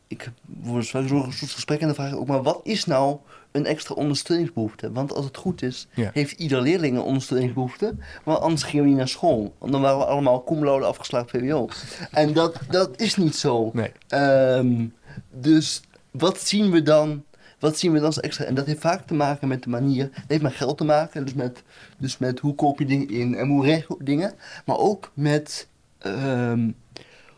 Ik 0.06 0.30
word 0.44 0.86
zo'n 0.86 1.08
soort 1.08 1.50
gesprek 1.50 1.80
en 1.80 1.86
dan 1.86 1.94
vraag 1.94 2.12
ik 2.12 2.18
ook 2.18 2.26
maar 2.26 2.42
wat 2.42 2.60
is 2.62 2.84
nou 2.84 3.18
een 3.52 3.66
extra 3.66 3.94
ondersteuningsbehoefte. 3.94 4.92
Want 4.92 5.12
als 5.14 5.24
het 5.24 5.36
goed 5.36 5.62
is, 5.62 5.86
heeft 5.94 6.38
ieder 6.38 6.60
leerling 6.60 6.96
een 6.96 7.02
ondersteuningsbehoefte. 7.02 7.94
Want 8.24 8.40
anders 8.40 8.62
gingen 8.62 8.82
we 8.82 8.88
niet 8.88 8.98
naar 8.98 9.08
school. 9.08 9.54
Want 9.58 9.72
dan 9.72 9.80
waren 9.80 9.98
we 9.98 10.04
allemaal 10.04 10.44
cum 10.44 10.64
laude 10.64 10.86
afgeslagen 10.86 11.28
VWO. 11.28 11.68
En 12.10 12.32
dat, 12.32 12.58
dat 12.70 13.00
is 13.00 13.16
niet 13.16 13.36
zo. 13.36 13.70
Nee. 13.72 13.92
Ehm, 14.08 14.86
dus 15.30 15.82
wat 16.10 16.40
zien 16.40 16.70
we 16.70 16.82
dan... 16.82 17.24
Wat 17.58 17.78
zien 17.78 17.92
we 17.92 17.96
dan 17.96 18.06
als 18.06 18.20
extra? 18.20 18.44
En 18.44 18.54
dat 18.54 18.66
heeft 18.66 18.80
vaak 18.80 19.06
te 19.06 19.14
maken 19.14 19.48
met 19.48 19.62
de 19.62 19.70
manier. 19.70 20.08
Het 20.12 20.24
heeft 20.26 20.42
met 20.42 20.52
geld 20.52 20.78
te 20.78 20.84
maken. 20.84 21.24
Dus 21.24 21.34
met, 21.34 21.62
dus 21.98 22.18
met 22.18 22.38
hoe 22.38 22.54
koop 22.54 22.78
je 22.78 22.84
dingen 22.84 23.08
in 23.08 23.34
en 23.34 23.48
hoe 23.48 23.64
regel 23.64 23.98
dingen. 24.02 24.32
Maar 24.64 24.78
ook 24.78 25.10
met, 25.14 25.68
um, 26.06 26.76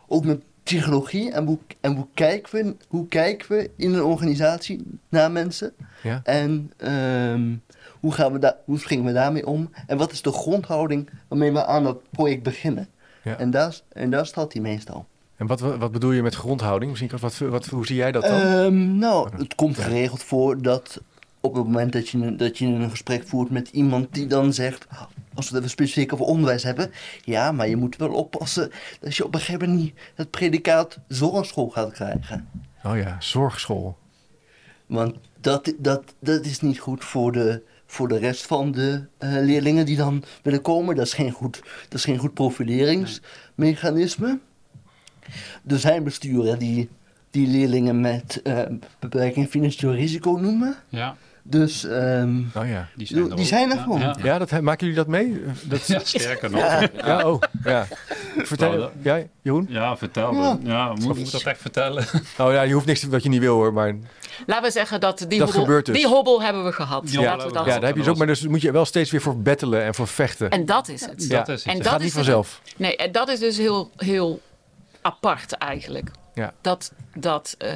ook 0.07 0.25
met 0.25 0.41
psychologie 0.65 1.31
en 1.31 1.45
hoe, 1.45 1.57
en 1.81 1.95
hoe, 1.95 2.07
kijken 2.13 2.55
we, 2.55 2.75
hoe 2.87 3.07
kijken 3.07 3.57
we 3.57 3.69
in 3.75 3.93
een 3.93 4.03
organisatie 4.03 4.83
naar 5.09 5.31
mensen. 5.31 5.73
Ja. 6.03 6.21
En 6.23 6.71
um, 7.31 7.61
hoe, 7.99 8.13
gaan 8.13 8.33
we 8.33 8.39
daar, 8.39 8.55
hoe 8.65 8.79
springen 8.79 9.05
we 9.05 9.13
daarmee 9.13 9.47
om? 9.47 9.69
En 9.87 9.97
wat 9.97 10.11
is 10.11 10.21
de 10.21 10.31
grondhouding 10.31 11.09
waarmee 11.27 11.51
we 11.51 11.65
aan 11.65 11.83
dat 11.83 12.01
project 12.09 12.43
beginnen? 12.43 12.87
Ja. 13.23 13.37
En, 13.37 13.51
daar, 13.51 13.79
en 13.91 14.09
daar 14.09 14.25
staat 14.25 14.53
hij 14.53 14.61
meestal. 14.61 15.05
En 15.35 15.47
wat, 15.47 15.59
wat 15.59 15.91
bedoel 15.91 16.11
je 16.11 16.21
met 16.21 16.35
grondhouding? 16.35 16.89
Misschien, 16.91 17.19
wat, 17.19 17.37
wat, 17.37 17.65
hoe 17.65 17.85
zie 17.85 17.95
jij 17.95 18.11
dat 18.11 18.23
dan? 18.23 18.41
Um, 18.41 18.97
nou, 18.97 19.29
het 19.37 19.55
komt 19.55 19.77
geregeld 19.77 20.23
voor 20.23 20.61
dat 20.61 21.01
op 21.39 21.55
het 21.55 21.63
moment 21.63 21.93
dat 21.93 22.09
je, 22.09 22.35
dat 22.35 22.57
je 22.57 22.65
een 22.65 22.89
gesprek 22.89 23.27
voert 23.27 23.49
met 23.49 23.69
iemand 23.69 24.13
die 24.13 24.27
dan 24.27 24.53
zegt: 24.53 24.87
als 25.35 25.49
we 25.49 25.57
het 25.57 25.69
specifiek 25.69 26.13
over 26.13 26.25
onderwijs 26.25 26.63
hebben. 26.63 26.91
Ja, 27.23 27.51
maar 27.51 27.67
je 27.67 27.75
moet 27.75 27.95
wel 27.95 28.13
oppassen 28.13 28.71
dat 28.99 29.15
je 29.15 29.25
op 29.25 29.33
een 29.33 29.39
gegeven 29.39 29.69
moment 29.69 29.85
niet 29.85 29.93
het 30.15 30.29
predicaat 30.29 30.99
zorgschool 31.07 31.69
gaat 31.69 31.91
krijgen. 31.91 32.49
Oh 32.83 32.97
ja, 32.97 33.15
zorgschool. 33.19 33.97
Want 34.85 35.15
dat, 35.41 35.73
dat, 35.77 36.03
dat 36.19 36.45
is 36.45 36.61
niet 36.61 36.79
goed 36.79 37.03
voor 37.03 37.31
de, 37.31 37.63
voor 37.85 38.07
de 38.07 38.17
rest 38.17 38.45
van 38.45 38.71
de 38.71 39.05
uh, 39.19 39.31
leerlingen 39.31 39.85
die 39.85 39.97
dan 39.97 40.23
willen 40.43 40.61
komen. 40.61 40.95
Dat 40.95 41.05
is 41.05 41.13
geen 41.13 41.31
goed, 41.31 41.61
dat 41.89 41.93
is 41.93 42.03
geen 42.03 42.17
goed 42.17 42.33
profileringsmechanisme. 42.33 44.39
Er 45.67 45.79
zijn 45.79 46.03
besturen 46.03 46.59
die, 46.59 46.89
die 47.29 47.47
leerlingen 47.47 48.01
met 48.01 48.41
uh, 48.43 48.61
beperking 48.99 49.47
financieel 49.47 49.93
risico 49.93 50.31
noemen. 50.31 50.75
Ja. 50.89 51.17
Dus 51.47 51.83
um, 51.83 52.51
oh, 52.55 52.67
ja. 52.67 52.87
die 52.95 53.07
zijn 53.07 53.29
er, 53.29 53.35
die 53.35 53.45
zijn 53.45 53.71
er 53.71 53.77
gewoon. 53.77 53.99
Ja, 53.99 54.15
ja. 54.23 54.37
dat, 54.37 54.61
maken 54.61 54.87
jullie 54.87 55.03
dat 55.03 55.07
mee? 55.07 55.43
Dat... 55.63 55.87
Ja, 55.87 55.99
sterker 56.03 56.51
nog. 56.51 56.61
Ja, 56.61 56.89
ja 56.97 57.29
oh, 57.29 57.41
ja. 57.63 57.87
Vertel, 58.37 58.71
Nou, 58.71 58.91
ja, 59.01 59.23
Jeroen? 59.41 59.65
Ja, 59.69 59.97
vertel. 59.97 60.33
Ja, 60.33 60.57
ja 60.63 60.93
moet 60.93 61.17
ik 61.17 61.31
dat 61.31 61.43
echt 61.43 61.61
vertellen? 61.61 62.05
Oh 62.37 62.51
ja, 62.51 62.61
je 62.61 62.73
hoeft 62.73 62.85
niks 62.85 63.03
wat 63.03 63.23
je 63.23 63.29
niet 63.29 63.39
wil 63.39 63.53
hoor, 63.53 63.73
maar... 63.73 63.95
Laten 64.45 64.63
we 64.63 64.71
zeggen 64.71 64.99
dat 64.99 65.25
die, 65.27 65.39
dat 65.39 65.53
hobbel, 65.53 65.83
dus. 65.83 65.95
die 65.95 66.07
hobbel 66.07 66.41
hebben 66.41 66.63
we 66.63 66.71
gehad. 66.71 67.11
Ja, 67.11 67.21
Laten 67.21 67.47
we 67.47 67.53
dat 67.53 67.65
ja 67.65 67.71
daar 67.71 67.85
heb 67.85 67.95
je 67.95 68.01
dus 68.01 68.11
ook, 68.11 68.17
maar 68.17 68.27
dus 68.27 68.47
moet 68.47 68.61
je 68.61 68.71
wel 68.71 68.85
steeds 68.85 69.11
weer 69.11 69.21
voor 69.21 69.37
bettelen 69.37 69.83
en 69.83 69.95
voor 69.95 70.07
vechten. 70.07 70.49
En 70.49 70.65
dat 70.65 70.87
is 70.87 71.05
het. 71.05 71.27
Ja. 71.27 71.37
Dat 71.37 71.49
is 71.49 71.63
het. 71.63 71.65
En 71.65 71.73
dat 71.73 71.83
dat 71.83 71.91
gaat 71.91 71.99
is 71.99 72.05
niet 72.05 72.13
vanzelf. 72.13 72.61
Het, 72.63 72.79
nee, 72.79 72.95
en 72.95 73.11
dat 73.11 73.29
is 73.29 73.39
dus 73.39 73.57
heel, 73.57 73.91
heel 73.95 74.41
apart 75.01 75.51
eigenlijk. 75.53 76.09
Ja. 76.33 76.53
Dat, 76.61 76.91
dat, 77.13 77.55
uh, 77.59 77.69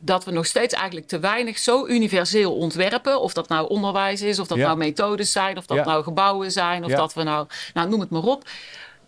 dat 0.00 0.24
we 0.24 0.30
nog 0.30 0.46
steeds 0.46 0.74
eigenlijk 0.74 1.06
te 1.06 1.18
weinig 1.18 1.58
zo 1.58 1.86
universeel 1.86 2.54
ontwerpen. 2.56 3.20
Of 3.20 3.32
dat 3.32 3.48
nou 3.48 3.68
onderwijs 3.68 4.22
is, 4.22 4.38
of 4.38 4.46
dat 4.46 4.58
Ja. 4.58 4.66
nou 4.66 4.78
methodes 4.78 5.32
zijn, 5.32 5.56
of 5.58 5.66
dat 5.66 5.76
Ja. 5.76 5.84
nou 5.84 6.02
gebouwen 6.02 6.52
zijn, 6.52 6.84
of 6.84 6.90
Ja. 6.90 6.96
dat 6.96 7.14
we 7.14 7.22
nou, 7.22 7.46
nou 7.74 7.88
noem 7.88 8.00
het 8.00 8.10
maar 8.10 8.22
op. 8.22 8.48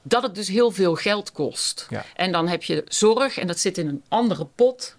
Dat 0.03 0.23
het 0.23 0.35
dus 0.35 0.49
heel 0.49 0.71
veel 0.71 0.95
geld 0.95 1.33
kost. 1.33 1.89
En 2.15 2.33
dan 2.33 2.49
heb 2.49 2.63
je 2.63 2.85
zorg 2.89 3.39
en 3.39 3.47
dat 3.47 3.59
zit 3.59 3.79
in 3.79 3.89
een 3.89 4.03
andere 4.09 4.45
pot. 4.55 4.97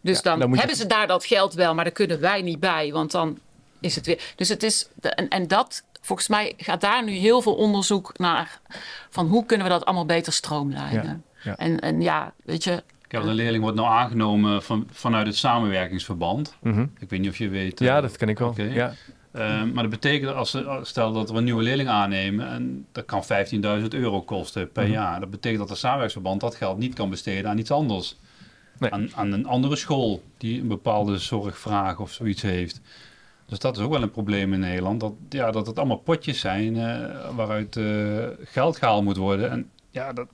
Dus 0.00 0.22
dan, 0.22 0.38
dan 0.38 0.48
moet 0.48 0.58
je- 0.58 0.64
hebben 0.64 0.80
ze 0.82 0.88
daar 0.88 1.06
dat 1.06 1.24
geld 1.24 1.54
wel, 1.54 1.74
maar 1.74 1.84
daar 1.84 1.92
kunnen 1.92 2.20
wij 2.20 2.42
niet 2.42 2.60
bij, 2.60 2.92
want 2.92 3.10
dan 3.10 3.38
is 3.80 3.94
het 3.94 4.06
weer. 4.06 4.32
Dus 4.36 4.48
het 4.48 4.62
is. 4.62 4.88
En, 5.00 5.28
en 5.28 5.46
dat, 5.46 5.82
volgens 6.00 6.28
mij 6.28 6.54
gaat 6.56 6.80
daar 6.80 7.04
nu 7.04 7.12
heel 7.12 7.42
veel 7.42 7.54
onderzoek 7.54 8.18
naar. 8.18 8.60
van 9.10 9.26
hoe 9.26 9.46
kunnen 9.46 9.66
we 9.66 9.72
dat 9.72 9.84
allemaal 9.84 10.06
beter 10.06 10.32
stroomlijnen. 10.32 11.24
En, 11.56 11.80
en 11.80 12.00
ja, 12.00 12.32
weet 12.44 12.64
je. 12.64 12.82
Kijk, 13.08 13.24
een 13.24 13.34
leerling 13.34 13.62
wordt 13.62 13.76
nou 13.76 13.88
aangenomen 13.88 14.62
van, 14.62 14.86
vanuit 14.90 15.26
het 15.26 15.36
samenwerkingsverband. 15.36 16.54
Mhm. 16.62 16.86
Ik 16.98 17.10
weet 17.10 17.20
niet 17.20 17.28
of 17.30 17.38
je 17.38 17.48
weet. 17.48 17.78
Ja, 17.80 17.96
eh, 17.96 18.02
dat 18.02 18.16
ken 18.16 18.28
ik 18.28 18.38
wel. 18.38 18.54
Ja. 18.56 18.92
Eh, 19.32 19.62
maar 19.62 19.82
dat 19.82 19.90
betekent, 19.90 20.34
als 20.34 20.50
ze, 20.50 20.78
stel 20.82 21.12
dat 21.12 21.30
we 21.30 21.36
een 21.36 21.44
nieuwe 21.44 21.62
leerling 21.62 21.88
aannemen, 21.88 22.48
en 22.48 22.86
dat 22.92 23.04
kan 23.04 23.24
15.000 23.24 23.94
euro 23.94 24.22
kosten 24.22 24.72
per 24.72 24.82
Mhm. 24.82 24.92
jaar. 24.92 25.20
Dat 25.20 25.30
betekent 25.30 25.58
dat 25.60 25.68
de 25.68 25.74
samenwerksverband 25.74 26.40
dat 26.40 26.54
geld 26.54 26.78
niet 26.78 26.94
kan 26.94 27.10
besteden 27.10 27.50
aan 27.50 27.58
iets 27.58 27.70
anders. 27.70 28.16
Nee. 28.78 28.90
Aan, 28.92 29.08
aan 29.14 29.32
een 29.32 29.46
andere 29.46 29.76
school 29.76 30.22
die 30.36 30.60
een 30.60 30.68
bepaalde 30.68 31.18
zorgvraag 31.18 31.98
of 32.00 32.12
zoiets 32.12 32.42
heeft. 32.42 32.80
Dus 33.46 33.58
dat 33.58 33.76
is 33.76 33.82
ook 33.82 33.90
wel 33.92 34.02
een 34.02 34.10
probleem 34.10 34.52
in 34.52 34.60
Nederland. 34.60 35.00
Dat, 35.00 35.12
ja, 35.28 35.50
dat 35.50 35.66
het 35.66 35.78
allemaal 35.78 35.96
potjes 35.96 36.40
zijn 36.40 36.76
eh, 36.76 37.34
waaruit 37.36 37.76
eh, 37.76 38.26
geld 38.44 38.76
gehaald 38.76 39.04
moet 39.04 39.16
worden. 39.16 39.50
En 39.50 39.70
ja, 39.90 40.12
dat, 40.12 40.26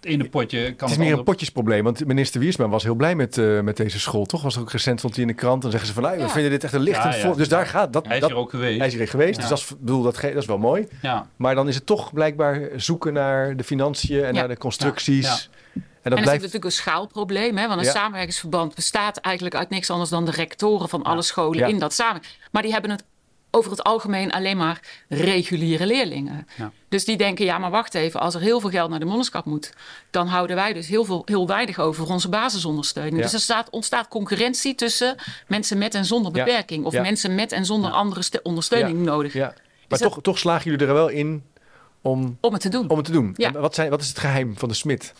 het 0.00 0.04
ene 0.10 0.28
potje 0.28 0.58
kan 0.58 0.68
Het 0.68 0.82
is 0.82 0.90
het 0.90 0.98
meer 0.98 1.18
een 1.18 1.24
potjesprobleem, 1.24 1.84
want 1.84 2.06
minister 2.06 2.40
Wiersma 2.40 2.68
was 2.68 2.82
heel 2.82 2.94
blij 2.94 3.14
met, 3.14 3.38
eh, 3.38 3.60
met 3.60 3.76
deze 3.76 4.00
school. 4.00 4.24
Toch 4.26 4.42
was 4.42 4.54
er 4.54 4.60
ook 4.60 4.70
recent, 4.70 4.98
stond 4.98 5.14
hij 5.14 5.22
in 5.22 5.28
de 5.30 5.36
krant 5.36 5.64
en 5.64 5.70
zeggen 5.70 5.88
ze 5.88 5.94
van, 5.94 6.02
nou, 6.02 6.16
we 6.16 6.22
Ja. 6.22 6.28
vinden 6.28 6.50
dit 6.50 6.64
echt 6.64 6.72
een 6.72 6.80
lichtend 6.80 7.14
Ja. 7.14 7.32
Dus 7.32 7.48
daar 7.48 7.66
gaat 7.66 7.92
dat. 7.92 8.06
Hij 8.06 8.14
is 8.14 8.20
dat 8.20 8.30
hier 8.30 8.38
ook 8.38 8.50
geweest. 8.50 8.78
hij 8.78 8.86
is 8.86 8.94
hier 8.94 9.08
geweest, 9.08 9.40
dus 9.40 9.48
dat 9.48 9.58
is, 9.58 9.66
bedoel, 9.78 10.02
dat, 10.02 10.14
dat 10.20 10.34
is 10.34 10.46
wel 10.46 10.58
mooi. 10.58 10.86
Ja, 11.02 11.26
Maar 11.36 11.54
dan 11.54 11.68
is 11.68 11.74
het 11.74 11.86
toch 11.86 12.12
blijkbaar 12.12 12.60
zoeken 12.76 13.12
naar 13.12 13.56
de 13.56 13.64
financiën 13.64 14.24
en 14.24 14.34
Ja. 14.34 14.40
naar 14.40 14.48
de 14.48 14.58
constructies. 14.58 15.26
Ja. 15.26 15.36
En 15.74 15.82
dat 16.10 16.18
en 16.18 16.24
blijft. 16.24 16.30
zit 16.30 16.40
natuurlijk 16.40 16.64
een 16.64 16.72
schaalprobleem. 16.92 17.56
Hè? 17.56 17.66
Want 17.66 17.78
een 17.80 17.86
Ja. 17.86 17.92
samenwerkingsverband 17.92 18.74
bestaat 18.74 19.16
eigenlijk 19.16 19.54
uit 19.54 19.68
niks 19.70 19.90
anders 19.90 20.10
dan 20.10 20.24
de 20.24 20.30
rectoren 20.30 20.88
van 20.88 21.02
alle 21.02 21.22
scholen 21.22 21.58
Ja. 21.58 21.66
in 21.66 21.78
dat 21.78 21.92
samen. 21.92 22.22
Maar 22.52 22.62
die 22.62 22.72
hebben 22.72 22.90
het 22.90 23.04
over 23.50 23.70
het 23.70 23.82
algemeen 23.84 24.32
alleen 24.32 24.56
maar 24.56 24.80
reguliere 25.08 25.86
leerlingen. 25.86 26.46
Ja. 26.56 26.72
Dus 26.88 27.04
die 27.04 27.16
denken, 27.16 27.44
ja, 27.44 27.58
maar 27.58 27.70
wacht 27.70 27.94
even, 27.94 28.20
als 28.20 28.34
er 28.34 28.40
heel 28.40 28.60
veel 28.60 28.70
geld 28.70 28.90
naar 28.90 28.98
de 28.98 29.04
monniskap 29.04 29.44
moet, 29.44 29.72
dan 30.10 30.26
houden 30.26 30.56
wij 30.56 30.72
dus 30.72 30.86
heel, 30.88 31.04
veel, 31.04 31.22
heel 31.24 31.46
weinig 31.46 31.78
over 31.78 32.04
voor 32.04 32.14
onze 32.14 32.28
basisondersteuning. 32.28 33.16
Ja. 33.16 33.22
Dus 33.22 33.32
er 33.32 33.40
staat, 33.40 33.70
ontstaat 33.70 34.08
concurrentie 34.08 34.74
tussen 34.74 35.16
mensen 35.46 35.78
met 35.78 35.94
en 35.94 36.04
zonder 36.04 36.32
beperking. 36.32 36.84
Of 36.84 36.92
mensen 36.92 37.34
met 37.34 37.52
en 37.52 37.64
zonder 37.64 37.90
andere 37.90 38.22
ste- 38.22 38.40
ondersteuning 38.42 38.98
nodig. 39.04 39.32
Ja. 39.32 39.46
Maar 39.46 39.54
Is 39.88 39.98
dat- 39.98 40.12
toch, 40.12 40.22
toch 40.22 40.38
slagen 40.38 40.70
jullie 40.70 40.86
er 40.86 40.94
wel 40.94 41.08
in 41.08 41.42
om, 42.02 42.38
Om 42.40 42.52
het 42.52 42.62
te 42.62 42.68
doen. 42.68 42.88
om 42.88 42.96
het 42.96 43.06
te 43.06 43.12
doen. 43.12 43.34
Ja. 43.36 43.54
En 43.54 43.60
wat, 43.60 43.74
zijn, 43.74 43.90
wat 43.90 44.00
is 44.00 44.08
het 44.08 44.18
geheim 44.18 44.58
van 44.58 44.68
de 44.68 44.74
Smit? 44.74 45.12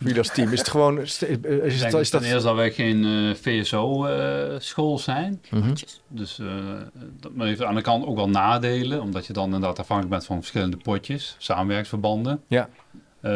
Voor 0.00 0.08
jullie 0.08 0.18
als 0.18 0.34
team? 0.34 0.52
Is 0.52 0.58
het 0.58 0.68
gewoon. 0.68 1.00
Is, 1.00 1.20
het- 1.20 1.46
is, 1.46 1.82
het, 1.82 1.94
is 1.94 2.10
ten 2.10 2.20
dat. 2.20 2.30
eerste 2.30 2.46
dat 2.46 2.54
wij 2.56 2.70
geen 2.72 3.36
VSO-school 3.36 4.98
zijn. 4.98 5.42
Mhm. 5.50 5.74
Dus 6.08 6.38
eh, 6.38 6.46
dat 7.20 7.32
maar 7.34 7.46
heeft 7.46 7.62
aan 7.62 7.74
de 7.74 7.80
kant 7.82 8.06
ook 8.06 8.16
wel 8.16 8.28
nadelen, 8.28 9.00
omdat 9.02 9.26
je 9.26 9.32
dan 9.32 9.44
inderdaad 9.44 9.78
afhankelijk 9.78 10.14
bent 10.14 10.26
van 10.26 10.36
verschillende 10.36 10.76
potjes, 10.76 11.34
samenwerksverbanden. 11.38 12.42
Ja. 12.46 12.68
Eh, 13.20 13.32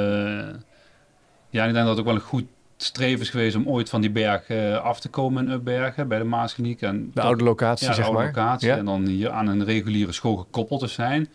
ja, 1.50 1.64
ik 1.64 1.72
denk 1.72 1.74
dat 1.74 1.88
het 1.88 1.98
ook 1.98 2.05
wel 2.05 2.14
een 2.14 2.20
goed 2.20 2.44
streven 2.77 3.20
is 3.20 3.31
geweest 3.31 3.57
om 3.57 3.68
ooit 3.68 3.88
van 3.88 4.00
die 4.00 4.11
berg 4.11 4.46
eh, 4.48 4.77
af 4.81 5.00
te 5.00 5.09
komen 5.09 5.46
in 5.46 5.53
Upbergen 5.53 6.09
bij 6.09 6.18
de 6.18 6.24
Maaskliniek. 6.24 6.83
En 6.83 7.11
De 7.14 7.20
oude 7.20 7.44
locatie, 7.44 7.85
ja, 7.87 7.90
de 7.90 7.96
zeg 7.96 8.05
oude 8.07 8.20
maar. 8.22 8.29
locatie. 8.35 8.68
Ja. 8.68 8.77
En 8.77 8.85
dan 8.85 9.07
hier 9.07 9.31
aan 9.31 9.46
een 9.46 9.64
reguliere 9.64 10.12
school 10.12 10.37
gekoppeld 10.37 10.81
te 10.81 10.87
zijn. 10.87 11.29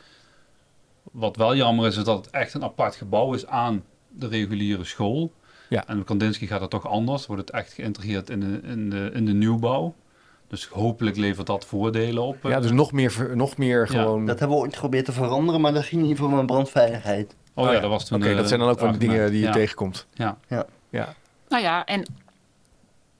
Wat 1.11 1.35
wel 1.35 1.55
jammer 1.55 1.87
is, 1.87 1.97
is 1.97 2.03
dat 2.03 2.25
het 2.25 2.33
echt 2.33 2.53
een 2.53 2.63
apart 2.63 2.95
gebouw 2.95 3.33
is 3.33 3.47
aan 3.47 3.83
de 4.09 4.27
reguliere 4.27 4.83
school. 4.83 5.33
Ja. 5.69 5.87
En 5.87 6.03
Kandinsky 6.03 6.47
gaat 6.47 6.61
het 6.61 6.69
toch 6.69 6.87
anders. 6.87 7.25
Wordt 7.25 7.41
het 7.41 7.51
echt 7.51 7.73
geïntegreerd 7.73 8.29
in 8.29 8.39
de, 8.39 8.59
in 8.63 8.89
de, 8.89 9.11
in 9.13 9.25
de 9.25 9.33
nieuwbouw. 9.33 9.95
Dus 10.47 10.67
hopelijk 10.67 11.17
levert 11.17 11.47
dat 11.47 11.65
voordelen 11.65 12.23
op. 12.23 12.37
Ja, 12.43 12.59
dus 12.59 12.71
nog 12.71 12.91
meer, 12.91 13.31
nog 13.33 13.57
meer 13.57 13.79
Ja, 13.79 14.01
gewoon. 14.01 14.25
Dat 14.25 14.39
hebben 14.39 14.57
we 14.57 14.63
ooit 14.63 14.73
geprobeerd 14.73 15.05
te 15.05 15.11
veranderen, 15.11 15.61
maar 15.61 15.73
dat 15.73 15.83
ging 15.83 16.01
niet 16.01 16.17
voor 16.17 16.29
mijn 16.29 16.45
brandveiligheid. 16.45 17.35
oh 17.53 17.71
ja, 17.71 17.79
dat 17.79 17.89
was 17.89 18.05
toen... 18.07 18.17
Oké, 18.17 18.29
eh, 18.29 18.35
dat 18.37 18.47
zijn 18.47 18.59
dan 18.59 18.69
ook 18.69 18.79
wel 18.79 18.91
de 18.91 18.97
dingen 18.97 19.31
die 19.31 19.39
je 19.39 19.45
ja. 19.45 19.51
tegenkomt. 19.51 20.07
Ja. 20.13 20.37
Ja. 20.89 21.15
Nou 21.49 21.63
ja, 21.63 21.85
en 21.85 22.05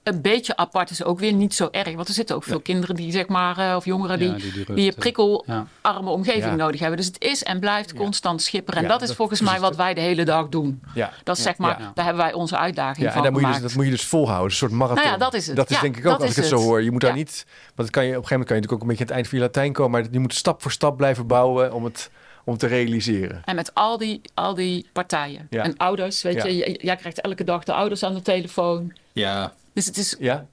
een 0.02 0.20
beetje 0.22 0.56
apart 0.56 0.90
is 0.90 1.04
ook 1.04 1.18
weer 1.18 1.32
niet 1.32 1.54
zo 1.54 1.68
erg. 1.70 1.94
Want 1.94 2.08
er 2.08 2.14
zitten 2.14 2.36
ook 2.36 2.44
veel 2.44 2.60
kinderen 2.60 2.94
die, 2.96 3.12
zeg 3.12 3.28
maar, 3.28 3.58
eh, 3.58 3.76
of 3.76 3.84
jongeren 3.84 4.18
die, 4.18 4.28
Ja, 4.28 4.34
die, 4.36 4.52
die 4.52 4.74
die 4.74 4.86
een 4.88 4.94
prikkelarme 4.94 5.66
ja. 5.82 6.00
omgeving 6.00 6.44
Ja. 6.44 6.54
nodig 6.54 6.80
hebben. 6.80 6.96
Dus 6.98 7.06
het 7.06 7.20
is 7.22 7.42
en 7.42 7.60
blijft 7.60 7.94
constant 7.94 8.42
schipperen. 8.42 8.78
En 8.78 8.84
Ja, 8.86 8.92
dat 8.92 9.02
is 9.02 9.08
dat- 9.08 9.16
volgens 9.16 9.40
mij 9.40 9.60
wat 9.60 9.76
wij 9.76 9.94
de 9.94 10.00
hele 10.00 10.24
dag 10.24 10.48
doen. 10.48 10.82
Ja. 10.94 11.12
Dat 11.24 11.36
is 11.36 11.42
zeg 11.42 11.56
maar, 11.58 11.80
Ja. 11.80 11.90
daar 11.94 12.04
hebben 12.04 12.22
wij 12.22 12.32
onze 12.32 12.56
uitdaging 12.58 12.98
Ja, 12.98 13.06
en 13.06 13.12
van 13.12 13.22
daar 13.22 13.32
moet 13.32 13.40
je 13.40 13.46
dus, 13.46 13.60
dat 13.60 13.74
moet 13.74 13.84
je 13.84 13.90
dus 13.90 14.04
volhouden. 14.04 14.50
Een 14.50 14.56
soort 14.56 14.72
marathon. 14.72 15.04
Nou 15.04 15.08
ja, 15.18 15.24
dat 15.24 15.34
is 15.34 15.46
het. 15.46 15.56
Dat 15.56 15.70
is 15.70 15.76
Ja, 15.76 15.82
denk 15.82 15.96
ik 15.96 16.06
ook, 16.06 16.20
als 16.20 16.30
ik 16.30 16.36
het 16.36 16.46
zo 16.46 16.56
hoor. 16.56 16.82
Je 16.82 16.90
moet 16.90 17.00
daar 17.00 17.14
niet... 17.14 17.46
Want 17.74 17.88
het 17.88 17.90
kan 17.90 18.04
je, 18.04 18.10
op 18.10 18.22
een 18.22 18.28
gegeven 18.28 18.38
moment 18.38 18.46
kan 18.48 18.56
je 18.56 18.62
natuurlijk 18.62 18.72
ook 18.72 18.80
een 18.80 18.86
beetje 18.88 19.02
aan 19.02 19.08
het 19.08 19.16
eind 19.16 19.28
van 19.28 19.38
je 19.38 19.44
Latijn 19.44 19.72
komen. 19.72 20.00
Maar 20.00 20.10
je 20.12 20.18
moet 20.20 20.34
stap 20.34 20.62
voor 20.62 20.70
stap 20.72 20.96
blijven 20.96 21.26
bouwen 21.26 21.72
om 21.72 21.84
het, 21.84 22.10
om 22.44 22.56
te 22.56 22.66
realiseren. 22.66 23.42
En 23.44 23.54
met 23.54 23.74
al 23.74 23.98
die, 23.98 24.20
al 24.34 24.54
die 24.54 24.88
partijen. 24.92 25.46
Ja. 25.50 25.62
En 25.62 25.76
ouders, 25.76 26.22
weet 26.22 26.34
Ja. 26.34 26.46
je, 26.46 26.78
jij 26.82 26.96
krijgt 26.96 27.20
elke 27.20 27.44
dag 27.44 27.64
de 27.64 27.72
ouders 27.72 28.02
aan 28.02 28.14
de 28.14 28.22
telefoon. 28.22 28.92
Ja, 29.12 29.52
Dus 29.72 29.86
het 29.86 29.96
is 29.96 30.16
Ja? 30.18 30.46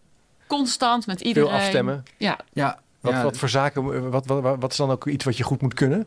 constant 0.48 1.08
met 1.08 1.22
iedereen. 1.22 1.50
Veel 1.50 1.58
afstemmen. 1.60 2.04
Ja, 2.18 2.40
ja. 2.54 2.80
Wat, 3.00 3.14
ja. 3.14 3.24
wat 3.24 3.38
voor 3.38 3.50
zaken... 3.50 4.10
Wat, 4.10 4.26
wat, 4.26 4.58
wat 4.60 4.72
is 4.72 4.78
dan 4.78 4.92
ook 4.92 5.08
iets 5.08 5.26
wat 5.26 5.38
je 5.38 5.44
goed 5.44 5.62
moet 5.62 5.74
kunnen? 5.74 6.06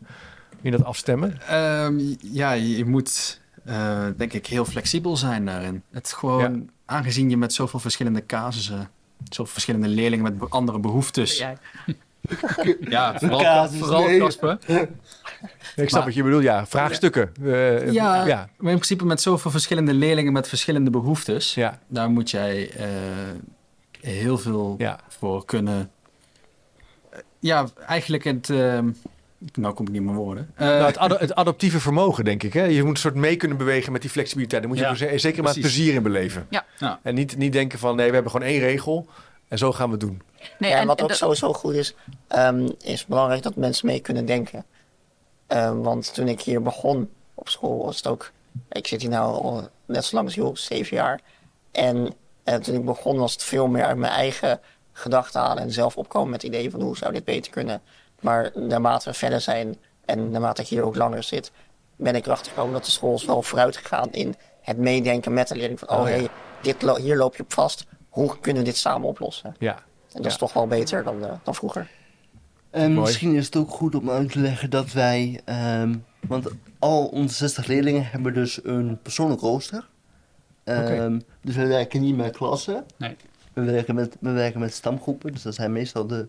In 0.62 0.70
dat 0.70 0.85
afstemmen? 0.85 1.40
Ehm, 1.49 2.14
ja, 2.20 2.53
je 2.53 2.85
moet 2.85 3.40
eh, 3.64 4.07
denk 4.16 4.33
ik 4.33 4.46
heel 4.46 4.64
flexibel 4.64 5.16
zijn 5.16 5.44
daarin. 5.44 5.83
Het 5.90 6.12
gewoon, 6.12 6.70
aangezien 6.85 7.31
je 7.31 7.37
met 7.37 7.53
zoveel 7.53 7.81
verschillende 7.81 8.27
casussen, 8.27 8.90
zoveel 9.29 9.53
verschillende 9.53 9.88
leerlingen 9.88 10.37
met 10.38 10.51
andere 10.51 10.79
behoeftes. 10.79 11.44
Ja, 12.88 13.18
vooral, 13.18 13.68
vooral 13.68 14.04
nee. 14.06 14.18
Casper. 14.18 14.59
Ik 15.76 15.88
snap 15.88 15.90
Maar- 15.90 16.04
wat 16.04 16.14
je 16.14 16.22
bedoelt. 16.22 16.42
Ja, 16.42 16.66
vraagstukken. 16.66 17.33
Eh, 17.44 17.92
Ja, 17.92 18.26
ja. 18.26 18.48
maar 18.59 18.72
in 18.72 18.76
principe 18.78 19.04
met 19.04 19.20
zoveel 19.20 19.50
verschillende 19.50 19.94
leerlingen 19.94 20.33
met 20.33 20.48
verschillende 20.48 20.90
behoeftes, 20.90 21.54
Ja. 21.54 21.78
daar 21.88 22.11
moet 22.11 22.30
jij 22.30 22.70
eh, 22.76 22.87
heel 24.00 24.38
veel 24.38 24.74
Ja. 24.78 24.98
voor 25.09 25.44
kunnen. 25.44 25.90
Eh, 27.11 27.18
Ja, 27.38 27.66
eigenlijk 27.87 28.24
het. 28.24 28.50
ehm, 28.50 28.90
nou 29.54 29.74
kom 29.74 29.87
ik 29.87 29.92
niet 29.92 30.02
meer 30.02 30.14
woorden. 30.14 30.50
Eh, 30.54 30.66
Nou, 30.66 31.14
het, 31.18 31.35
adaptieve 31.35 31.80
vermogen, 31.80 32.24
denk 32.24 32.42
ik. 32.42 32.52
Hè? 32.52 32.64
Je 32.64 32.80
moet 32.83 32.90
een 32.90 32.96
soort 32.96 33.14
mee 33.14 33.37
kunnen 33.37 33.56
bewegen 33.59 33.92
met 33.92 34.00
die 34.00 34.11
flexibiliteit. 34.11 34.61
Daar 34.62 34.70
moet 34.70 34.80
je 34.80 35.06
Ja, 35.06 35.18
zeker 35.18 35.42
maar 35.42 35.54
plezier 35.54 35.94
in 35.94 36.02
beleven. 36.02 36.46
Ja. 36.50 36.64
Ja. 36.78 37.00
En 37.02 37.14
niet, 37.14 37.37
niet 37.37 37.52
denken 37.52 37.78
van, 37.78 37.96
nee, 37.96 38.06
we 38.09 38.14
hebben 38.14 38.30
gewoon 38.33 38.46
één 38.48 38.61
regel. 38.61 39.09
En 39.51 39.59
zo 39.59 39.73
gaan 39.73 39.87
we 39.87 39.93
het 39.93 40.01
doen. 40.01 40.23
Nee, 40.59 40.71
ja, 40.71 40.77
en 40.77 40.83
en- 40.83 40.87
wat 40.87 40.99
en 40.99 41.03
ook 41.05 41.11
de- 41.11 41.17
sowieso 41.17 41.53
goed 41.53 41.75
is, 41.75 41.95
ehm, 42.29 42.69
is 42.81 43.07
belangrijk 43.07 43.43
dat 43.43 43.57
mensen 43.57 43.87
mee 43.87 44.01
kunnen 44.01 44.25
denken. 44.27 44.65
Ehm, 45.47 45.77
want 45.79 46.15
toen 46.15 46.29
ik 46.29 46.41
hier 46.41 46.63
begon 46.63 47.11
op 47.35 47.49
school 47.49 47.85
was 47.85 47.97
het 47.97 48.07
ook... 48.07 48.31
Ik 48.69 48.87
zit 48.87 49.01
hier 49.01 49.11
nu 49.11 49.17
al 49.17 49.69
net 49.87 50.05
zo 50.05 50.17
lang 50.17 50.41
als 50.43 50.65
zeven 50.65 50.97
jaar. 50.97 51.21
En 51.73 52.15
eh, 52.45 52.55
toen 52.55 52.75
ik 52.75 52.85
begon 52.85 53.19
was 53.19 53.33
het 53.33 53.43
veel 53.43 53.67
meer 53.67 53.85
uit 53.85 53.97
mijn 53.97 54.13
eigen 54.13 54.61
gedachten 54.93 55.41
halen... 55.41 55.63
en 55.63 55.73
zelf 55.73 55.97
opkomen 55.97 56.31
met 56.31 56.43
ideeën 56.43 56.71
van 56.71 56.81
hoe 56.83 56.97
zou 56.97 57.13
dit 57.13 57.25
beter 57.25 57.53
kunnen. 57.53 57.83
Maar 58.21 58.51
naarmate 58.55 59.11
we 59.11 59.17
verder 59.17 59.41
zijn 59.41 59.77
en 60.05 60.31
naarmate 60.31 60.63
ik 60.63 60.69
hier 60.69 60.83
ook 60.85 60.97
langer 60.97 61.23
zit... 61.23 61.51
ben 61.97 62.15
ik 62.15 62.27
erachter 62.27 62.53
gekomen 62.53 62.73
dat 62.73 62.85
de 62.85 62.91
school 62.91 63.15
is 63.15 63.25
wel 63.25 63.43
vooruit 63.43 63.77
gegaan 63.77 64.13
in 64.13 64.35
het 64.61 64.77
meedenken 64.79 65.33
met 65.33 65.49
de 65.49 65.57
leerling. 65.57 65.79
Van, 65.79 65.89
oh, 65.89 66.01
Oh, 66.01 66.09
ja. 66.09 66.15
hey, 66.15 66.29
dit 66.63 66.83
lo- 66.83 66.97
hier 66.97 67.17
loop 67.17 67.37
je 67.37 67.43
op 67.43 67.53
vast. 67.53 67.85
Hoe 68.11 68.38
kunnen 68.40 68.62
we 68.62 68.68
dit 68.68 68.77
samen 68.79 69.09
oplossen? 69.09 69.55
Ja. 69.59 69.75
En 69.75 69.83
dat 70.12 70.25
Ja. 70.25 70.29
is 70.31 70.37
toch 70.37 70.53
wel 70.53 70.66
beter 70.66 71.05
dan, 71.05 71.25
eh, 71.25 71.33
dan 71.42 71.55
vroeger. 71.55 71.88
En 72.70 72.92
Mooi. 72.92 73.07
misschien 73.07 73.35
is 73.35 73.46
het 73.46 73.57
ook 73.57 73.70
goed 73.70 73.94
om 73.94 74.11
uit 74.11 74.33
te 74.33 74.38
leggen 74.38 74.70
dat 74.70 74.92
wij, 74.92 75.40
ehm, 75.44 75.94
want 76.20 76.49
al 76.79 77.07
onze 77.07 77.35
60 77.35 77.66
leerlingen 77.66 78.07
hebben 78.11 78.35
dus 78.35 78.64
een 78.64 78.99
persoonlijk 79.03 79.40
rooster. 79.40 79.88
Ehm, 80.64 81.20
Dus 81.42 81.57
we 81.57 81.66
werken 81.66 82.01
niet 82.01 82.16
met 82.16 82.37
klassen. 82.37 82.85
Nee. 82.96 83.16
We 83.53 83.62
werken 83.64 83.94
met, 83.94 84.16
we 84.20 84.31
werken 84.31 84.61
met 84.61 84.75
stamgroepen. 84.75 85.33
Dus 85.33 85.42
dat 85.42 85.55
zijn 85.55 85.73
meestal 85.73 86.07
de 86.07 86.29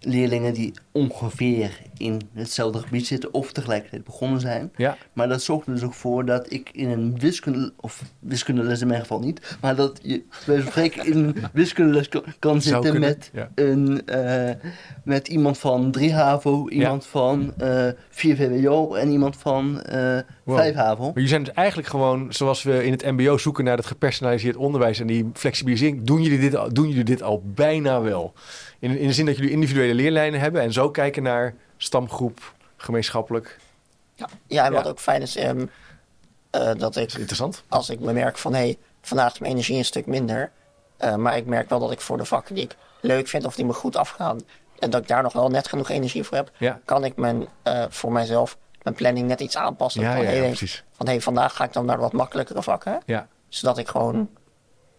leerlingen 0.00 0.54
die 0.54 0.72
ongeveer 0.92 1.80
in 1.96 2.20
hetzelfde 2.32 2.78
gebied 2.78 3.06
zitten 3.06 3.34
of 3.34 3.52
tegelijkertijd 3.52 4.04
begonnen 4.04 4.40
zijn. 4.40 4.72
Ja. 4.76 4.96
Maar 5.12 5.28
dat 5.28 5.42
zorgt 5.42 5.66
er 5.66 5.72
dus 5.72 5.82
ook 5.82 5.94
voor 5.94 6.24
dat 6.24 6.52
ik 6.52 6.70
in 6.72 6.88
een 6.88 7.18
wiskunde, 7.18 7.72
of 7.76 8.02
wiskundeles 8.18 8.80
in 8.80 8.86
mijn 8.86 9.00
geval 9.00 9.20
niet, 9.20 9.56
maar 9.60 9.76
dat 9.76 10.00
je 10.02 10.22
bij 10.46 10.60
spreken 10.60 11.06
in 11.06 11.16
een 11.18 11.36
wiskundeles 11.52 12.08
kan, 12.08 12.24
kan 12.38 12.62
zitten 12.62 13.00
met, 13.00 13.30
ja. 13.32 13.50
een, 13.54 14.06
eh, 14.06 14.54
met 15.04 15.28
iemand 15.28 15.58
van 15.58 15.90
3 15.90 16.12
HAVO, 16.12 16.68
iemand 16.68 17.06
van 17.06 17.52
eh 17.58 17.88
4 18.08 18.36
VWO 18.36 18.94
en 18.94 19.10
iemand 19.10 19.36
van 19.36 19.82
eh 19.82 20.18
Wow. 20.42 20.56
5 20.56 20.74
HAVO. 20.74 21.02
Maar 21.04 21.12
jullie 21.14 21.28
zijn 21.28 21.42
dus 21.44 21.52
eigenlijk 21.54 21.88
gewoon, 21.88 22.32
zoals 22.32 22.62
we 22.62 22.84
in 22.84 22.92
het 22.92 23.04
mbo 23.04 23.38
zoeken 23.38 23.64
naar 23.64 23.76
het 23.76 23.86
gepersonaliseerd 23.86 24.56
onderwijs 24.56 25.00
en 25.00 25.06
die 25.06 25.30
flexibilisering, 25.34 26.02
doen 26.04 26.22
jullie 26.22 26.38
dit, 26.38 26.56
al- 26.56 26.72
doen 26.72 26.88
jullie 26.88 27.04
dit 27.04 27.22
al 27.22 27.42
bijna 27.44 28.00
wel. 28.00 28.32
In, 28.78 28.98
in 28.98 29.06
de 29.06 29.12
zin 29.12 29.26
dat 29.26 29.36
jullie 29.36 29.50
individuele 29.50 29.94
leerlijnen 29.94 30.40
hebben 30.40 30.62
en 30.62 30.72
zo 30.72 30.90
kijken 30.90 31.22
naar 31.22 31.54
stamgroep, 31.76 32.52
gemeenschappelijk. 32.76 33.58
Ja, 34.46 34.66
en 34.66 34.72
wat 34.72 34.84
Ja. 34.84 34.90
ook 34.90 34.98
fijn 35.00 35.22
is, 35.22 35.36
ehm, 35.36 35.66
eh, 36.50 36.60
dat 36.64 36.78
Dat 36.78 36.96
ik 36.96 37.06
is 37.06 37.14
interessant. 37.16 37.62
als 37.68 37.90
ik 37.90 38.00
bemerk 38.00 38.38
van 38.38 38.52
hé, 38.54 38.58
hey, 38.60 38.76
vandaag 39.02 39.32
is 39.32 39.38
mijn 39.38 39.52
energie 39.52 39.76
een 39.78 39.84
stuk 39.84 40.06
minder. 40.06 40.50
eh, 40.96 41.14
maar 41.14 41.36
ik 41.36 41.46
merk 41.46 41.68
wel 41.68 41.78
dat 41.78 41.92
ik 41.92 42.00
voor 42.00 42.16
de 42.16 42.24
vakken 42.24 42.54
die 42.54 42.64
ik 42.64 42.76
leuk 43.00 43.28
vind 43.28 43.44
of 43.46 43.54
die 43.54 43.64
me 43.64 43.72
goed 43.72 43.96
afgaan. 43.96 44.40
En 44.78 44.90
dat 44.90 45.00
ik 45.02 45.08
daar 45.08 45.22
nog 45.22 45.32
wel 45.32 45.48
net 45.48 45.68
genoeg 45.68 45.88
energie 45.90 46.22
voor 46.22 46.36
heb. 46.36 46.50
Ja. 46.58 46.80
Kan 46.84 47.04
ik 47.04 47.16
mijn, 47.16 47.46
eh, 47.62 47.84
voor 47.88 48.12
mijzelf 48.12 48.56
mijn 48.82 48.96
planning 48.96 49.28
net 49.28 49.40
iets 49.40 49.56
aanpassen. 49.56 50.02
Ja, 50.02 50.14
van, 50.14 50.24
ja, 50.24 50.30
hey, 50.30 50.40
precies. 50.46 50.84
van 50.92 51.06
hey, 51.06 51.20
vandaag 51.20 51.56
ga 51.56 51.64
ik 51.64 51.72
dan 51.72 51.84
naar 51.86 51.98
wat 51.98 52.12
makkelijkere 52.12 52.62
vakken. 52.62 53.00
Ja. 53.06 53.26
Zodat 53.48 53.78
ik 53.78 53.88
gewoon 53.88 54.28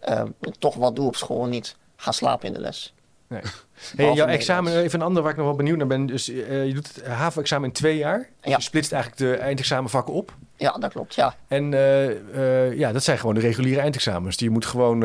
eh, 0.00 0.22
toch 0.58 0.74
wat 0.74 0.96
doe 0.96 1.06
op 1.06 1.16
school 1.16 1.44
en 1.44 1.50
niet 1.50 1.76
ga 1.96 2.12
slapen 2.12 2.46
in 2.46 2.52
de 2.52 2.60
les. 2.60 2.94
Nee. 3.28 3.40
Hey, 3.96 4.12
jouw 4.12 4.26
examen, 4.26 4.76
even 4.82 5.00
een 5.00 5.06
ander 5.06 5.22
waar 5.22 5.30
ik 5.30 5.36
nog 5.36 5.46
wel 5.46 5.54
benieuwd 5.56 5.76
naar 5.76 5.86
ben. 5.86 6.06
Dus 6.06 6.28
eh, 6.28 6.66
je 6.66 6.74
doet 6.74 6.94
het 6.94 7.06
HAVO-examen 7.06 7.68
in 7.68 7.74
twee 7.74 7.96
jaar. 7.96 8.18
Dus 8.18 8.50
Ja. 8.50 8.56
Je 8.56 8.62
splitst 8.62 8.92
eigenlijk 8.92 9.22
de 9.22 9.36
eindexamenvakken 9.36 10.14
op. 10.14 10.34
Ja, 10.56 10.72
dat 10.72 10.92
klopt. 10.92 11.14
Ja, 11.14 11.34
En 11.48 11.74
eh, 11.74 12.66
eh, 12.68 12.78
ja, 12.78 12.92
dat 12.92 13.02
zijn 13.04 13.18
gewoon 13.18 13.34
de 13.34 13.40
reguliere 13.40 13.80
eindexamens. 13.80 14.36
Die 14.36 14.46
je 14.46 14.52
moet 14.52 14.66
gewoon 14.66 15.00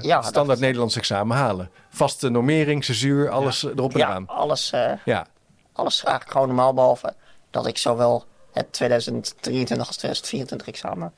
Ja, 0.00 0.22
standaard 0.22 0.60
Nederlands 0.60 0.96
examen 0.96 1.36
halen. 1.36 1.70
Vaste 1.88 2.28
normering, 2.28 2.84
censuur, 2.84 3.30
alles 3.30 3.62
erop 3.64 3.92
en 3.92 3.98
ja 3.98 4.06
eraan. 4.08 4.26
alles, 4.26 4.70
Ja, 5.04 5.26
alles 5.72 6.04
eigenlijk 6.04 6.32
gewoon 6.32 6.46
normaal. 6.46 6.74
Behalve 6.74 7.14
dat 7.50 7.66
ik 7.66 7.78
zowel 7.78 8.24
het 8.52 8.72
2023 8.72 9.86
als 9.86 9.96
2024 9.96 10.68
examen 10.68 11.12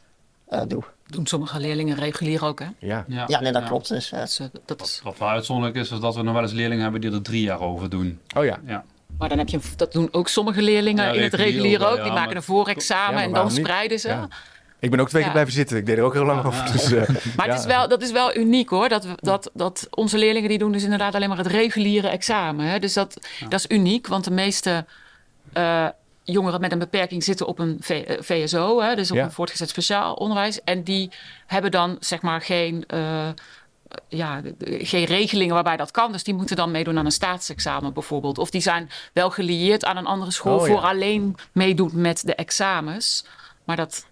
eh, 0.49 0.61
doe. 0.69 0.83
Doen 1.07 1.27
sommige 1.27 1.61
leerlingen 1.61 1.97
regulier 1.97 2.45
ook, 2.45 2.61
hè? 2.61 2.67
ja. 2.79 3.05
Ja, 3.09 3.25
Ja, 3.27 3.41
nee, 3.41 3.53
dat 3.53 3.65
klopt. 3.65 3.89
Dus, 3.89 4.13
eh, 4.13 4.19
Dat 4.19 4.29
is, 4.29 4.39
eh, 4.39 4.47
dat 4.65 4.81
is, 4.81 5.01
Wat 5.05 5.19
wel 5.19 5.29
uitzonderlijk 5.29 5.77
is, 5.79 5.91
is 5.91 6.01
dat 6.01 6.15
we 6.15 6.23
nog 6.23 6.35
wel 6.35 6.43
eens 6.43 6.53
leerlingen 6.53 6.83
hebben 6.83 7.01
die 7.01 7.13
er 7.13 7.23
drie 7.23 7.43
jaar 7.43 7.61
over 7.61 7.91
doen. 7.91 8.21
Oh 8.37 8.45
ja. 8.45 8.59
Ja. 8.67 8.85
maar 9.19 9.29
dan 9.29 9.39
heb 9.39 9.49
je, 9.49 9.59
dat 9.77 9.93
doen 9.93 10.09
ook 10.13 10.29
sommige 10.29 10.63
leerlingen 10.63 11.05
Ja, 11.05 11.13
in 11.13 11.23
het 11.23 11.35
regulier 11.35 11.87
ook 11.91 12.03
Die 12.03 12.13
maken 12.13 12.37
een 12.37 12.43
voorexamen 12.43 13.23
en 13.23 13.33
dan 13.33 13.51
spreiden 13.51 13.99
ze. 13.99 14.09
Ja. 14.09 14.29
Ik 14.79 14.91
ben 14.91 15.01
ook 15.01 15.09
twee 15.09 15.23
keer 15.23 15.31
blijven 15.33 15.53
zitten. 15.53 15.77
Ik 15.77 15.87
deed 15.87 15.99
er 15.99 16.05
ook 16.05 16.13
heel 16.13 16.25
lang 16.25 16.41
Ja, 16.43 16.47
over. 16.47 16.65
ja. 16.67 16.73
Dus, 16.73 16.93
eh, 16.93 17.09
Maar 17.37 17.47
ja. 17.47 17.53
het 17.53 17.61
is 17.61 17.67
wel, 17.67 17.89
dat 17.89 18.03
is 18.03 18.13
wel 18.13 18.37
uniek 18.37 18.69
hoor. 18.69 18.89
Dat, 18.89 19.05
we- 19.05 19.15
dat, 19.17 19.51
dat 19.55 19.87
onze 19.91 20.19
leerlingen 20.19 20.49
die 20.49 20.59
doen 20.59 20.73
dus 20.73 20.83
inderdaad 20.83 21.15
alleen 21.15 21.29
maar 21.29 21.39
het 21.39 21.47
reguliere 21.47 22.09
examen. 22.09 22.67
Hè? 22.67 22.79
Dus 22.79 22.93
dat, 22.93 23.17
dat 23.49 23.53
is 23.59 23.67
uniek, 23.69 24.07
want 24.07 24.25
de 24.25 24.31
meeste 24.31 24.85
eh, 25.53 25.87
jongeren 26.31 26.61
met 26.61 26.73
een 26.73 26.79
beperking 26.79 27.25
zitten 27.25 27.47
op 27.47 27.59
een 27.59 27.77
V- 27.81 27.91
eh, 27.91 28.17
VSO, 28.21 28.81
hè? 28.81 28.95
dus 28.95 29.11
op 29.11 29.17
Ja. 29.17 29.25
een 29.25 29.33
voortgezet 29.33 29.69
speciaal 29.69 30.15
onderwijs. 30.15 30.63
En 30.65 30.83
die 30.83 31.11
hebben 31.47 31.71
dan 31.71 31.97
zeg 32.01 32.23
maar 32.23 32.41
geen, 32.41 32.85
eh, 32.87 33.29
ja, 34.09 34.43
geen 34.65 35.05
regelingen 35.05 35.55
waarbij 35.55 35.77
dat 35.77 35.91
kan. 35.91 36.13
Dus 36.13 36.25
die 36.25 36.35
moeten 36.35 36.57
dan 36.57 36.71
meedoen 36.71 36.99
aan 36.99 37.05
een 37.05 37.11
staatsexamen 37.13 37.93
bijvoorbeeld. 37.93 38.39
Of 38.39 38.51
die 38.51 38.61
zijn 38.61 38.91
wel 39.13 39.31
gelieerd 39.31 39.85
aan 39.85 39.97
een 39.97 40.07
andere 40.07 40.31
school 40.31 40.59
Oh, 40.59 40.67
ja. 40.67 40.73
voor 40.73 40.83
alleen 40.83 41.37
meedoen 41.53 41.91
met 41.95 42.27
de 42.27 42.35
examens. 42.35 43.25
Maar 43.65 43.77
dat, 43.77 44.07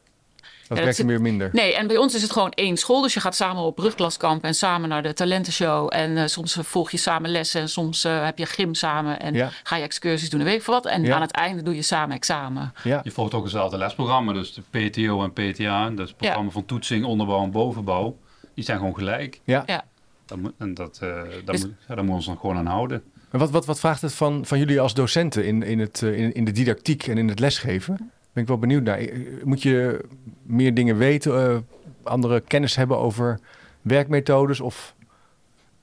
dat 0.69 0.77
dat 0.77 0.87
werkt 0.87 1.05
meer 1.05 1.21
minder. 1.21 1.51
Nee, 1.53 1.75
en 1.77 1.87
bij 1.87 1.97
ons 1.97 2.15
is 2.15 2.23
het 2.23 2.31
gewoon 2.33 2.51
één 2.51 2.77
school. 2.77 3.03
Dus 3.03 3.15
je 3.15 3.21
gaat 3.21 3.35
samen 3.37 3.63
op 3.63 3.75
brugklaskamp 3.77 4.45
en 4.45 4.55
samen 4.55 4.89
naar 4.89 5.03
de 5.03 5.13
talentenshow. 5.13 5.89
En 5.95 6.17
eh, 6.17 6.27
soms 6.27 6.57
eh, 6.57 6.65
volg 6.65 6.91
je 6.91 6.97
samen 6.97 7.31
lessen. 7.31 7.61
En 7.61 7.69
soms 7.69 8.05
eh, 8.05 8.25
heb 8.25 8.39
je 8.39 8.47
gym 8.47 8.75
samen. 8.75 9.21
En 9.21 9.35
Ja. 9.35 9.49
ga 9.63 9.77
je 9.77 9.83
excursies 9.83 10.31
doen 10.31 10.41
en 10.41 10.47
weet 10.47 10.55
ik 10.57 10.63
veel 10.63 10.75
wat. 10.75 10.87
En 10.87 11.03
Ja. 11.03 11.15
aan 11.15 11.21
het 11.21 11.31
einde 11.31 11.63
doe 11.63 11.75
je 11.75 11.83
samen 11.83 12.17
examen. 12.17 12.73
Ja. 12.85 13.01
Je 13.05 13.11
volgt 13.11 13.35
ook 13.35 13.43
hetzelfde 13.43 13.79
lesprogramma, 13.79 14.33
dus 14.33 14.55
de 14.55 14.63
PTO 14.89 15.23
en 15.23 15.33
PTA, 15.33 15.91
dus 15.91 16.09
het 16.09 16.17
programma 16.17 16.51
van 16.51 16.65
toetsing, 16.65 17.05
onderbouw 17.05 17.43
en 17.43 17.51
bovenbouw, 17.51 18.17
die 18.55 18.65
zijn 18.65 18.79
gewoon 18.79 18.95
gelijk. 18.95 19.41
Ja. 19.45 19.63
Ja. 19.67 19.85
Dat 20.27 20.39
moet, 20.39 20.53
en 20.59 20.75
dat, 20.75 20.99
eh 21.03 21.09
daar, 21.09 21.25
Dus- 21.45 21.61
moet, 21.65 21.71
ja, 21.89 21.95
daar 21.95 21.97
moeten 21.97 22.07
we 22.07 22.13
ons 22.13 22.27
dan 22.27 22.39
gewoon 22.39 22.57
aan 22.57 22.67
houden. 22.67 23.03
Maar 23.31 23.41
wat, 23.41 23.51
wat, 23.51 23.67
wat 23.67 23.81
vraagt 23.81 24.03
het 24.03 24.15
van, 24.15 24.47
van 24.47 24.59
jullie 24.59 24.81
als 24.81 24.95
docenten 24.95 25.45
in, 25.47 25.63
in, 25.63 25.79
het, 25.79 26.03
in, 26.03 26.33
in 26.35 26.45
de 26.45 26.51
didactiek 26.53 27.07
en 27.07 27.19
in 27.19 27.29
het 27.29 27.39
lesgeven? 27.39 28.11
Ben 28.39 28.47
ik 28.47 28.53
wel 28.53 28.69
benieuwd 28.69 28.83
naar. 28.83 28.99
Eh, 28.99 29.45
Moet 29.45 29.63
je 29.63 30.05
meer 30.43 30.75
dingen 30.75 30.97
weten, 30.97 31.51
eh, 31.51 31.57
andere 32.03 32.41
kennis 32.41 32.77
hebben 32.77 32.99
over 32.99 33.39
werkmethodes? 33.83 34.61
Of... 34.61 34.95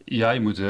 Ja, 0.06 0.32
je 0.32 0.40
moet, 0.40 0.60
eh, 0.60 0.68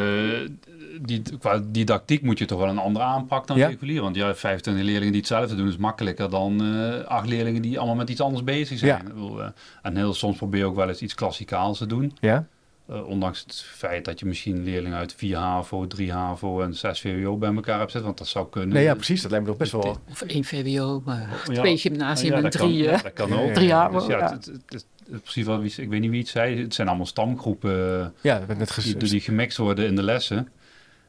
die, 1.01 1.21
qua 1.39 1.61
didactiek 1.67 2.21
moet 2.21 2.37
je 2.39 2.45
toch 2.45 2.59
wel 2.59 2.69
een 2.69 2.77
andere 2.77 3.05
aanpak 3.05 3.47
dan 3.47 3.57
Ja. 3.57 3.67
regulier. 3.67 4.01
Want 4.01 4.15
ja, 4.15 4.35
25 4.35 4.83
leerlingen 4.83 5.11
die 5.11 5.21
hetzelfde 5.21 5.55
doen 5.55 5.67
is 5.67 5.77
makkelijker 5.77 6.29
dan 6.29 6.61
acht 7.07 7.27
leerlingen 7.27 7.61
die 7.61 7.77
allemaal 7.77 7.95
met 7.95 8.09
iets 8.09 8.21
anders 8.21 8.43
bezig 8.43 8.77
zijn. 8.77 9.11
Ja. 9.37 9.53
En 9.81 9.95
heel 9.97 10.13
soms 10.13 10.37
probeer 10.37 10.59
je 10.59 10.65
ook 10.65 10.75
wel 10.75 10.87
eens 10.87 11.01
iets 11.01 11.13
klassikaals 11.15 11.77
te 11.77 11.85
doen. 11.85 12.17
Ja? 12.19 12.47
Eh, 12.89 13.07
ondanks 13.07 13.39
het 13.39 13.61
feit 13.61 14.05
dat 14.05 14.19
je 14.19 14.25
misschien 14.25 14.63
leerlingen 14.63 14.97
uit 14.97 15.13
4 15.17 15.37
HAVO, 15.37 15.87
3 15.87 16.11
HAVO 16.11 16.61
en 16.61 16.73
6 16.73 16.99
VWO 17.01 17.37
bij 17.37 17.53
elkaar 17.53 17.77
hebt 17.79 17.91
zitten. 17.91 18.03
Want 18.03 18.17
dat 18.17 18.27
zou 18.27 18.49
kunnen. 18.49 18.73
Nee, 18.75 18.83
ja, 18.83 18.93
precies. 18.95 19.21
Dat 19.21 19.31
lijkt 19.31 19.45
me 19.45 19.51
toch 19.51 19.59
best 19.61 19.71
wel... 19.71 19.97
Of 20.09 20.21
één 20.21 20.43
VWO, 20.43 21.03
eh, 21.07 21.21
Ja. 21.47 21.61
twee 21.61 21.77
gymnasium 21.77 22.31
Ja, 22.31 22.37
en 22.37 22.43
dat 22.43 22.51
drie... 22.51 22.83
Kan, 22.83 22.93
eh, 22.93 22.97
ja, 22.97 23.01
dat 23.03 23.13
kan 23.13 23.33
ook. 23.33 23.53
Drie 23.53 23.67
jaar, 23.67 23.91
Dus 23.91 24.05
ja, 24.05 24.17
ja. 24.17 24.31
Het, 24.31 24.45
het, 24.45 24.61
het, 24.65 24.85
het- 25.11 25.21
precies 25.21 25.45
wat, 25.45 25.59
wie- 25.61 25.73
ik 25.83 25.89
weet 25.89 26.01
niet 26.01 26.09
wie 26.09 26.19
het 26.19 26.29
zei. 26.29 26.61
Het 26.61 26.73
zijn 26.73 26.87
allemaal 26.87 27.05
stamgroepen 27.05 28.13
Ja, 28.21 28.39
dat 28.47 28.57
net 28.57 28.75
die, 28.83 28.97
die 28.97 29.21
gemixt 29.21 29.57
worden 29.57 29.85
in 29.85 29.95
de 29.95 30.03
lessen. 30.03 30.49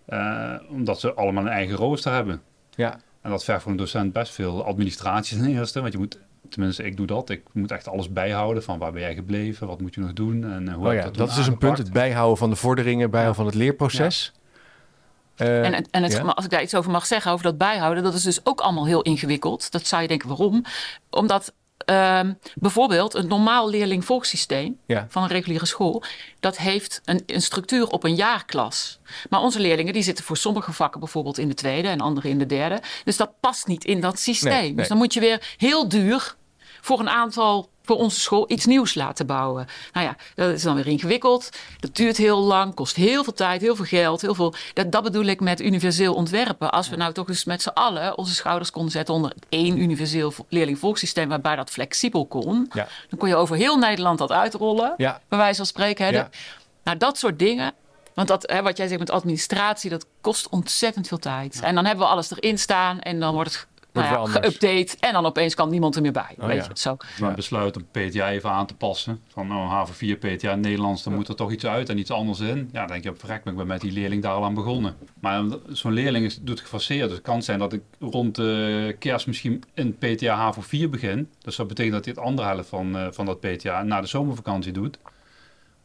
Eh, 0.07 0.55
omdat 0.71 1.01
ze 1.01 1.15
allemaal 1.15 1.43
een 1.45 1.51
eigen 1.51 1.77
rooster 1.77 2.12
hebben. 2.12 2.43
Ja. 2.75 3.01
En 3.21 3.31
dat 3.31 3.45
vergt 3.45 3.62
voor 3.62 3.71
een 3.71 3.77
docent 3.79 4.12
best 4.12 4.33
veel 4.33 4.65
administratie 4.65 5.39
ten 5.39 5.47
eerste. 5.49 5.81
Want 5.81 5.93
je 5.93 5.99
moet, 5.99 6.19
tenminste 6.50 6.82
ik 6.85 6.96
doe 6.96 7.06
dat, 7.06 7.30
ik 7.30 7.42
moet 7.52 7.70
echt 7.70 7.88
alles 7.88 8.12
bijhouden. 8.12 8.62
Van 8.62 8.78
waar 8.78 8.92
ben 8.92 9.00
jij 9.00 9.14
gebleven, 9.14 9.66
wat 9.66 9.80
moet 9.80 9.94
je 9.94 10.00
nog 10.00 10.12
doen 10.12 10.44
en 10.44 10.68
eh, 10.68 10.74
hoe 10.74 10.85
Oh 10.85 10.90
heb 10.92 11.00
ja, 11.00 11.04
je 11.04 11.11
dat 11.11 11.28
is 11.28 11.35
dus 11.35 11.46
een 11.46 11.59
punt. 11.59 11.78
Het 11.78 11.92
bijhouden 11.92 12.38
van 12.38 12.50
de 12.50 12.56
vorderingen, 12.56 13.11
bijhouden 13.11 13.37
van 13.42 13.46
het 13.46 13.54
leerproces. 13.54 14.32
Eh, 15.37 15.64
En, 15.64 15.87
en 15.90 16.02
het, 16.02 16.12
ja? 16.12 16.22
maar 16.22 16.35
als 16.35 16.44
ik 16.44 16.50
daar 16.50 16.62
iets 16.62 16.74
over 16.74 16.90
mag 16.90 17.06
zeggen, 17.06 17.32
over 17.32 17.44
dat 17.44 17.59
bijhouden, 17.59 18.02
dat 18.02 18.14
is 18.14 18.22
dus 18.22 18.40
ook 18.44 18.61
allemaal 18.61 18.87
heel 18.87 19.02
ingewikkeld. 19.02 19.70
Dat 19.70 19.87
zou 19.87 20.02
je 20.02 20.09
denken, 20.09 20.28
waarom? 20.28 20.64
Omdat 21.11 21.52
ehm, 21.85 22.33
bijvoorbeeld 22.55 23.15
een 23.15 23.27
normaal 23.29 23.71
leerling-volgsysteem 23.71 24.79
Ja. 24.87 25.07
van 25.09 25.23
een 25.23 25.29
reguliere 25.29 25.67
school, 25.67 26.03
dat 26.41 26.57
heeft 26.57 27.01
een, 27.05 27.23
een 27.27 27.43
structuur 27.43 27.89
op 27.89 28.05
een 28.05 28.15
jaarklas. 28.15 28.99
Maar 29.31 29.41
onze 29.41 29.61
leerlingen 29.61 29.93
die 29.93 30.03
zitten 30.03 30.25
voor 30.25 30.37
sommige 30.37 30.73
vakken 30.73 31.01
bijvoorbeeld 31.01 31.39
in 31.39 31.49
de 31.49 31.55
tweede 31.55 31.89
en 31.89 32.01
andere 32.01 32.29
in 32.29 32.39
de 32.39 32.47
derde. 32.47 32.81
Dus 33.05 33.17
dat 33.17 33.41
past 33.41 33.67
niet 33.67 33.85
in 33.85 34.01
dat 34.01 34.19
systeem. 34.19 34.53
Nee, 34.53 34.62
nee. 34.62 34.75
Dus 34.75 34.89
dan 34.89 34.97
moet 34.97 35.15
je 35.15 35.21
weer 35.21 35.55
heel 35.57 35.89
duur 35.89 36.35
voor 36.81 37.01
een 37.01 37.09
aantal 37.09 37.71
voor 37.87 37.96
onze 37.96 38.20
school 38.20 38.44
iets 38.51 38.66
nieuws 38.66 38.94
laten 38.94 39.27
bouwen. 39.27 39.66
Nou 39.92 40.07
ja, 40.07 40.16
dat 40.35 40.51
is 40.51 40.62
dan 40.62 40.75
weer 40.75 40.87
ingewikkeld. 40.87 41.49
Dat 41.81 41.94
duurt 41.96 42.16
heel 42.16 42.38
lang, 42.38 42.75
kost 42.75 42.96
heel 42.96 43.25
veel 43.25 43.33
tijd, 43.33 43.61
heel 43.61 43.77
veel 43.77 43.85
geld. 43.85 44.20
Heel 44.20 44.35
veel, 44.35 44.55
dat, 44.72 44.92
dat 44.92 45.03
bedoel 45.03 45.25
ik 45.25 45.40
met 45.40 45.61
universeel 45.61 46.14
ontwerpen. 46.14 46.72
Als 46.72 46.88
we 46.88 46.96
nou 46.96 47.12
toch 47.12 47.29
eens 47.29 47.44
met 47.44 47.62
z'n 47.62 47.68
allen 47.68 48.18
onze 48.18 48.35
schouders 48.35 48.70
konden 48.70 48.92
zetten 48.92 49.14
onder 49.14 49.33
één 49.49 49.79
universeel 49.79 50.33
leerlingvolgsysteem 50.49 51.29
waarbij 51.29 51.57
dat 51.57 51.70
flexibel 51.70 52.27
kon. 52.27 52.70
Ja. 52.72 52.88
Dan 53.09 53.18
kon 53.18 53.29
je 53.29 53.37
over 53.37 53.57
heel 53.57 53.77
Nederland 53.79 54.18
dat 54.18 54.33
uitrollen, 54.33 54.94
Ja. 54.96 55.20
bij 55.29 55.38
wijze 55.38 55.57
van 55.57 55.66
spreken. 55.66 56.05
Hè. 56.05 56.11
Ja. 56.11 56.31
Nou, 56.85 56.99
dat 56.99 57.18
soort 57.18 57.38
dingen. 57.38 57.72
Want 58.14 58.29
dat, 58.29 58.51
hè, 58.51 58.62
wat 58.62 58.77
jij 58.77 58.87
zegt 58.87 58.99
met 58.99 59.11
administratie, 59.11 59.90
dat 59.90 60.07
kost 60.20 60.49
ontzettend 60.49 61.09
veel 61.09 61.18
tijd. 61.18 61.61
En 61.61 61.75
dan 61.75 61.85
hebben 61.85 62.05
we 62.05 62.11
alles 62.11 62.31
erin 62.31 62.59
staan 62.59 63.01
en 63.01 63.20
dan 63.20 63.35
wordt 63.35 63.53
het 63.53 63.66
nou 64.02 64.30
ja, 64.30 64.40
geüpdate. 64.40 64.98
En 65.00 65.12
dan 65.12 65.26
opeens 65.26 65.54
kan 65.54 65.70
niemand 65.70 65.96
er 65.96 66.02
meer 66.02 66.12
bij. 66.12 66.37
Oh, 66.38 66.46
weet 66.46 66.56
ja. 66.56 66.68
je, 66.68 66.80
zo. 66.80 66.96
Maar 67.20 67.35
besluit 67.35 67.76
om 67.76 67.87
PTA 67.90 68.30
even 68.30 68.50
aan 68.50 68.66
te 68.66 68.74
passen. 68.74 69.20
Van 69.28 69.46
nou, 69.46 69.87
HAVO4 69.87 70.18
PTA 70.18 70.54
Nederlands, 70.54 71.02
dan 71.02 71.14
moet 71.14 71.28
er 71.28 71.35
toch 71.37 71.52
iets 71.52 71.66
uit 71.66 71.88
en 71.88 71.98
iets 71.98 72.11
anders 72.11 72.40
in. 72.40 72.68
Ja, 72.72 72.78
dan 72.78 72.88
denk 72.88 73.04
je, 73.04 73.12
verrek 73.16 73.44
ik 73.44 73.56
ben 73.56 73.66
met 73.66 73.80
die 73.80 73.92
leerling 73.92 74.22
daar 74.22 74.32
al 74.32 74.44
aan 74.44 74.54
begonnen. 74.54 74.96
Maar 75.20 75.44
zo'n 75.68 75.92
leerling 75.92 76.24
is, 76.24 76.38
doet 76.42 76.61
gefaseerd. 76.61 77.09
Dus 77.09 77.16
het 77.16 77.26
kan 77.26 77.42
zijn 77.42 77.59
dat 77.59 77.72
ik 77.72 77.82
rond 78.00 78.35
de 78.35 78.96
kerst 78.98 79.26
misschien 79.26 79.62
in 79.74 79.96
PTA 79.98 80.54
HAVO4 80.54 80.90
begin. 80.90 81.30
Dus 81.38 81.56
dat 81.56 81.68
betekent 81.68 81.94
dat 81.94 82.04
hij 82.04 82.14
het 82.16 82.24
andere 82.24 82.48
helft 82.48 82.68
van, 82.68 82.96
eh, 82.96 83.06
van 83.11 83.26
dat 83.26 83.40
PTA 83.40 83.82
na 83.82 84.00
de 84.00 84.06
zomervakantie 84.06 84.72
doet. 84.72 84.98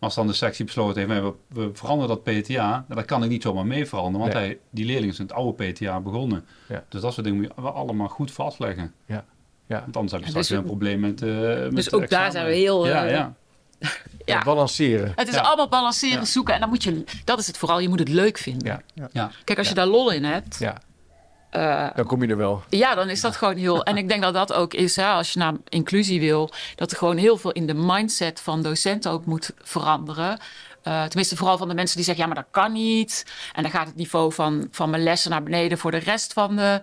Maar 0.01 0.09
als 0.09 0.19
dan 0.19 0.27
de 0.27 0.33
sectie 0.37 0.65
besloten 0.65 1.09
heeft, 1.09 1.21
we, 1.21 1.33
we 1.47 1.69
veranderen 1.73 2.15
dat 2.15 2.23
PTA, 2.23 2.53
ja, 2.53 2.85
dan 2.87 3.05
kan 3.05 3.23
ik 3.23 3.29
niet 3.29 3.41
zomaar 3.41 3.65
mee 3.65 3.85
veranderen. 3.85 4.19
Want 4.19 4.33
Nee. 4.33 4.43
hij, 4.45 4.59
die 4.69 4.85
leerling 4.85 5.11
is 5.11 5.19
in 5.19 5.25
het 5.25 5.33
oude 5.33 5.71
PTA 5.71 5.99
begonnen. 5.99 6.45
Ja. 6.67 6.83
Dus 6.89 7.01
dat 7.01 7.13
soort 7.13 7.25
dingen 7.25 7.41
moet 7.41 7.51
je 7.55 7.61
allemaal 7.61 8.07
goed 8.07 8.31
vastleggen. 8.31 8.93
Ja. 9.05 9.25
Ja. 9.67 9.79
Want 9.81 9.95
anders 9.95 10.11
heb 10.11 10.21
je 10.21 10.25
Ja, 10.25 10.31
straks 10.31 10.47
dus- 10.47 10.49
weer 10.49 10.57
een 10.59 10.65
probleem 10.65 10.99
met, 10.99 11.21
eh 11.21 11.63
met 11.63 11.75
Dus 11.75 11.93
ook 11.93 12.09
daar 12.09 12.31
zijn 12.31 12.45
we 12.45 12.51
heel, 12.53 12.87
Ja, 12.87 13.05
eh, 13.05 13.11
ja. 13.17 13.33
Ja. 14.25 14.43
Balanceren. 14.43 15.11
Het 15.15 15.27
is 15.27 15.33
Ja. 15.33 15.41
allemaal 15.41 15.67
balanceren, 15.69 16.19
Ja. 16.19 16.25
zoeken. 16.25 16.53
En 16.53 16.59
dan 16.59 16.69
moet 16.69 16.83
je, 16.83 17.03
dat 17.25 17.39
is 17.39 17.47
het 17.47 17.57
vooral, 17.57 17.79
je 17.79 17.89
moet 17.89 17.99
het 17.99 18.09
leuk 18.09 18.37
vinden. 18.37 18.67
Ja, 18.95 19.09
Ja. 19.13 19.31
Kijk, 19.43 19.57
als 19.57 19.67
je 19.69 19.73
daar 19.73 19.87
lol 19.87 20.11
in 20.11 20.23
hebt, 20.23 20.57
ja. 20.59 20.77
Eh, 21.51 21.87
Dan 21.95 22.05
kom 22.05 22.21
je 22.23 22.27
er 22.27 22.37
wel. 22.37 22.63
ja, 22.69 22.95
dan 22.95 23.09
is 23.09 23.21
dat 23.21 23.35
gewoon 23.35 23.55
heel. 23.55 23.83
En 23.83 23.97
ik 23.97 24.07
denk 24.07 24.21
dat 24.21 24.33
dat 24.33 24.53
ook 24.53 24.73
is, 24.73 24.95
hè, 24.95 25.05
als 25.07 25.33
je 25.33 25.39
naar 25.39 25.53
inclusie 25.69 26.19
wil, 26.19 26.49
dat 26.75 26.91
er 26.91 26.97
gewoon 26.97 27.17
heel 27.17 27.37
veel 27.37 27.51
in 27.51 27.67
de 27.67 27.73
mindset 27.73 28.41
van 28.41 28.61
docenten 28.61 29.11
ook 29.11 29.25
moet 29.25 29.51
veranderen. 29.61 30.39
Eh, 30.83 31.03
tenminste, 31.03 31.35
vooral 31.35 31.57
van 31.57 31.67
de 31.67 31.73
mensen 31.73 31.95
die 31.95 32.05
zeggen: 32.05 32.23
ja, 32.23 32.33
maar 32.33 32.43
dat 32.43 32.51
kan 32.51 32.71
niet. 32.71 33.25
En 33.53 33.61
dan 33.61 33.71
gaat 33.71 33.87
het 33.87 33.95
niveau 33.95 34.33
van, 34.33 34.67
van 34.71 34.89
mijn 34.89 35.03
lessen 35.03 35.31
naar 35.31 35.43
beneden 35.43 35.77
voor 35.77 35.91
de 35.91 35.97
rest 35.97 36.33
van 36.33 36.55
de 36.55 36.81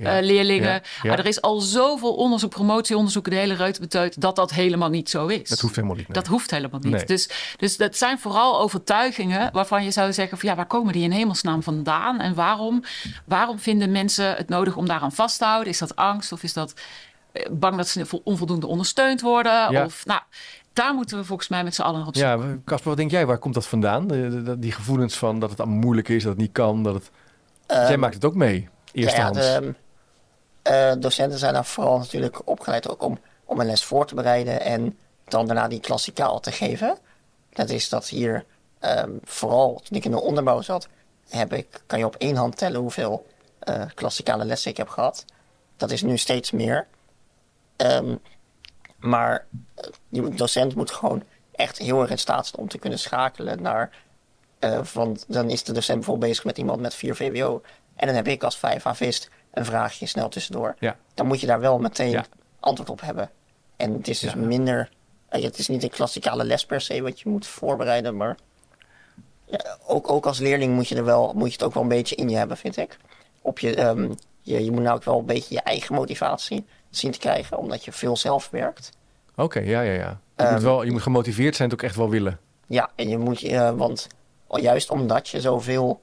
Ja. 0.00 0.16
eh, 0.18 0.24
leerlingen. 0.24 0.68
Ja. 0.68 0.80
Ja. 1.02 1.08
Maar 1.08 1.18
er 1.18 1.26
is 1.26 1.40
al 1.40 1.60
zoveel 1.60 2.14
onderzoek, 2.14 2.50
promotieonderzoeken, 2.50 3.32
de 3.32 3.38
hele 3.38 3.54
reutebeteut, 3.54 4.20
dat 4.20 4.36
dat 4.36 4.50
helemaal 4.50 4.88
niet 4.88 5.10
zo 5.10 5.26
is. 5.26 5.48
Dat 5.48 5.60
hoeft 5.60 5.74
helemaal 5.76 5.96
niet. 5.96 6.08
nee. 6.08 6.16
Dat 6.16 6.26
hoeft 6.26 6.50
helemaal 6.50 6.80
niet. 6.80 6.92
Nee. 6.92 7.04
Dus, 7.04 7.28
dus 7.56 7.76
dat 7.76 7.96
zijn 7.96 8.18
vooral 8.18 8.60
overtuigingen 8.60 9.52
waarvan 9.52 9.84
je 9.84 9.90
zou 9.90 10.12
zeggen: 10.12 10.38
van 10.38 10.48
ja, 10.48 10.54
waar 10.54 10.66
komen 10.66 10.92
die 10.92 11.02
in 11.02 11.10
hemelsnaam 11.10 11.62
vandaan? 11.62 12.20
En 12.20 12.34
waarom, 12.34 12.82
waarom 13.24 13.58
vinden 13.58 13.90
mensen 13.92 14.36
het 14.36 14.48
nodig 14.48 14.76
om 14.76 14.86
daaraan 14.86 15.12
vast 15.12 15.38
te 15.38 15.44
houden? 15.44 15.68
Is 15.72 15.78
dat 15.78 15.96
angst 15.96 16.32
of 16.32 16.42
is 16.42 16.52
dat 16.52 16.74
eh, 17.32 17.46
bang 17.50 17.76
dat 17.76 17.88
ze 17.88 18.06
vo- 18.06 18.20
onvoldoende 18.24 18.66
ondersteund 18.66 19.20
worden? 19.20 19.72
Ja. 19.72 19.84
Of 19.84 20.06
nou, 20.06 20.20
daar 20.72 20.94
moeten 20.94 21.18
we 21.18 21.24
volgens 21.24 21.48
mij 21.48 21.64
met 21.64 21.74
z'n 21.74 21.82
allen 21.82 22.06
op 22.06 22.16
zoek. 22.16 22.24
Ja, 22.24 22.38
Casper, 22.64 22.88
wat 22.88 22.96
denk 22.96 23.10
jij? 23.10 23.26
Waar 23.26 23.38
komt 23.38 23.54
dat 23.54 23.66
vandaan? 23.66 24.06
De- 24.06 24.28
de- 24.28 24.42
de- 24.42 24.58
die 24.58 24.72
gevoelens 24.72 25.16
van 25.16 25.38
dat 25.40 25.50
het 25.50 25.60
allemaal 25.60 25.78
moeilijk 25.78 26.08
is, 26.08 26.22
dat 26.22 26.32
het 26.32 26.40
niet 26.40 26.52
kan. 26.52 26.82
Dat 26.82 26.94
het... 26.94 27.10
jij 27.66 27.88
Ehm, 27.88 27.98
maakt 28.00 28.14
het 28.14 28.24
ook 28.24 28.34
mee, 28.34 28.68
eerste 28.92 29.18
ja, 29.20 29.30
de, 29.30 29.74
eh, 30.62 30.92
docenten 30.98 31.38
zijn 31.38 31.54
daar 31.54 31.64
vooral 31.64 31.98
natuurlijk 31.98 32.48
opgeleid 32.48 32.88
ook 32.88 33.02
om, 33.02 33.18
om 33.44 33.60
een 33.60 33.66
les 33.66 33.84
voor 33.84 34.06
te 34.06 34.14
bereiden 34.14 34.60
en 34.60 34.98
dan 35.24 35.46
daarna 35.46 35.68
die 35.68 35.80
klassikaal 35.80 36.40
te 36.40 36.52
geven. 36.52 36.98
Dat 37.52 37.70
is 37.70 37.88
dat 37.88 38.08
hier 38.08 38.44
ehm, 38.78 39.10
vooral 39.24 39.80
toen 39.84 39.96
ik 39.96 40.04
in 40.04 40.10
de 40.10 40.20
onderbouw 40.20 40.60
zat, 40.60 40.88
heb 41.28 41.52
ik, 41.52 41.82
kan 41.86 41.98
je 41.98 42.04
op 42.06 42.16
één 42.16 42.36
hand 42.36 42.56
tellen 42.56 42.80
hoeveel 42.80 43.26
eh 43.58 43.82
klassikale 43.94 44.44
lessen 44.44 44.70
ik 44.70 44.76
heb 44.76 44.88
gehad. 44.88 45.24
Dat 45.76 45.90
is 45.90 46.02
nu 46.02 46.16
steeds 46.16 46.50
meer. 46.50 46.86
Ehm, 47.76 48.16
maar 48.98 49.46
eh, 49.74 49.88
je 50.08 50.22
moet- 50.22 50.38
docent 50.38 50.74
moet 50.74 50.90
gewoon 50.90 51.22
echt 51.52 51.78
heel 51.78 52.00
erg 52.00 52.10
in 52.10 52.18
staat 52.18 52.46
zijn 52.46 52.62
om 52.62 52.68
te 52.68 52.78
kunnen 52.78 52.98
schakelen 52.98 53.62
naar. 53.62 53.90
eh, 54.58 54.80
want 54.92 55.24
dan 55.28 55.50
is 55.50 55.62
de 55.64 55.72
docent 55.72 55.96
bijvoorbeeld 55.98 56.28
bezig 56.30 56.44
met 56.44 56.58
iemand 56.58 56.80
met 56.80 56.94
4 56.94 57.16
VWO. 57.16 57.62
En 57.96 58.06
dan 58.06 58.16
heb 58.16 58.26
ik 58.28 58.42
als 58.42 58.56
5 58.58 58.86
avist 58.86 59.28
een 59.52 59.64
vraagje 59.64 60.06
snel 60.06 60.28
tussendoor. 60.28 60.74
Ja. 60.78 60.96
Dan 61.14 61.26
moet 61.26 61.40
je 61.40 61.46
daar 61.46 61.60
wel 61.60 61.78
meteen 61.78 62.10
Ja. 62.10 62.24
antwoord 62.60 62.90
op 62.90 63.00
hebben. 63.00 63.30
En 63.76 63.92
het 63.92 64.08
is 64.08 64.18
dus 64.18 64.32
Ja. 64.32 64.38
minder. 64.38 64.90
eh, 65.28 65.42
het 65.42 65.58
is 65.58 65.68
niet 65.68 65.82
een 65.82 65.90
klassikale 65.90 66.44
les 66.44 66.66
per 66.66 66.80
se 66.80 67.02
wat 67.02 67.20
je 67.20 67.28
moet 67.28 67.46
voorbereiden. 67.46 68.16
Maar 68.16 68.36
ook, 69.86 70.10
ook 70.10 70.26
als 70.26 70.38
leerling 70.38 70.74
moet 70.74 70.88
je, 70.88 70.96
er 70.96 71.04
wel, 71.04 71.32
moet 71.34 71.46
je 71.46 71.52
het 71.52 71.62
ook 71.62 71.74
wel 71.74 71.82
een 71.82 71.88
beetje 71.88 72.14
in 72.14 72.28
je 72.28 72.36
hebben, 72.36 72.56
vind 72.56 72.76
ik. 72.76 72.96
Op 73.42 73.58
je, 73.58 73.74
ehm, 73.74 74.10
je, 74.40 74.64
je 74.64 74.70
moet 74.70 74.82
nou 74.82 74.96
ook 74.96 75.04
wel 75.04 75.18
een 75.18 75.24
beetje 75.26 75.54
je 75.54 75.60
eigen 75.60 75.94
motivatie 75.94 76.64
zien 76.90 77.10
te 77.10 77.18
krijgen, 77.18 77.58
omdat 77.58 77.84
je 77.84 77.92
veel 77.92 78.16
zelf 78.16 78.48
werkt. 78.50 78.90
Oké, 79.36 79.58
ja, 79.60 79.80
ja, 79.80 79.92
ja. 79.92 80.20
Je, 80.36 80.42
Ehm, 80.42 80.52
moet 80.52 80.62
wel, 80.62 80.82
je 80.82 80.90
moet 80.90 81.02
gemotiveerd 81.02 81.56
zijn, 81.56 81.70
het 81.70 81.78
ook 81.78 81.84
echt 81.86 81.96
wel 81.96 82.08
willen. 82.08 82.38
Ja, 82.66 82.90
en 82.94 83.08
je 83.08 83.18
moet 83.18 83.40
je, 83.40 83.48
eh, 83.56 83.70
want 83.70 84.06
juist 84.48 84.90
omdat 84.90 85.28
je 85.28 85.40
zoveel, 85.40 86.00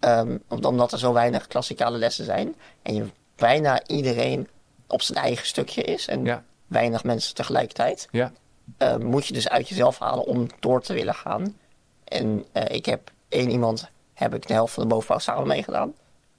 ehm, 0.00 0.38
omdat 0.48 0.92
er 0.92 0.98
zo 0.98 1.12
weinig 1.12 1.46
klassikale 1.46 1.98
lessen 1.98 2.24
zijn 2.24 2.54
en 2.82 2.94
je 2.94 3.04
bijna 3.36 3.86
iedereen 3.86 4.48
op 4.86 5.02
zijn 5.02 5.18
eigen 5.18 5.46
stukje 5.46 5.82
is 5.82 6.08
en 6.08 6.24
Ja. 6.24 6.42
weinig 6.66 7.04
mensen 7.04 7.34
tegelijkertijd, 7.34 8.08
Ja, 8.10 8.32
eh, 8.76 8.96
moet 8.96 9.26
je 9.26 9.32
dus 9.32 9.48
uit 9.48 9.68
jezelf 9.68 9.98
halen 9.98 10.24
om 10.26 10.46
door 10.60 10.82
te 10.82 10.92
willen 10.92 11.14
gaan. 11.14 11.56
En 12.04 12.44
eh, 12.52 12.76
ik 12.76 12.86
heb 12.86 13.10
één 13.28 13.50
iemand, 13.50 13.90
heb 14.14 14.34
ik 14.34 14.46
de 14.46 14.52
helft 14.52 14.74
van 14.74 14.82
de 14.82 14.88
bovenbouw 14.88 15.18
samen 15.18 15.46
meegedaan. 15.46 15.92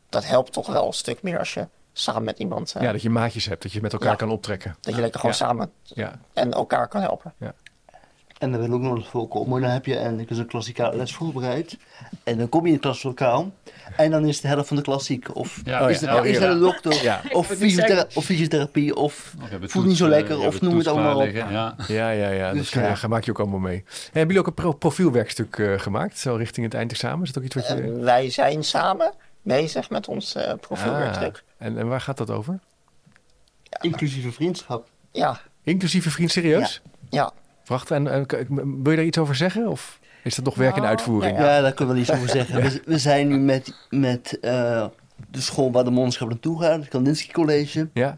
Dat 0.10 0.26
helpt 0.26 0.54
toch 0.54 0.68
wel 0.68 0.86
een 0.88 0.94
stuk 0.94 1.22
meer 1.22 1.40
als 1.40 1.54
je 1.54 1.68
samen 1.94 2.24
met 2.24 2.40
iemand, 2.40 2.74
eh, 2.76 2.82
ja, 2.82 2.92
dat 2.92 3.02
je 3.02 3.10
maatjes 3.10 3.46
hebt, 3.46 3.62
dat 3.64 3.72
je 3.72 3.82
met 3.82 3.94
elkaar 3.94 4.10
Ja. 4.10 4.16
kan 4.16 4.30
optrekken. 4.30 4.76
dat 4.82 4.96
je 4.96 5.02
lekker 5.02 5.20
gewoon 5.20 5.36
samen 5.36 5.72
Ja, 5.84 6.20
en 6.34 6.54
elkaar 6.54 6.88
kan 6.88 7.02
helpen. 7.02 7.34
En 8.40 8.52
dan 8.52 8.62
wil 8.62 8.72
ook 8.74 8.82
nog 8.82 8.96
eens 8.98 9.08
voorkomen. 9.08 9.62
Dan 9.62 9.70
heb 9.70 9.86
je 9.86 9.96
en 9.96 10.20
ik 10.20 10.30
is 10.30 10.38
een 10.38 10.46
klassikale 10.48 10.98
les 10.98 11.14
voorbereid. 11.14 11.78
En 12.24 12.38
dan 12.38 12.50
kom 12.50 12.62
je 12.62 12.68
in 12.68 12.74
het 12.74 12.82
klaslokaal. 12.82 13.52
En 13.96 14.12
dan 14.12 14.26
is 14.26 14.42
de 14.42 14.48
helft 14.48 14.68
van 14.68 14.78
de 14.78 14.84
klassiek. 14.84 15.36
Of 15.36 15.62
Ja, 15.66 15.84
Oh 15.84 15.90
is, 15.90 16.00
ja. 16.00 16.08
er, 16.14 16.20
Oh, 16.20 16.26
is 16.26 16.38
er 16.38 16.50
een 16.50 16.60
dokter. 16.60 17.04
Ja. 17.04 17.22
Of, 17.32 17.48
fysiothera- 17.48 18.06
fysiotherapie. 18.10 18.96
Of 18.96 19.36
voelt 19.62 19.86
niet 19.86 19.98
zo 19.98 20.08
lekker. 20.08 20.40
eh, 20.42 20.46
of 20.48 20.62
noem 20.62 20.78
het 20.78 20.88
allemaal 20.88 21.20
op. 21.20 21.30
Ja. 21.30 21.76
ja, 21.88 22.10
ja. 22.10 22.30
ja. 22.30 22.52
Dus 22.54 22.72
dat 22.72 22.84
ja. 22.84 22.96
ga- 22.96 23.08
maak 23.08 23.24
je 23.24 23.32
ook 23.32 23.40
allemaal 23.40 23.60
mee. 23.60 23.78
En 23.78 23.84
hebben 24.04 24.22
jullie 24.22 24.40
ook 24.40 24.48
een 24.48 24.54
pro- 24.54 24.74
profielwerkstuk 24.74 25.58
eh, 25.58 25.80
gemaakt, 25.80 26.18
zo 26.18 26.36
richting 26.36 26.66
het 26.66 26.76
eindexamen? 26.76 27.22
Is 27.26 27.32
dat 27.32 27.38
ook 27.38 27.44
iets 27.44 27.56
wat 27.56 27.68
je... 27.68 27.74
En 27.74 28.04
wij 28.04 28.30
zijn 28.30 28.64
samen 28.64 29.14
bezig 29.42 29.90
met 29.90 30.08
ons 30.08 30.36
eh 30.36 30.54
profielwerkstuk. 30.62 31.44
Ah, 31.60 31.68
en, 31.68 31.78
en 31.78 31.88
waar 31.88 32.02
gaat 32.02 32.18
dat 32.18 32.30
over? 32.30 32.60
Inclusieve 33.82 34.32
vriendschap. 34.32 34.88
Ja, 35.12 35.40
Inclusieve 35.64 36.10
vriend, 36.12 36.32
serieus? 36.32 36.82
ja. 37.10 37.32
Wacht, 37.70 37.92
en, 37.92 38.08
en 38.12 38.26
wil 38.84 38.92
je 38.92 38.96
daar 38.98 39.06
iets 39.06 39.18
over 39.18 39.36
zeggen? 39.36 39.68
Of 39.68 40.00
is 40.24 40.36
dat 40.36 40.46
nog 40.46 40.56
werk 40.56 40.72
in 40.76 40.82
Nou, 40.82 40.90
uitvoering? 40.94 41.38
ja, 41.38 41.44
Ja, 41.56 41.62
daar 41.62 41.74
kunnen 41.74 41.96
we 41.96 42.02
wel 42.02 42.10
iets 42.10 42.24
over 42.24 42.30
zeggen. 42.38 42.62
We, 42.62 42.82
we 42.86 42.98
zijn 42.98 43.28
nu 43.28 43.38
met, 43.38 43.74
met 43.90 44.40
eh, 44.40 44.86
de 45.32 45.42
school 45.42 45.72
waar 45.72 45.84
de 45.84 45.90
mondenschap 45.92 46.30
naartoe 46.30 46.62
gaat. 46.62 46.80
Het 46.80 46.88
Kandinsky 46.88 47.32
College. 47.32 47.90
Ja? 47.94 48.18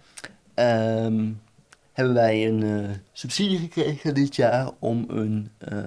Ehm, 0.54 1.30
hebben 1.94 2.14
wij 2.14 2.48
een 2.48 2.64
eh, 2.64 2.90
subsidie 3.12 3.58
gekregen 3.60 4.14
dit 4.14 4.36
jaar 4.36 4.70
om 4.80 5.06
een, 5.08 5.52
eh, 5.58 5.78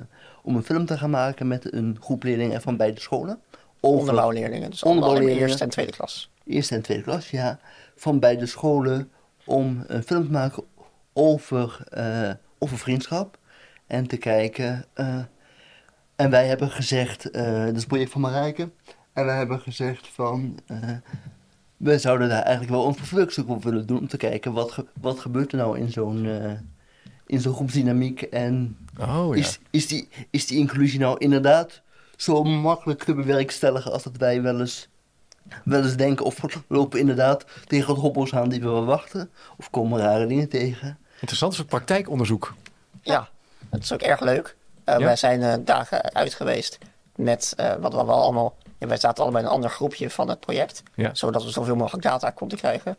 om 0.43 0.57
een 0.57 0.63
film 0.63 0.87
te 0.87 0.99
gaan 0.99 1.11
maken 1.11 1.49
met 1.49 1.73
een 1.75 1.97
groep 2.01 2.23
leerlingen 2.23 2.63
van 2.63 2.77
beide 2.77 3.01
scholen. 3.01 3.39
Over 3.81 3.99
Onderbouwleerlingen. 3.99 4.71
Dus 4.71 4.83
Onderbouwleerlingen. 4.83 5.41
eerste 5.41 5.65
en 5.65 5.71
tweede 5.71 5.93
klas. 5.93 6.31
eerste 6.47 6.75
en 6.75 6.83
tweede 6.83 7.03
klas, 7.03 7.31
ja, 7.31 7.59
van 7.97 8.19
beide 8.19 8.47
scholen 8.47 9.11
om 9.45 9.85
een 9.87 10.03
film 10.03 10.25
te 10.25 10.31
maken 10.31 10.65
over, 11.13 11.79
eh, 11.91 12.31
over 12.59 12.79
vriendschap. 12.79 13.39
En 13.87 14.07
te 14.07 14.17
kijken. 14.17 14.85
eh, 14.95 15.19
en 16.17 16.31
wij 16.31 16.47
hebben 16.47 16.71
gezegd, 16.71 17.31
eh 17.31 17.43
dat 17.65 17.73
is 17.75 17.79
het 17.79 17.87
project 17.87 18.11
van 18.11 18.21
Marijke. 18.21 18.71
En 19.13 19.25
wij 19.25 19.37
hebben 19.37 19.61
gezegd 19.61 20.09
van, 20.09 20.59
eh, 20.67 20.77
we 21.77 21.99
zouden 21.99 22.29
daar 22.29 22.43
eigenlijk 22.43 22.71
wel 22.77 22.87
een 22.87 22.95
vervulstuk 22.95 23.49
op 23.49 23.65
willen 23.65 23.87
doen. 23.87 23.99
Om 23.99 24.09
te 24.09 24.17
kijken, 24.17 24.53
wat, 24.53 24.73
ge- 24.73 24.87
wat 25.01 25.19
gebeurt 25.21 25.53
er 25.53 25.59
nou 25.59 25.79
in 25.79 25.91
zo'n 25.91 26.27
eh, 26.27 26.53
in 27.27 27.41
zo'n 27.41 27.55
groepsdynamiek. 27.55 28.23
En 28.23 28.77
Oh 29.01 29.37
ja. 29.37 29.41
is, 29.43 29.59
is, 29.71 29.87
die, 29.87 30.09
is 30.31 30.47
die 30.47 30.59
inclusie 30.59 30.99
nou 30.99 31.19
inderdaad 31.19 31.83
zo 32.17 32.43
makkelijk 32.45 33.03
te 33.05 33.15
bewerkstelligen 33.15 33.93
als 33.93 34.03
dat 34.03 34.17
wij 34.17 34.43
wel 34.43 34.61
eens, 34.61 34.89
wel 35.65 35.83
eens 35.83 35.97
denken? 35.97 36.25
Of 36.25 36.41
lopen 36.69 36.93
we 36.93 36.99
inderdaad 36.99 37.45
tegen 37.67 37.93
het 37.93 38.03
hobbels 38.03 38.35
aan 38.35 38.49
die 38.49 38.61
we 38.61 38.67
verwachten? 38.69 39.31
Of 39.57 39.71
komen 39.71 39.99
we 39.99 40.05
rare 40.05 40.27
dingen 40.27 40.49
tegen? 40.49 40.99
Interessant, 41.15 41.53
is 41.53 41.61
ook 41.61 41.67
praktijkonderzoek. 41.69 42.55
Ja, 43.03 43.29
dat 43.75 43.83
is 43.83 43.93
ook 43.93 44.01
erg 44.03 44.21
leuk. 44.21 44.57
Eh, 44.85 44.99
Ja? 44.99 45.05
Wij 45.05 45.17
zijn 45.17 45.43
eh, 45.43 45.55
dagen 45.61 46.15
uit 46.15 46.35
geweest 46.35 46.79
met 47.17 47.53
eh, 47.57 47.73
wat 47.75 47.93
we 47.95 48.05
wel 48.05 48.23
allemaal. 48.23 48.55
Ja, 48.79 48.87
wij 48.87 48.97
zaten 48.97 49.23
allebei 49.23 49.45
in 49.45 49.51
een 49.51 49.57
ander 49.57 49.71
groepje 49.71 50.11
van 50.11 50.29
het 50.29 50.41
project, 50.41 50.83
Ja. 50.95 51.15
zodat 51.15 51.45
we 51.45 51.51
zoveel 51.51 51.77
mogelijk 51.77 52.03
data 52.03 52.31
konden 52.31 52.59
krijgen. 52.59 52.97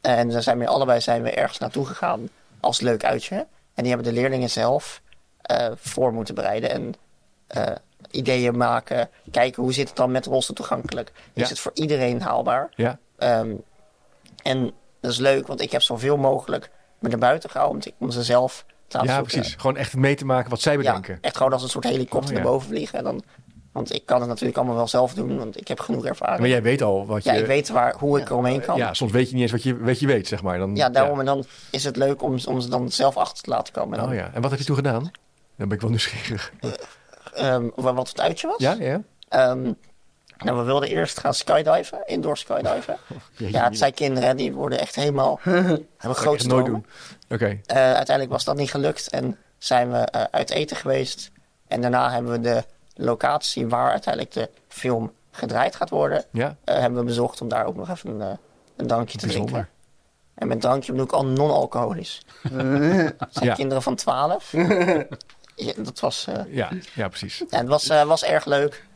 En 0.00 0.28
dan 0.30 0.42
zijn 0.42 0.58
we 0.58 0.66
allebei 0.66 1.00
zijn 1.00 1.22
we 1.22 1.30
ergens 1.30 1.58
naartoe 1.58 1.86
gegaan 1.86 2.28
als 2.60 2.80
leuk 2.80 3.04
uitje. 3.04 3.34
En 3.74 3.84
die 3.84 3.92
hebben 3.94 4.14
de 4.14 4.20
leerlingen 4.20 4.50
zelf 4.50 5.00
voor 5.74 6.12
moeten 6.12 6.34
bereiden 6.34 6.70
en 6.70 6.94
ideeën 8.10 8.56
maken. 8.56 9.08
Kijken 9.30 9.62
hoe 9.62 9.72
zit 9.72 9.88
het 9.88 9.96
dan 9.96 10.10
met 10.10 10.26
rolstoel 10.26 10.56
toegankelijk? 10.56 11.12
Is 11.32 11.42
Ja. 11.42 11.48
het 11.48 11.58
voor 11.60 11.72
iedereen 11.74 12.22
haalbaar? 12.22 12.68
Ja, 12.76 12.98
Ehm, 13.18 13.54
en 14.42 14.72
dat 15.00 15.10
is 15.10 15.18
leuk, 15.18 15.46
want 15.46 15.60
ik 15.60 15.70
heb 15.72 15.82
zoveel 15.82 16.16
mogelijk 16.16 16.70
me 16.98 17.08
naar 17.08 17.18
buiten 17.18 17.50
gehouden 17.50 17.76
om, 17.78 17.82
te- 17.82 17.94
om 18.04 18.10
ze 18.10 18.22
zelf 18.22 18.64
ja 18.88 19.20
precies. 19.22 19.54
Gewoon 19.58 19.76
echt 19.76 19.96
mee 19.96 20.14
te 20.14 20.24
maken 20.24 20.50
wat 20.50 20.60
zij 20.60 20.72
Ja, 20.72 20.78
bedenken. 20.78 21.18
echt 21.20 21.36
gewoon 21.36 21.52
als 21.52 21.62
een 21.62 21.68
soort 21.68 21.84
helikopter 21.84 22.30
Oh, 22.30 22.36
ja. 22.36 22.42
naar 22.42 22.52
boven 22.52 22.68
vliegen. 22.68 22.98
En 22.98 23.04
dan, 23.04 23.22
want 23.72 23.94
ik 23.94 24.06
kan 24.06 24.20
het 24.20 24.28
natuurlijk 24.28 24.56
allemaal 24.58 24.76
wel 24.76 24.88
zelf 24.88 25.14
doen, 25.14 25.38
want 25.38 25.60
ik 25.60 25.68
heb 25.68 25.80
genoeg 25.80 26.04
ervaring. 26.06 26.38
Maar 26.40 26.48
jij 26.48 26.62
weet 26.62 26.82
al 26.82 27.06
wat 27.06 27.24
je... 27.24 27.30
ja, 27.32 27.36
ik 27.36 27.46
weet 27.46 27.68
waar, 27.68 27.94
hoe 27.98 28.20
ik 28.20 28.28
eromheen 28.30 28.60
kan. 28.60 28.76
Ja, 28.76 28.94
soms 28.94 29.12
weet 29.12 29.28
je 29.28 29.32
niet 29.34 29.42
eens 29.42 29.52
wat 29.52 29.62
je, 29.62 29.78
wat 29.78 30.00
je 30.00 30.06
weet, 30.06 30.28
zeg 30.28 30.42
maar. 30.42 30.58
Dan, 30.58 30.76
Ja, 30.76 30.88
daarom 30.88 31.18
en 31.20 31.24
dan 31.26 31.44
is 31.70 31.84
het 31.84 31.96
leuk 31.96 32.22
om, 32.22 32.38
om 32.48 32.60
ze 32.60 32.68
dan 32.68 32.90
zelf 32.90 33.16
achter 33.16 33.42
te 33.42 33.50
laten 33.50 33.72
komen. 33.72 33.92
En 33.98 34.04
dan, 34.04 34.12
Oh 34.12 34.18
ja, 34.18 34.30
en 34.34 34.42
wat 34.42 34.50
heb 34.50 34.60
je 34.60 34.66
toen 34.66 34.76
gedaan? 34.76 35.02
Dan 35.56 35.68
ben 35.68 35.70
ik 35.76 35.80
wel 35.80 35.90
nieuwsgierig. 35.90 36.52
ehm, 37.34 37.68
wa- 37.74 37.94
wat 37.94 38.08
het 38.08 38.20
uitje 38.20 38.46
was. 38.46 38.56
Ja, 38.58 38.72
ja. 38.78 39.02
Ehm, 39.28 39.72
nou, 40.44 40.56
we 40.58 40.62
wilden 40.62 40.88
eerst 40.88 41.18
gaan 41.20 41.34
skydiven, 41.34 41.98
indoor 42.06 42.36
skydiven. 42.38 42.96
Ja, 43.36 43.64
het 43.64 43.78
zijn 43.78 43.94
kinderen, 43.94 44.36
die 44.36 44.52
worden 44.52 44.78
echt 44.78 44.94
helemaal... 44.94 45.40
grote 45.98 46.36
echt 46.36 46.46
nooit 46.46 46.66
doen. 46.66 46.86
Oké, 47.30 47.44
Eh, 47.66 47.76
uiteindelijk 47.76 48.30
was 48.30 48.44
dat 48.44 48.56
niet 48.56 48.70
gelukt 48.70 49.08
en 49.10 49.38
zijn 49.58 49.90
we 49.90 49.98
eh, 49.98 50.22
uit 50.30 50.50
eten 50.50 50.76
geweest. 50.76 51.30
En 51.68 51.80
daarna 51.80 52.10
hebben 52.10 52.32
we 52.32 52.40
de 52.40 52.64
locatie 52.94 53.66
waar 53.66 53.90
uiteindelijk 53.90 54.34
de 54.34 54.50
film 54.68 55.12
gedraaid 55.30 55.76
gaat 55.76 55.90
worden, 55.90 56.24
ja. 56.30 56.56
eh, 56.64 56.78
hebben 56.78 56.98
we 56.98 57.04
bezocht 57.04 57.40
om 57.40 57.48
daar 57.48 57.66
ook 57.66 57.76
nog 57.76 57.88
even 57.90 58.20
een, 58.20 58.38
een 58.76 58.86
drankje 58.86 59.18
te 59.18 59.26
Bijzonder. 59.26 59.52
drinken. 59.52 59.72
En 60.34 60.48
met 60.48 60.60
drankje 60.60 60.90
bedoel 60.92 61.06
ik 61.06 61.12
al 61.12 61.26
non-alcoholisch. 61.26 62.22
Zijn 62.50 63.14
Ja. 63.40 63.54
kinderen 63.54 63.82
van 63.82 63.94
12. 63.94 64.52
ja, 65.54 65.72
dat 65.76 66.00
was, 66.00 66.26
Ja, 66.48 66.70
ja 66.94 67.08
precies. 67.08 67.42
het 67.50 67.68
was, 67.68 67.86
was 67.86 68.24
erg 68.24 68.44
leuk. 68.44 68.86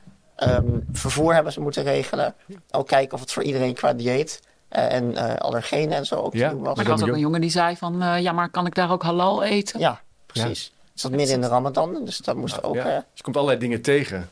Ehm, 0.47 0.79
vervoer 0.93 1.35
hebben 1.35 1.53
ze 1.53 1.61
moeten 1.61 1.83
regelen. 1.83 2.35
Ook 2.71 2.87
kijken 2.87 3.15
of 3.15 3.21
het 3.21 3.33
voor 3.33 3.43
iedereen 3.43 3.75
qua 3.75 3.93
dieet 3.93 4.41
eh, 4.69 4.93
en 4.93 5.17
eh, 5.17 5.35
allergenen 5.37 5.97
en 5.97 6.07
zo 6.07 6.15
ook 6.15 6.35
Ja, 6.35 6.49
te 6.49 6.55
doen 6.55 6.65
was. 6.65 6.77
Maar 6.77 6.85
er 6.85 6.91
was 6.91 7.01
dan 7.01 7.09
ook 7.09 7.15
een 7.15 7.21
jongen 7.21 7.41
die 7.41 7.51
zei 7.51 7.77
van, 7.77 8.03
eh, 8.03 8.21
ja, 8.21 8.33
maar 8.33 8.49
kan 8.51 8.67
ik 8.67 8.75
daar 8.75 8.91
ook 8.91 9.03
halal 9.03 9.43
eten? 9.43 9.81
Ja, 9.81 10.01
precies. 10.27 10.73
Het 10.93 11.01
zat 11.01 11.11
midden 11.11 11.35
in 11.35 11.41
de 11.41 11.49
Ramadan, 11.49 12.05
dus 12.05 12.19
dat 12.19 12.37
moest 12.37 12.63
ook. 12.63 12.75
Ja. 12.75 12.81
eh, 12.85 12.95
Dus 12.97 13.03
je 13.15 13.23
komt 13.23 13.37
allerlei 13.37 13.61
dingen 13.61 13.83
tegen. 13.83 14.29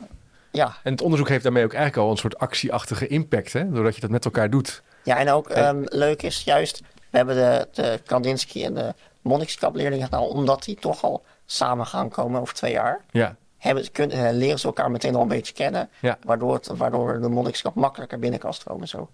ja. 0.51 0.77
En 0.83 0.93
het 0.93 1.03
onderzoek 1.03 1.29
heeft 1.29 1.43
daarmee 1.43 1.65
ook 1.65 1.73
eigenlijk 1.73 2.05
al 2.05 2.11
een 2.11 2.17
soort 2.19 2.39
actieachtige 2.39 3.07
impact, 3.07 3.53
hè? 3.53 3.71
Doordat 3.71 3.95
je 3.95 4.01
dat 4.01 4.11
met 4.11 4.25
elkaar 4.25 4.51
doet. 4.51 4.83
ja, 5.03 5.19
en 5.19 5.31
ook 5.31 5.49
En- 5.49 5.65
ehm, 5.65 5.83
leuk 5.85 6.23
is 6.23 6.43
juist, 6.45 6.81
we 7.11 7.17
hebben 7.17 7.35
de, 7.35 7.69
de 7.73 8.01
Kandinsky 8.07 8.65
en 8.65 8.75
de 8.75 8.95
Monnikskap 9.23 9.75
leerlingen 9.75 10.05
gedaan, 10.05 10.21
omdat 10.23 10.63
die 10.65 10.77
toch 10.81 11.03
al 11.05 11.23
samen 11.47 11.87
gaan 11.87 12.09
komen 12.09 12.41
over 12.41 12.55
twee 12.55 12.73
jaar. 12.73 13.01
Ja, 13.11 13.37
Hebben, 13.61 13.93
kunnen, 13.93 14.27
eh, 14.27 14.33
leren 14.37 14.59
ze 14.59 14.67
elkaar 14.67 14.91
meteen 14.91 15.15
al 15.15 15.23
een 15.23 15.29
beetje 15.29 15.53
kennen, 15.53 15.89
Ja. 16.01 16.19
waardoor, 16.25 16.55
het, 16.55 16.67
waardoor 16.67 17.21
de 17.21 17.29
Monnikskap 17.29 17.75
makkelijker 17.75 18.19
binnen 18.19 18.41
kan 18.41 18.55
stromen. 18.55 18.89
Zo. 18.89 19.11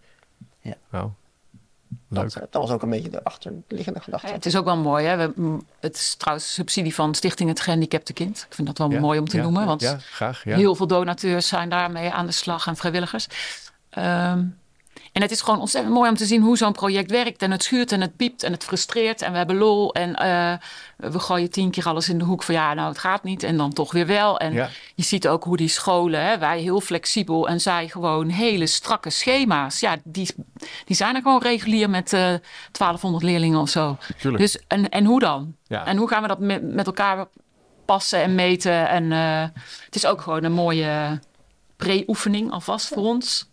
nou. 0.91 1.11
Leuk. 2.09 2.23
Dat, 2.23 2.35
eh, 2.35 2.41
dat 2.51 2.63
was 2.63 2.71
ook 2.71 2.83
een 2.83 2.91
beetje 2.91 3.11
de 3.11 3.25
achterliggende 3.25 4.01
gedachte. 4.01 4.27
Ja, 4.27 4.33
het 4.33 4.47
is 4.47 4.57
ook 4.57 4.65
wel 4.65 4.77
mooi. 4.77 5.07
Hè? 5.07 5.17
We, 5.33 5.59
het 5.81 5.95
is 5.97 6.15
trouwens 6.15 6.53
subsidie 6.55 6.95
van 6.95 7.15
Stichting 7.15 7.49
Het 7.49 7.61
Gehandicapte 7.61 8.13
Kind. 8.13 8.45
Ik 8.49 8.55
vind 8.55 8.67
dat 8.67 8.79
wel 8.79 8.91
Ja, 8.91 9.01
mooi 9.01 9.19
om 9.19 9.29
te 9.29 9.37
ja, 9.37 9.43
noemen. 9.43 9.67
Want 9.67 9.81
Ja, 9.81 9.99
graag. 9.99 10.45
Ja. 10.45 10.57
heel 10.57 10.75
veel 10.75 10.87
donateurs 10.87 11.49
zijn 11.49 11.69
daarmee 11.69 12.11
aan 12.11 12.27
de 12.27 12.33
slag 12.33 12.67
en 12.67 12.77
vrijwilligers. 12.77 13.27
Ehm, 13.91 14.45
en 15.17 15.23
het 15.23 15.31
is 15.31 15.41
gewoon 15.41 15.61
ontzettend 15.61 15.95
mooi 15.95 16.11
om 16.11 16.17
te 16.17 16.27
zien 16.27 16.43
hoe 16.43 16.57
zo'n 16.57 16.73
project 16.73 17.11
werkt. 17.11 17.43
En 17.43 17.51
het 17.51 17.63
schuurt 17.63 17.93
en 17.93 18.01
het 18.01 18.17
piept 18.17 18.43
en 18.43 18.53
het 18.53 18.65
frustreert. 18.65 19.23
En 19.23 19.31
we 19.33 19.37
hebben 19.39 19.57
lol. 19.57 19.93
En 19.95 20.15
eh, 20.15 20.53
we 20.97 21.19
gooien 21.19 21.51
tien 21.51 21.71
keer 21.71 21.85
alles 21.87 22.09
in 22.09 22.19
de 22.19 22.25
hoek 22.25 22.43
van 22.43 22.55
ja, 22.55 22.75
nou 22.75 22.89
het 22.89 22.99
gaat 22.99 23.23
niet. 23.23 23.43
En 23.43 23.57
dan 23.57 23.73
toch 23.73 23.93
weer 23.93 24.07
wel. 24.07 24.39
En 24.39 24.53
Ja. 24.53 24.69
je 24.95 25.03
ziet 25.03 25.29
ook 25.29 25.45
hoe 25.45 25.57
die 25.57 25.69
scholen, 25.69 26.25
hè, 26.25 26.39
wij 26.39 26.61
heel 26.61 26.81
flexibel 26.81 27.49
en 27.49 27.61
zij 27.61 27.89
gewoon 27.89 28.29
hele 28.29 28.67
strakke 28.67 29.11
schema's. 29.11 29.81
Ja, 29.81 29.97
die, 30.05 30.35
die 30.85 30.97
zijn 30.97 31.15
er 31.15 31.23
gewoon 31.23 31.43
regulier 31.43 31.91
met 31.91 32.13
eh 32.13 32.21
1200 32.73 33.25
leerlingen 33.25 33.61
of 33.61 33.69
zo. 33.69 33.97
Tuurlijk. 34.19 34.43
Dus, 34.43 34.59
en, 34.67 34.89
en 34.89 35.05
hoe 35.05 35.21
dan? 35.21 35.55
Ja. 35.67 35.87
En 35.87 35.97
hoe 35.97 36.09
gaan 36.09 36.23
we 36.23 36.29
dat 36.29 36.39
met, 36.39 36.63
met 36.63 36.87
elkaar 36.87 37.27
passen 37.85 38.23
en 38.23 38.35
meten? 38.35 38.89
En 38.89 39.13
eh, 39.13 39.43
het 39.85 39.95
is 39.95 40.07
ook 40.07 40.21
gewoon 40.21 40.45
een 40.45 40.53
mooie 40.53 41.21
pre-oefening 41.77 42.51
alvast 42.53 42.87
voor 42.89 43.03
ons. 43.03 43.49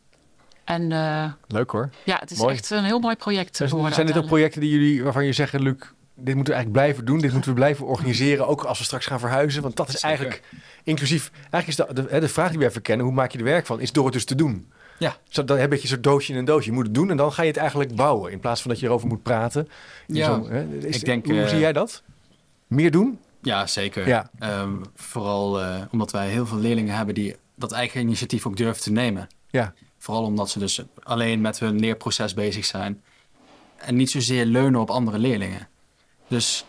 En 0.64 0.92
eh, 0.92 1.32
Leuk 1.48 1.70
hoor. 1.72 1.90
ja, 2.04 2.18
het 2.20 2.32
is 2.32 2.38
Mooi. 2.38 2.54
echt 2.56 2.70
een 2.70 2.84
heel 2.84 3.00
mooi 3.00 3.16
project. 3.16 3.56
Zijn, 3.56 3.70
geworden 3.70 3.94
zijn 3.96 4.08
dit 4.08 4.18
ook 4.18 4.26
projecten 4.26 4.62
die 4.62 4.70
jullie, 4.72 5.04
waarvan 5.04 5.26
je 5.26 5.34
zegt, 5.34 5.54
Luc, 5.54 5.76
dit 6.16 6.36
moeten 6.36 6.54
we 6.54 6.60
eigenlijk 6.60 6.72
blijven 6.72 7.06
doen, 7.06 7.20
dit 7.20 7.32
moeten 7.32 7.50
we 7.50 7.56
blijven 7.56 7.86
organiseren, 7.86 8.48
ook 8.48 8.64
als 8.64 8.78
we 8.78 8.84
straks 8.84 9.06
gaan 9.06 9.20
verhuizen? 9.20 9.62
Want 9.62 9.76
dat 9.76 9.88
is 9.88 9.94
Zeker. 10.00 10.08
eigenlijk 10.10 10.44
inclusief, 10.84 11.32
eigenlijk 11.50 11.68
is 11.68 11.76
de, 11.96 12.02
de, 12.04 12.08
hè, 12.10 12.20
de 12.20 12.28
vraag 12.30 12.50
die 12.50 12.60
wij 12.60 12.72
verkennen, 12.72 13.06
hoe 13.06 13.16
maak 13.16 13.32
je 13.32 13.38
er 13.38 13.44
werk 13.44 13.66
van, 13.66 13.80
is 13.80 13.92
door 13.92 14.04
het 14.04 14.14
dus 14.14 14.26
te 14.26 14.36
doen. 14.36 14.72
Ja. 15.00 15.16
Zo, 15.30 15.44
dan 15.44 15.58
heb 15.58 15.72
je 15.74 15.82
een 15.82 15.88
soort 15.88 16.04
doosje 16.04 16.32
in 16.32 16.38
een 16.38 16.46
doosje. 16.46 16.70
Je 16.70 16.76
moet 16.76 16.86
het 16.86 16.94
doen 16.96 17.10
en 17.10 17.18
dan 17.18 17.32
ga 17.34 17.42
je 17.42 17.48
het 17.48 17.58
eigenlijk 17.58 17.96
bouwen, 17.96 18.32
in 18.32 18.40
plaats 18.40 18.62
van 18.62 18.72
dat 18.72 18.80
je 18.80 18.86
erover 18.86 19.08
moet 19.08 19.24
praten. 19.24 19.68
Ja, 20.08 20.26
zo'n, 20.26 20.50
hè, 20.52 20.64
is- 20.78 20.96
ik 20.96 21.06
denk, 21.06 21.26
hoe 21.26 21.42
eh, 21.42 21.48
zie 21.48 21.60
jij 21.60 21.74
dat? 21.74 22.04
Meer 22.68 22.92
doen? 22.92 23.20
Ja, 23.42 23.68
zeker. 23.68 24.08
Ja. 24.08 24.30
Ehm, 24.40 24.74
vooral 24.96 25.62
eh, 25.62 25.82
omdat 25.92 26.12
wij 26.12 26.30
heel 26.30 26.46
veel 26.46 26.58
leerlingen 26.58 26.96
hebben 26.96 27.16
die 27.16 27.36
dat 27.56 27.72
eigen 27.72 28.02
initiatief 28.02 28.48
ook 28.48 28.58
durven 28.58 28.84
te 28.84 28.92
nemen. 28.92 29.28
Ja. 29.50 29.74
Vooral 30.04 30.24
omdat 30.24 30.50
ze 30.50 30.60
dus 30.60 30.82
alleen 31.04 31.42
met 31.42 31.60
hun 31.60 31.80
leerproces 31.80 32.34
bezig 32.34 32.66
zijn. 32.66 33.02
En 33.76 33.96
niet 33.96 34.12
zozeer 34.12 34.46
leunen 34.46 34.82
op 34.82 34.90
andere 34.90 35.18
leerlingen. 35.18 35.68
Dus 36.28 36.66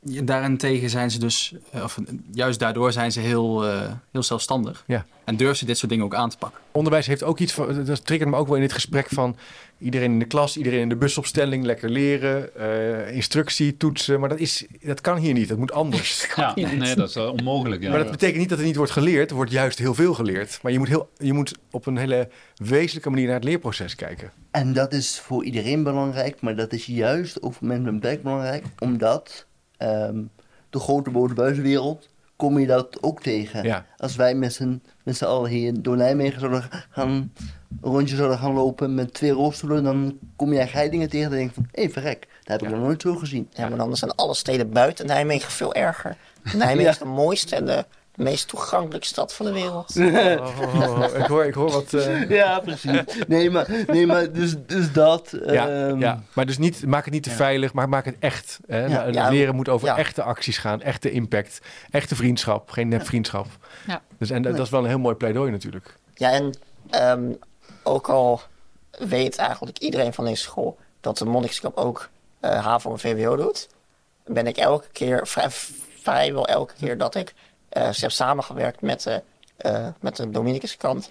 daarentegen 0.00 0.90
zijn 0.90 1.10
ze 1.10 1.18
dus, 1.18 1.54
eh, 1.70 1.82
of 1.82 1.98
juist 2.32 2.58
daardoor 2.58 2.92
zijn 2.92 3.12
ze 3.12 3.20
heel, 3.20 3.66
eh, 3.66 3.92
heel 4.10 4.22
zelfstandig. 4.22 4.84
Ja. 4.86 5.06
En 5.24 5.36
durven 5.36 5.56
ze 5.56 5.64
dit 5.64 5.78
soort 5.78 5.90
dingen 5.90 6.04
ook 6.04 6.14
aan 6.14 6.30
te 6.30 6.36
pakken. 6.38 6.60
Onderwijs 6.72 7.06
heeft 7.06 7.22
ook 7.22 7.38
iets 7.38 7.52
van, 7.52 7.84
dat 7.84 8.06
triggert 8.06 8.30
me 8.30 8.36
ook 8.36 8.46
wel 8.46 8.56
in 8.56 8.62
dit 8.62 8.72
gesprek 8.72 9.06
van 9.08 9.36
iedereen 9.78 10.12
in 10.12 10.18
de 10.18 10.24
klas, 10.24 10.56
iedereen 10.56 10.80
in 10.80 10.88
de 10.88 10.96
busopstelling, 10.96 11.64
lekker 11.64 11.90
leren, 11.90 12.56
eh, 12.56 13.14
instructie, 13.14 13.76
toetsen. 13.76 14.20
Maar 14.20 14.28
dat, 14.28 14.38
is, 14.38 14.66
dat 14.82 15.00
kan 15.00 15.16
hier 15.16 15.32
niet, 15.32 15.48
dat 15.48 15.58
moet 15.58 15.72
anders. 15.72 16.12
Ja, 16.36 16.52
nee, 16.54 16.94
dat 16.94 17.08
is 17.08 17.16
onmogelijk. 17.16 17.82
Ja. 17.82 17.90
Maar 17.90 17.98
dat 17.98 18.10
betekent 18.10 18.38
niet 18.38 18.48
dat 18.48 18.58
er 18.58 18.64
niet 18.64 18.76
wordt 18.76 18.92
geleerd. 18.92 19.30
Er 19.30 19.36
wordt 19.36 19.50
juist 19.50 19.78
heel 19.78 19.94
veel 19.94 20.14
geleerd. 20.14 20.58
Maar 20.62 20.72
je 20.72 20.78
moet, 20.78 20.88
heel, 20.88 21.10
je 21.18 21.32
moet 21.32 21.54
op 21.70 21.86
een 21.86 21.96
hele 21.96 22.28
wezenlijke 22.56 23.10
manier 23.10 23.26
naar 23.26 23.34
het 23.34 23.44
leerproces 23.44 23.94
kijken. 23.94 24.32
En 24.50 24.72
dat 24.72 24.92
is 24.92 25.18
voor 25.18 25.44
iedereen 25.44 25.82
belangrijk, 25.82 26.40
maar 26.40 26.56
dat 26.56 26.72
is 26.72 26.86
juist 26.86 27.42
ook 27.42 27.54
voor 27.54 27.66
mensen 27.66 27.84
met 27.84 27.94
een 27.94 28.00
beperking 28.00 28.24
belangrijk, 28.24 28.64
omdat 28.78 29.46
ehm, 29.76 30.22
de 30.70 30.78
grote 30.78 31.10
buitenwereld 31.34 32.08
kom 32.36 32.58
je 32.58 32.66
dat 32.66 33.02
ook 33.02 33.22
tegen. 33.22 33.64
Ja, 33.64 33.86
Als 33.96 34.16
wij 34.16 34.34
met 34.34 34.52
z'n, 34.52 34.82
met 35.04 35.16
z'n 35.16 35.24
allen 35.24 35.50
hier 35.50 35.82
door 35.82 35.96
Nijmegen 35.96 36.40
zouden 36.40 36.64
gaan, 36.90 37.08
een 37.10 37.32
rondje 37.82 38.16
zouden 38.16 38.38
gaan 38.38 38.52
lopen 38.52 38.94
met 38.94 39.14
twee 39.14 39.30
rolstoelen, 39.30 39.84
dan 39.84 40.18
kom 40.36 40.52
je 40.52 40.58
eigenlijk 40.58 40.90
dingen 40.90 41.08
tegen 41.08 41.30
en 41.30 41.36
denk 41.36 41.48
je 41.48 41.54
van, 41.54 41.68
hé 41.72 41.88
verrek, 41.88 42.20
dat 42.20 42.28
heb 42.60 42.62
ik 42.62 42.68
Ja. 42.68 42.74
nog 42.74 42.84
nooit 42.84 43.02
zo 43.02 43.14
gezien. 43.16 43.48
Ja, 43.50 43.68
maar 43.68 43.78
dan 43.78 43.96
zijn 43.96 44.10
alle 44.14 44.34
steden 44.34 44.70
buiten 44.70 45.06
Nijmegen 45.06 45.50
veel 45.52 45.74
erger. 45.74 46.16
Nijmegen 46.56 46.82
Ja. 46.82 46.90
is 46.90 46.98
de 46.98 47.04
mooiste 47.04 47.56
en 47.56 47.64
de 47.66 47.84
meest 48.16 48.48
toegankelijke 48.48 49.06
stad 49.06 49.34
van 49.34 49.46
de 49.46 49.52
wereld. 49.52 49.96
Oh, 49.96 51.04
ik, 51.18 51.24
hoor, 51.26 51.44
ik 51.44 51.54
hoor 51.54 51.70
wat. 51.70 51.92
eh, 51.94 52.28
Ja, 52.40 52.58
precies. 52.60 53.00
Nee, 53.28 53.50
maar, 53.50 53.66
nee, 53.86 54.06
maar 54.06 54.32
dus, 54.32 54.54
dus 54.66 54.92
dat. 54.92 55.36
ja, 55.46 55.68
ehm, 55.68 55.98
ja, 56.00 56.22
maar 56.32 56.46
dus 56.46 56.58
niet, 56.58 56.86
maak 56.86 57.04
het 57.04 57.14
niet 57.14 57.22
te 57.22 57.30
veilig, 57.30 57.72
maar 57.72 57.88
maak 57.88 58.04
het 58.04 58.16
echt. 58.18 58.58
Hè? 58.66 58.88
Nou, 58.88 59.12
Ja. 59.12 59.28
leren 59.28 59.54
moet 59.54 59.68
over 59.68 59.86
Ja. 59.88 59.96
echte 59.96 60.22
acties 60.22 60.58
gaan, 60.58 60.82
echte 60.82 61.10
impact, 61.10 61.60
echte 61.90 62.14
vriendschap, 62.16 62.70
geen 62.70 62.88
nepvriendschap. 62.88 63.46
Ja. 63.86 64.02
Dus, 64.18 64.30
en 64.30 64.42
dat 64.42 64.58
is 64.58 64.70
wel 64.70 64.80
een 64.82 64.88
heel 64.88 64.98
mooi 64.98 65.14
pleidooi 65.14 65.50
natuurlijk. 65.50 65.96
Ja, 66.14 66.30
en 66.30 66.54
ehm, 66.90 67.32
ook 67.82 68.08
al 68.08 68.40
weet 68.98 69.36
eigenlijk 69.36 69.78
iedereen 69.78 70.12
van 70.14 70.24
deze 70.24 70.42
school 70.42 70.78
dat 71.00 71.18
de 71.18 71.24
monnikskap 71.24 71.76
ook 71.76 72.08
eh 72.40 72.64
HAVO 72.64 72.90
en 72.92 72.98
VWO 72.98 73.36
doet, 73.36 73.68
ben 74.26 74.46
ik 74.46 74.56
elke 74.56 74.88
keer, 74.92 75.26
vrij, 75.26 75.50
vrijwel 76.02 76.46
elke 76.46 76.74
keer 76.80 76.98
dat 76.98 77.14
ik 77.14 77.34
ze 77.74 78.00
heb 78.00 78.10
samengewerkt 78.10 78.80
met 78.80 79.02
de, 79.02 79.22
eh, 79.56 79.88
met 80.00 80.16
de 80.16 80.30
Dominicus 80.30 80.76
kant, 80.76 81.10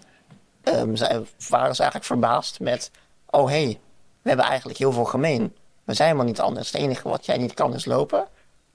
ehm, 0.64 0.96
zij, 0.96 1.26
waren 1.50 1.76
ze 1.76 1.82
eigenlijk 1.82 2.04
verbaasd 2.04 2.60
met, 2.60 2.92
oh 3.30 3.48
hé, 3.48 3.64
hey, 3.64 3.80
we 4.22 4.30
hebben 4.30 4.46
eigenlijk 4.46 4.78
heel 4.78 4.92
veel 4.92 5.06
gemeen. 5.06 5.56
We 5.84 5.94
zijn 5.94 6.08
helemaal 6.08 6.30
niet 6.30 6.42
anders. 6.42 6.72
Het 6.72 6.82
enige 6.82 7.10
wat 7.10 7.26
jij 7.26 7.38
niet 7.38 7.54
kan 7.54 7.74
is 7.74 7.86
lopen, 7.86 8.28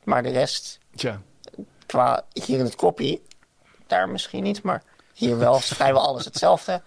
maar 0.05 0.23
de 0.23 0.31
rest 0.31 0.79
Tja, 0.97 1.23
qua 1.87 2.25
hier 2.33 2.59
in 2.59 2.65
het 2.65 2.77
koppie, 2.77 3.23
daar 3.87 4.09
misschien 4.09 4.43
niet, 4.43 4.63
maar 4.63 4.83
hier 5.15 5.39
wel 5.39 5.57
is 5.57 5.67
vrijwel 5.67 6.07
alles 6.07 6.25
hetzelfde. 6.25 6.83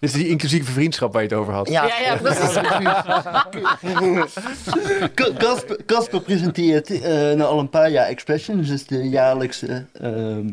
Dit 0.00 0.10
is 0.10 0.12
die 0.12 0.28
inclusieve 0.28 0.72
vriendschap 0.72 1.12
waar 1.12 1.22
je 1.22 1.28
het 1.28 1.38
over 1.38 1.52
had. 1.52 1.68
Ja, 1.68 1.86
Ja, 1.86 1.98
ja, 2.00 2.16
precies. 2.16 2.58
Casper, 5.86 6.20
presenteert 6.20 7.00
eh 7.00 7.10
nou 7.12 7.42
al 7.42 7.58
een 7.58 7.70
paar 7.70 7.90
jaar 7.90 8.06
Expression, 8.06 8.56
dus 8.56 8.68
dat 8.68 8.76
is 8.76 8.86
de 8.86 9.08
jaarlijkse 9.08 9.86
ehm 9.92 10.48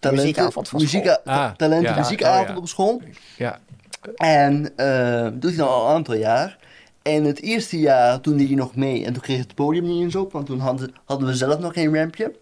talenten, 0.00 0.24
Muziekavond 0.26 0.68
van 0.68 0.80
school. 0.80 1.16
Ah, 1.24 1.50
talenten 1.56 1.90
ja. 1.94 1.98
muziekavond 1.98 2.48
Oh, 2.48 2.54
ja. 2.54 2.60
op 2.60 2.68
school. 2.68 3.02
Ja. 3.36 3.58
En 4.16 4.72
eh 4.76 5.28
doet 5.32 5.50
hij 5.50 5.56
dan 5.56 5.68
al 5.68 5.88
een 5.88 5.94
aantal 5.94 6.14
jaar. 6.14 6.58
En 7.02 7.24
het 7.24 7.40
eerste 7.42 7.78
jaar 7.78 8.20
toen 8.20 8.36
deed 8.36 8.46
hij 8.46 8.56
nog 8.56 8.76
mee 8.76 9.04
en 9.04 9.12
toen 9.12 9.22
kreeg 9.22 9.38
het 9.38 9.54
podium 9.54 9.84
niet 9.84 10.02
eens 10.02 10.14
op, 10.16 10.32
want 10.32 10.46
toen 10.46 10.58
hadden, 10.58 10.92
hadden 11.04 11.28
we 11.28 11.34
zelf 11.34 11.58
nog 11.58 11.72
geen 11.72 11.96
rampje. 11.96 12.32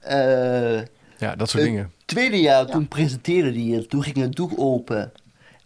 Eh, 0.00 0.80
ja, 1.18 1.36
dat 1.36 1.50
soort 1.50 1.64
dingen. 1.64 1.92
tweede 2.04 2.40
jaar, 2.40 2.66
toen 2.66 2.88
presenteerde 2.88 3.52
hij 3.52 3.76
het. 3.76 3.90
Toen 3.90 4.02
ging 4.02 4.16
het 4.16 4.34
doek 4.34 4.52
open. 4.56 5.12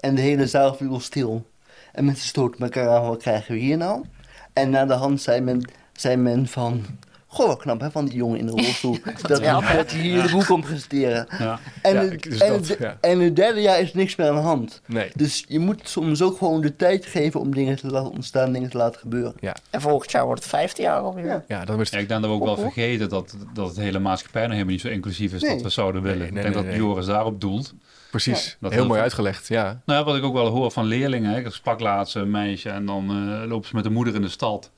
En 0.03 0.14
de 0.14 0.20
hele 0.20 0.46
zaal 0.46 0.74
viel 0.74 1.00
stil. 1.00 1.50
En 1.92 2.05
mensen 2.05 2.26
stoten 2.26 2.61
elkaar 2.61 2.88
aan, 2.88 3.07
wat 3.07 3.22
krijgen 3.22 3.55
we 3.55 3.61
hier 3.61 3.76
nou? 3.76 4.05
En 4.53 4.70
na 4.70 4.86
de 4.86 4.92
hand 4.92 5.20
zei 5.20 5.40
men, 5.40 5.70
zei 5.92 6.16
men 6.16 6.46
van... 6.46 6.84
Goh, 7.26 7.46
wat 7.46 7.59
knap 7.59 7.80
hè, 7.80 7.90
van 7.90 8.05
die 8.05 8.14
jongen 8.14 8.38
in 8.38 8.46
de 8.46 8.53
rolstoel. 8.53 8.98
dat, 9.28 9.42
dat 9.42 9.90
hij 9.90 10.00
hier 10.00 10.22
de 10.22 10.28
boek 10.32 10.46
kon 10.46 10.61
presenteren. 10.61 11.26
Ja. 11.38 11.59
En, 11.82 11.94
Ja, 11.94 12.00
het, 12.00 12.22
dus 12.22 12.40
en, 12.40 12.53
dat, 12.53 12.68
het, 12.68 12.96
en 13.00 13.20
het 13.20 13.36
derde 13.36 13.61
jaar 13.61 13.80
is 13.80 13.94
niks 13.94 14.16
meer 14.16 14.28
aan 14.28 14.34
de 14.34 14.40
hand. 14.40 14.82
Nee. 14.86 15.11
Dus 15.14 15.44
je 15.48 15.59
moet 15.59 15.88
soms 15.88 16.22
ook 16.22 16.38
gewoon 16.38 16.61
de 16.61 16.76
tijd 16.76 17.07
geven 17.07 17.40
om 17.40 17.55
dingen 17.55 17.76
te 17.76 17.86
laten 17.86 18.11
ontstaan, 18.11 18.53
dingen 18.53 18.70
te 18.70 18.76
laten 18.76 19.00
gebeuren. 19.00 19.34
En 19.70 19.80
volgend 19.80 20.11
jaar 20.11 20.24
wordt 20.24 20.40
het 20.40 20.50
vijfde 20.50 20.82
jaar 20.82 20.98
alweer. 20.98 21.44
Ja. 21.48 21.64
Het. 21.66 21.80
ik 21.80 21.90
denk 21.90 22.09
dat 22.09 22.20
we 22.20 22.26
ook 22.26 22.44
wel 22.44 22.57
vergeten 22.57 23.09
dat, 23.09 23.36
dat 23.55 23.68
het 23.68 23.76
hele 23.76 23.98
maatschappij 23.98 24.42
nog 24.42 24.53
helemaal 24.53 24.72
niet 24.72 24.80
zo 24.80 24.88
inclusief 24.88 25.32
is 25.32 25.42
Nee. 25.42 25.53
dat 25.55 25.62
we 25.62 25.68
zouden 25.68 26.03
willen. 26.03 26.18
Nee, 26.18 26.30
nee, 26.30 26.38
ik 26.38 26.42
denk 26.42 26.55
nee, 26.55 26.64
dat 26.64 26.72
nee. 26.72 26.82
Joris 26.82 27.07
daarop 27.07 27.40
doelt. 27.40 27.74
Precies. 28.12 28.56
dat 28.60 28.72
heel 28.72 28.86
mooi 28.86 29.00
uitgelegd. 29.00 29.48
Ja. 29.48 29.82
Nou 29.86 29.98
ja, 29.98 30.04
wat 30.04 30.16
ik 30.16 30.22
ook 30.24 30.32
wel 30.32 30.46
hoor 30.46 30.70
van 30.70 30.84
leerlingen. 30.84 31.30
hè. 31.32 31.38
Ik 31.38 31.52
sprak 31.52 31.80
laatst 31.80 32.14
een 32.14 32.30
meisje 32.30 32.70
en 32.70 32.86
dan 32.86 33.10
eh 33.10 33.48
lopen 33.48 33.68
ze 33.68 33.74
met 33.74 33.84
de 33.84 33.90
moeder 33.90 34.14
in 34.14 34.22
de 34.22 34.28
stad. 34.28 34.70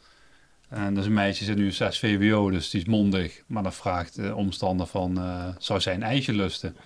En 0.68 0.94
dat 0.94 1.02
is 1.02 1.08
een 1.08 1.14
meisje, 1.14 1.44
zit 1.44 1.56
nu 1.56 1.70
6 1.72 1.98
VWO, 1.98 2.50
dus 2.50 2.70
die 2.70 2.80
is 2.80 2.86
mondig. 2.86 3.42
Maar 3.46 3.62
dan 3.62 3.72
vraagt 3.72 4.16
de 4.16 4.34
omstander 4.34 4.86
van, 4.86 5.18
eh, 5.18 5.44
zou 5.58 5.80
zij 5.80 5.94
een 5.94 6.02
ijsje 6.02 6.32
lusten? 6.32 6.76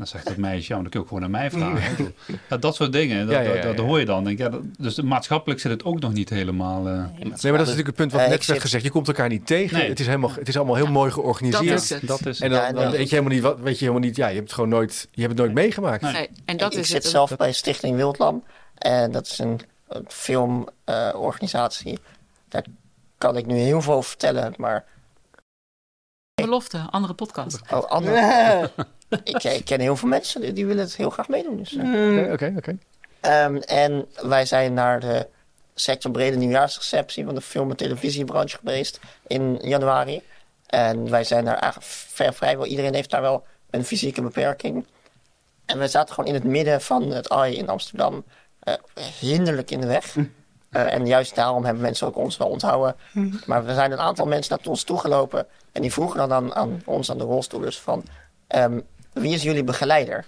Dan 0.00 0.08
zegt 0.08 0.26
dat 0.26 0.36
meisje, 0.36 0.68
ja, 0.68 0.74
maar 0.80 0.82
dan 0.82 0.90
kun 0.90 1.00
je 1.00 1.06
ook 1.06 1.06
gewoon 1.12 1.30
naar 1.30 1.40
mij 1.40 1.50
vragen. 1.50 2.14
Ja, 2.50 2.56
dat 2.56 2.74
soort 2.74 2.92
dingen, 2.92 3.26
dat, 3.26 3.34
Ja, 3.34 3.40
ja, 3.40 3.48
ja, 3.48 3.54
dat, 3.54 3.62
dat 3.62 3.76
ja. 3.76 3.82
hoor 3.82 3.98
je 3.98 4.04
dan. 4.04 4.24
Denk, 4.24 4.38
ik, 4.38 4.44
ja, 4.44 4.50
dat- 4.50 4.62
dus 4.78 5.00
maatschappelijk 5.00 5.60
zit 5.60 5.70
het 5.70 5.84
ook 5.84 6.00
nog 6.00 6.12
niet 6.12 6.28
helemaal... 6.30 6.86
eh, 6.88 6.92
Nee, 6.92 7.02
maar 7.02 7.28
dat 7.28 7.42
is 7.42 7.50
natuurlijk 7.58 7.86
het 7.86 7.94
punt 7.96 8.12
wat 8.12 8.20
Eh, 8.20 8.26
net 8.28 8.40
ik 8.40 8.42
werd 8.42 8.44
zit- 8.44 8.60
gezegd. 8.60 8.84
Je 8.84 8.90
komt 8.90 9.08
elkaar 9.08 9.28
niet 9.28 9.46
tegen. 9.46 9.78
Nee. 9.78 9.88
Het, 9.88 10.00
is 10.00 10.06
helemaal, 10.06 10.32
het 10.34 10.48
is 10.48 10.56
allemaal 10.56 10.74
heel 10.74 10.86
mooi 10.86 11.10
Dat 11.10 11.18
georganiseerd. 11.18 11.80
is 11.90 12.00
dat 12.00 12.26
is 12.26 12.40
En 12.40 12.50
dan, 12.50 12.58
Ja, 12.58 12.66
en 12.66 12.74
dan 12.74 12.82
dat- 12.84 12.92
weet 12.92 13.08
je 13.08 13.14
helemaal 13.14 13.34
niet 13.34 13.42
wat, 13.42 13.60
weet 13.60 13.78
je 13.78 13.84
helemaal 13.84 14.06
niet. 14.08 14.16
Ja, 14.16 14.26
je 14.26 14.34
hebt 14.34 14.44
het 14.46 14.54
gewoon 14.54 14.68
nooit, 14.70 15.08
je 15.10 15.20
hebt 15.22 15.32
het 15.32 15.42
nooit 15.42 15.54
meegemaakt. 15.54 16.02
Nee. 16.02 16.12
Nee, 16.12 16.28
en 16.44 16.56
dat 16.56 16.72
ik 16.72 16.78
is 16.78 16.88
zit 16.88 17.02
het. 17.02 17.12
zelf 17.12 17.36
bij 17.36 17.52
Stichting 17.52 17.96
Wildlam. 17.96 18.42
En 18.74 19.12
dat 19.12 19.26
is 19.26 19.38
een, 19.38 19.60
een 19.88 20.04
filmorganisatie. 20.08 21.98
Daar 22.48 22.64
kan 23.18 23.36
ik 23.36 23.46
nu 23.46 23.54
heel 23.56 23.82
veel 23.82 23.92
over 23.94 24.08
vertellen. 24.08 24.54
Maar 24.56 24.84
belofte, 26.40 26.86
andere 26.90 27.14
podcast. 27.14 27.60
oh, 27.70 27.84
andere, 27.84 28.70
ik, 29.24 29.44
ik 29.44 29.64
ken 29.64 29.80
heel 29.80 29.96
veel 29.96 30.08
mensen 30.08 30.40
die, 30.40 30.52
die 30.52 30.66
willen 30.66 30.84
het 30.84 30.96
heel 30.96 31.10
graag 31.10 31.28
meedoen. 31.28 31.56
Dus, 31.56 31.76
eh. 31.76 31.84
Oké, 31.84 32.28
oké, 32.32 32.54
oké. 32.56 32.78
Ehm, 33.20 33.56
en 33.56 34.06
wij 34.22 34.46
zijn 34.46 34.74
naar 34.74 35.00
de 35.00 35.28
sectorbrede 35.74 36.36
nieuwjaarsreceptie 36.36 37.24
van 37.24 37.34
de 37.34 37.40
film- 37.40 37.70
en 37.70 37.76
televisiebranche 37.76 38.58
geweest 38.58 39.00
in 39.26 39.58
januari. 39.62 40.22
En 40.66 41.10
wij 41.10 41.24
zijn 41.24 41.44
daar 41.44 41.58
eigenlijk 41.58 41.92
ver, 41.92 42.34
vrijwel 42.34 42.66
iedereen 42.66 42.94
heeft 42.94 43.10
daar 43.10 43.20
wel 43.20 43.44
een 43.70 43.84
fysieke 43.84 44.22
beperking. 44.22 44.86
En 45.66 45.78
we 45.78 45.88
zaten 45.88 46.14
gewoon 46.14 46.28
in 46.28 46.34
het 46.34 46.44
midden 46.44 46.80
van 46.80 47.10
het 47.10 47.28
AI 47.28 47.56
in 47.56 47.68
Amsterdam, 47.68 48.24
eh, 48.60 48.74
hinderlijk 49.18 49.70
in 49.70 49.80
de 49.80 49.86
weg. 49.86 50.16
Eh, 50.70 50.92
en 50.92 51.06
juist 51.06 51.34
daarom 51.34 51.64
hebben 51.64 51.82
mensen 51.82 52.06
ook 52.06 52.16
ons 52.16 52.36
wel 52.36 52.48
onthouden. 52.48 52.96
Maar 53.46 53.66
er 53.66 53.74
zijn 53.74 53.92
een 53.92 53.98
aantal 53.98 54.26
mensen 54.26 54.56
naar 54.56 54.72
ons 54.72 54.82
toegelopen 54.82 55.46
en 55.72 55.82
die 55.82 55.92
vroegen 55.92 56.18
dan 56.18 56.32
aan, 56.32 56.54
aan 56.54 56.82
ons, 56.84 57.10
aan 57.10 57.18
de 57.18 57.24
rolstoelers, 57.24 57.78
van 57.78 58.04
ehm, 58.46 58.80
wie 59.12 59.34
is 59.34 59.42
jullie 59.42 59.64
begeleider? 59.64 60.24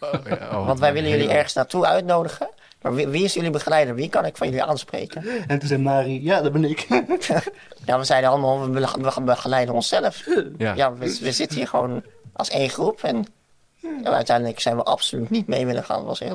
Oh, 0.00 0.12
ja, 0.24 0.48
oh, 0.52 0.66
Want 0.66 0.78
wij 0.78 0.92
willen 0.92 1.10
jullie 1.10 1.28
ergens 1.28 1.54
naartoe 1.54 1.86
uitnodigen. 1.86 2.48
Maar 2.82 2.94
wie, 2.94 3.08
wie 3.08 3.24
is 3.24 3.34
jullie 3.34 3.50
begeleider? 3.50 3.94
Wie 3.94 4.08
kan 4.08 4.24
ik 4.24 4.36
van 4.36 4.46
jullie 4.46 4.62
aanspreken? 4.62 5.24
En 5.46 5.58
toen 5.58 5.68
zei 5.68 5.82
Mari, 5.82 6.24
ja, 6.24 6.40
dat 6.40 6.52
ben 6.52 6.64
ik. 6.64 6.86
Ja, 7.84 7.98
we 7.98 8.04
zeiden 8.04 8.30
allemaal, 8.30 8.70
we, 8.70 8.80
we 9.14 9.20
begeleiden 9.20 9.74
onszelf. 9.74 10.26
Ja. 10.58 10.74
Ja, 10.74 10.92
we, 10.94 11.18
we 11.20 11.32
zitten 11.32 11.56
hier 11.56 11.68
gewoon 11.68 12.02
als 12.32 12.50
één 12.50 12.68
groep. 12.68 13.02
En, 13.02 13.26
en 13.82 14.14
uiteindelijk 14.14 14.60
zijn 14.60 14.76
we 14.76 14.82
absoluut 14.82 15.30
niet 15.30 15.46
mee 15.46 15.66
willen 15.66 15.84
gaan. 15.84 15.96
Het 15.96 16.06
was 16.06 16.20
echt 16.20 16.34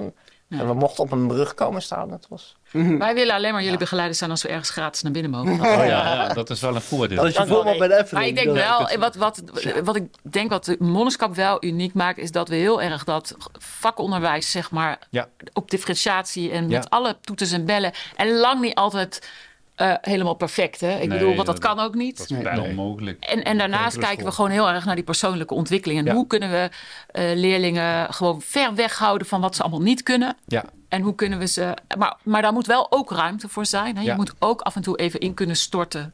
en 0.60 0.68
we 0.68 0.74
mochten 0.74 1.04
op 1.04 1.12
een 1.12 1.28
brug 1.28 1.54
komen 1.54 1.82
staan. 1.82 2.10
Dat 2.10 2.26
was, 2.30 2.56
Wij 2.72 3.14
willen 3.14 3.36
alleen 3.36 3.54
maar 3.54 3.64
jullie 3.64 3.78
begeleiders 3.78 4.18
zijn 4.18 4.30
als 4.30 4.42
we 4.42 4.50
ergens 4.50 4.70
gratis 4.70 5.02
naar 5.02 5.12
binnen 5.12 5.32
mogen. 5.32 5.54
Oh 5.60 5.60
ja, 5.60 5.86
ja, 5.86 6.28
dat 6.34 6.50
is 6.50 6.62
wel 6.62 6.76
een 6.76 6.82
voordeel. 6.82 7.18
Als 7.20 7.28
je 7.28 7.34
Dank 7.38 7.48
voor 7.50 7.64
wel, 7.64 7.74
me 7.74 7.80
bij 7.80 7.88
de 7.88 7.94
Efteling... 7.98 8.12
Maar 8.36 8.44
ik 8.44 8.54
denk 8.54 8.68
wel, 8.68 8.98
wat, 9.00 9.16
wat, 9.16 9.42
wat 9.84 9.96
ik 9.96 10.04
denk 10.22 10.50
wat 10.50 10.66
de 10.66 10.76
monniskap 10.80 11.36
wel 11.36 11.64
uniek 11.64 11.94
maakt, 11.94 12.18
is 12.18 12.32
dat 12.32 12.50
we 12.50 12.56
heel 12.56 12.82
erg 12.82 13.04
dat 13.04 13.36
vakonderwijs, 13.60 14.52
zeg 14.52 14.72
maar, 14.72 15.00
Ja. 15.10 15.28
op 15.54 15.70
differentiatie 15.72 16.52
en 16.52 16.70
Ja. 16.70 16.78
met 16.78 16.90
alle 16.90 17.18
toeters 17.22 17.52
en 17.52 17.66
bellen. 17.66 17.92
En 18.16 18.38
lang 18.38 18.62
niet 18.62 18.76
altijd 18.76 19.30
eh, 19.76 19.94
helemaal 20.02 20.34
perfect. 20.34 20.82
Hè? 20.82 20.92
Ik 20.92 20.98
Nee, 20.98 21.08
bedoel, 21.08 21.36
want 21.36 21.48
dat 21.48 21.62
dat- 21.62 21.76
kan 21.76 21.80
ook 21.80 21.96
niet. 21.96 22.18
Dat 22.18 22.30
is 22.32 22.38
bijna 22.44 22.62
onmogelijk. 22.62 23.24
En, 23.24 23.44
en 23.44 23.58
daarnaast 23.58 23.98
kijken 23.98 24.26
we 24.26 24.32
gewoon 24.32 24.52
heel 24.52 24.70
erg 24.70 24.86
naar 24.86 24.96
die 24.96 25.04
persoonlijke 25.04 25.54
ontwikkeling. 25.54 26.00
En 26.00 26.06
Ja. 26.06 26.14
hoe 26.14 26.28
kunnen 26.28 26.50
we 26.52 26.70
eh, 27.08 27.24
leerlingen 27.36 28.14
gewoon 28.14 28.42
ver 28.42 28.76
weg 28.76 28.98
houden 28.98 29.28
van 29.28 29.42
wat 29.42 29.56
ze 29.56 29.62
allemaal 29.62 29.82
niet 29.82 30.04
kunnen. 30.04 30.38
Ja, 30.48 30.64
En 30.90 31.02
hoe 31.02 31.16
kunnen 31.16 31.40
we 31.40 31.48
ze. 31.48 31.74
Maar, 31.98 32.18
maar 32.24 32.42
daar 32.42 32.54
moet 32.54 32.66
wel 32.68 32.92
ook 32.92 33.12
ruimte 33.12 33.50
voor 33.50 33.66
zijn. 33.66 33.96
Hè? 33.96 34.02
Je 34.02 34.08
Ja. 34.08 34.16
moet 34.16 34.34
ook 34.40 34.62
af 34.62 34.76
en 34.76 34.82
toe 34.82 34.98
even 34.98 35.20
in 35.20 35.34
kunnen 35.34 35.56
storten. 35.56 36.14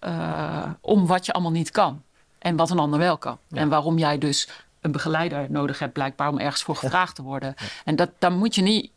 eh, 0.00 0.64
om 0.80 1.06
wat 1.06 1.26
je 1.26 1.32
allemaal 1.32 1.52
niet 1.52 1.70
kan. 1.70 2.02
En 2.38 2.56
wat 2.56 2.70
een 2.70 2.78
ander 2.78 2.98
wel 2.98 3.18
kan. 3.18 3.38
En 3.50 3.68
waarom 3.68 3.98
jij 3.98 4.18
dus 4.18 4.48
een 4.80 4.92
begeleider 4.92 5.46
nodig 5.50 5.78
hebt, 5.78 5.92
blijkbaar 5.92 6.28
om 6.28 6.38
ergens 6.38 6.62
voor 6.62 6.76
gevraagd 6.76 7.14
te 7.14 7.22
worden. 7.22 7.54
En 7.84 7.96
dat, 7.96 8.10
daar 8.18 8.32
moet 8.32 8.54
je 8.54 8.62
niet. 8.62 8.90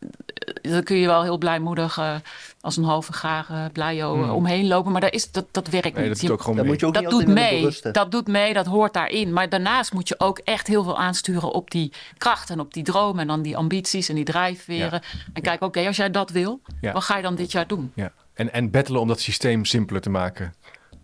Dan 0.61 0.84
kun 0.84 0.95
je 0.97 1.07
wel 1.07 1.23
heel 1.23 1.38
blijmoedig 1.38 1.97
eh, 1.97 2.15
als 2.61 2.77
een 2.77 2.84
halve 2.84 3.13
gare 3.13 3.69
blijo 3.69 4.23
eh, 4.23 4.36
omheen 4.36 4.67
lopen. 4.67 4.91
Maar 4.91 5.01
dat, 5.01 5.13
is, 5.13 5.32
dat, 5.32 5.45
dat 5.51 5.67
werkt 5.67 5.88
Hmm. 5.88 5.95
nee, 5.95 6.03
niet. 6.09 6.11
dat 6.13 6.21
Je- 6.21 6.27
doet 6.27 6.36
ook 6.36 6.41
gewoon 6.41 6.55
Dan 6.55 6.65
mee. 6.65 6.73
moet 6.73 6.82
je 6.82 6.88
ook 6.88 6.93
dat 6.93 7.03
niet 7.03 7.11
doet 7.11 7.27
mee. 7.36 7.91
Dat 7.93 8.11
doet 8.11 8.27
mee, 8.27 8.53
dat 8.53 8.65
hoort 8.65 8.93
daarin. 8.93 9.34
Maar 9.34 9.49
daarnaast 9.49 9.93
moet 9.93 10.07
je 10.07 10.19
ook 10.19 10.38
echt 10.39 10.67
heel 10.67 10.84
veel 10.84 10.97
aansturen 10.97 11.51
op 11.51 11.71
die 11.71 11.91
kracht 12.17 12.49
en 12.49 12.59
op 12.59 12.73
die 12.73 12.84
droom 12.84 13.19
en 13.19 13.27
dan 13.27 13.41
die 13.41 13.57
ambities 13.57 14.09
en 14.09 14.15
die 14.15 14.25
drijfveren. 14.25 15.01
En 15.34 15.41
kijk, 15.41 15.61
oké, 15.61 15.88
als 15.88 15.95
jij 15.97 16.11
dat 16.11 16.29
wil, 16.29 16.61
Ja. 16.82 16.91
wat 16.91 17.03
ga 17.03 17.15
je 17.15 17.21
dan 17.23 17.36
dit 17.36 17.51
jaar 17.51 17.67
doen? 17.67 17.91
Ja. 17.95 18.11
En, 18.34 18.53
en 18.53 18.71
battelen 18.71 19.01
om 19.01 19.07
dat 19.07 19.19
systeem 19.19 19.65
simpeler 19.65 20.01
te 20.01 20.09
maken. 20.09 20.53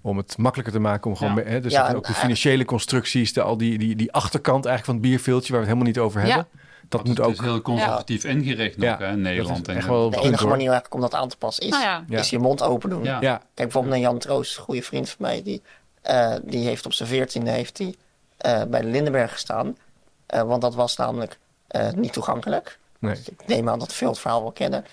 Om 0.08 0.18
het 0.18 0.38
makkelijker 0.38 0.74
te 0.74 0.80
maken. 0.80 1.10
Om 1.12 1.16
gewoon, 1.18 1.36
Ja. 1.36 1.41
hè, 1.43 1.62
dus 1.62 1.72
Ja, 1.72 1.82
dat 1.82 1.89
en- 1.89 1.95
ook 1.95 2.08
de 2.08 2.14
financiële 2.14 2.66
constructies, 2.66 3.34
de, 3.34 3.41
al 3.41 3.58
die, 3.58 3.78
die, 3.78 3.95
die 3.95 4.12
achterkant 4.12 4.66
eigenlijk 4.66 4.86
van 4.86 4.93
het 4.93 5.03
bierveeltje 5.03 5.51
waar 5.53 5.62
we 5.62 5.68
het 5.68 5.76
helemaal 5.78 5.93
niet 5.93 5.99
over 6.12 6.22
Ja. 6.22 6.28
hebben. 6.28 6.47
Dat 6.89 7.03
moet 7.05 7.18
het 7.18 7.26
ook. 7.28 7.34
is 7.34 7.39
heel 7.39 7.62
conservatief 7.62 8.24
ingericht 8.24 8.78
nog 8.78 8.86
Ja, 8.86 8.97
hè, 8.97 9.12
in 9.12 9.22
Nederland. 9.22 9.58
dat 9.58 9.68
is 9.68 9.74
En, 9.74 9.80
echt 9.80 9.88
wel 9.88 10.10
de 10.10 10.18
enige 10.18 10.43
manier 10.47 10.70
eigenlijk 10.70 10.93
om 10.93 11.01
dat 11.01 11.14
aan 11.14 11.30
te 11.30 11.38
passen 11.38 11.64
is, 11.64 11.70
Nou 11.70 11.84
ja. 11.84 12.03
Ja. 12.08 12.20
is 12.20 12.30
je 12.30 12.39
mond 12.39 12.62
open 12.62 12.89
doen. 12.89 13.03
Ja. 13.03 13.22
Ja, 13.22 13.36
Kijk 13.38 13.51
bijvoorbeeld 13.55 13.93
naar 13.93 14.03
Jan 14.03 14.18
Troost, 14.20 14.58
een 14.58 14.64
goede 14.64 14.82
vriend 14.82 15.10
van 15.10 15.18
mij. 15.20 15.43
Die, 15.43 15.62
eh, 16.01 16.36
die 16.43 16.66
heeft 16.66 16.86
op 16.86 16.93
zijn 16.93 17.10
veertiende 17.10 17.49
heeft 17.51 17.78
hij, 17.78 17.95
eh, 18.38 18.62
bij 18.64 18.82
de 18.82 18.88
Lindenberg 18.88 19.32
gestaan. 19.32 19.78
Eh, 20.26 20.41
want 20.41 20.62
dat 20.62 20.76
was 20.76 20.95
namelijk 20.95 21.38
eh, 21.68 21.91
niet 21.91 22.14
toegankelijk. 22.14 22.78
nee. 22.99 23.16
Ik 23.26 23.47
neem 23.47 23.70
aan 23.70 23.80
dat 23.80 23.93
veel 23.93 24.10
het 24.10 24.20
verhaal 24.20 24.41
wel 24.41 24.51
kennen. 24.51 24.86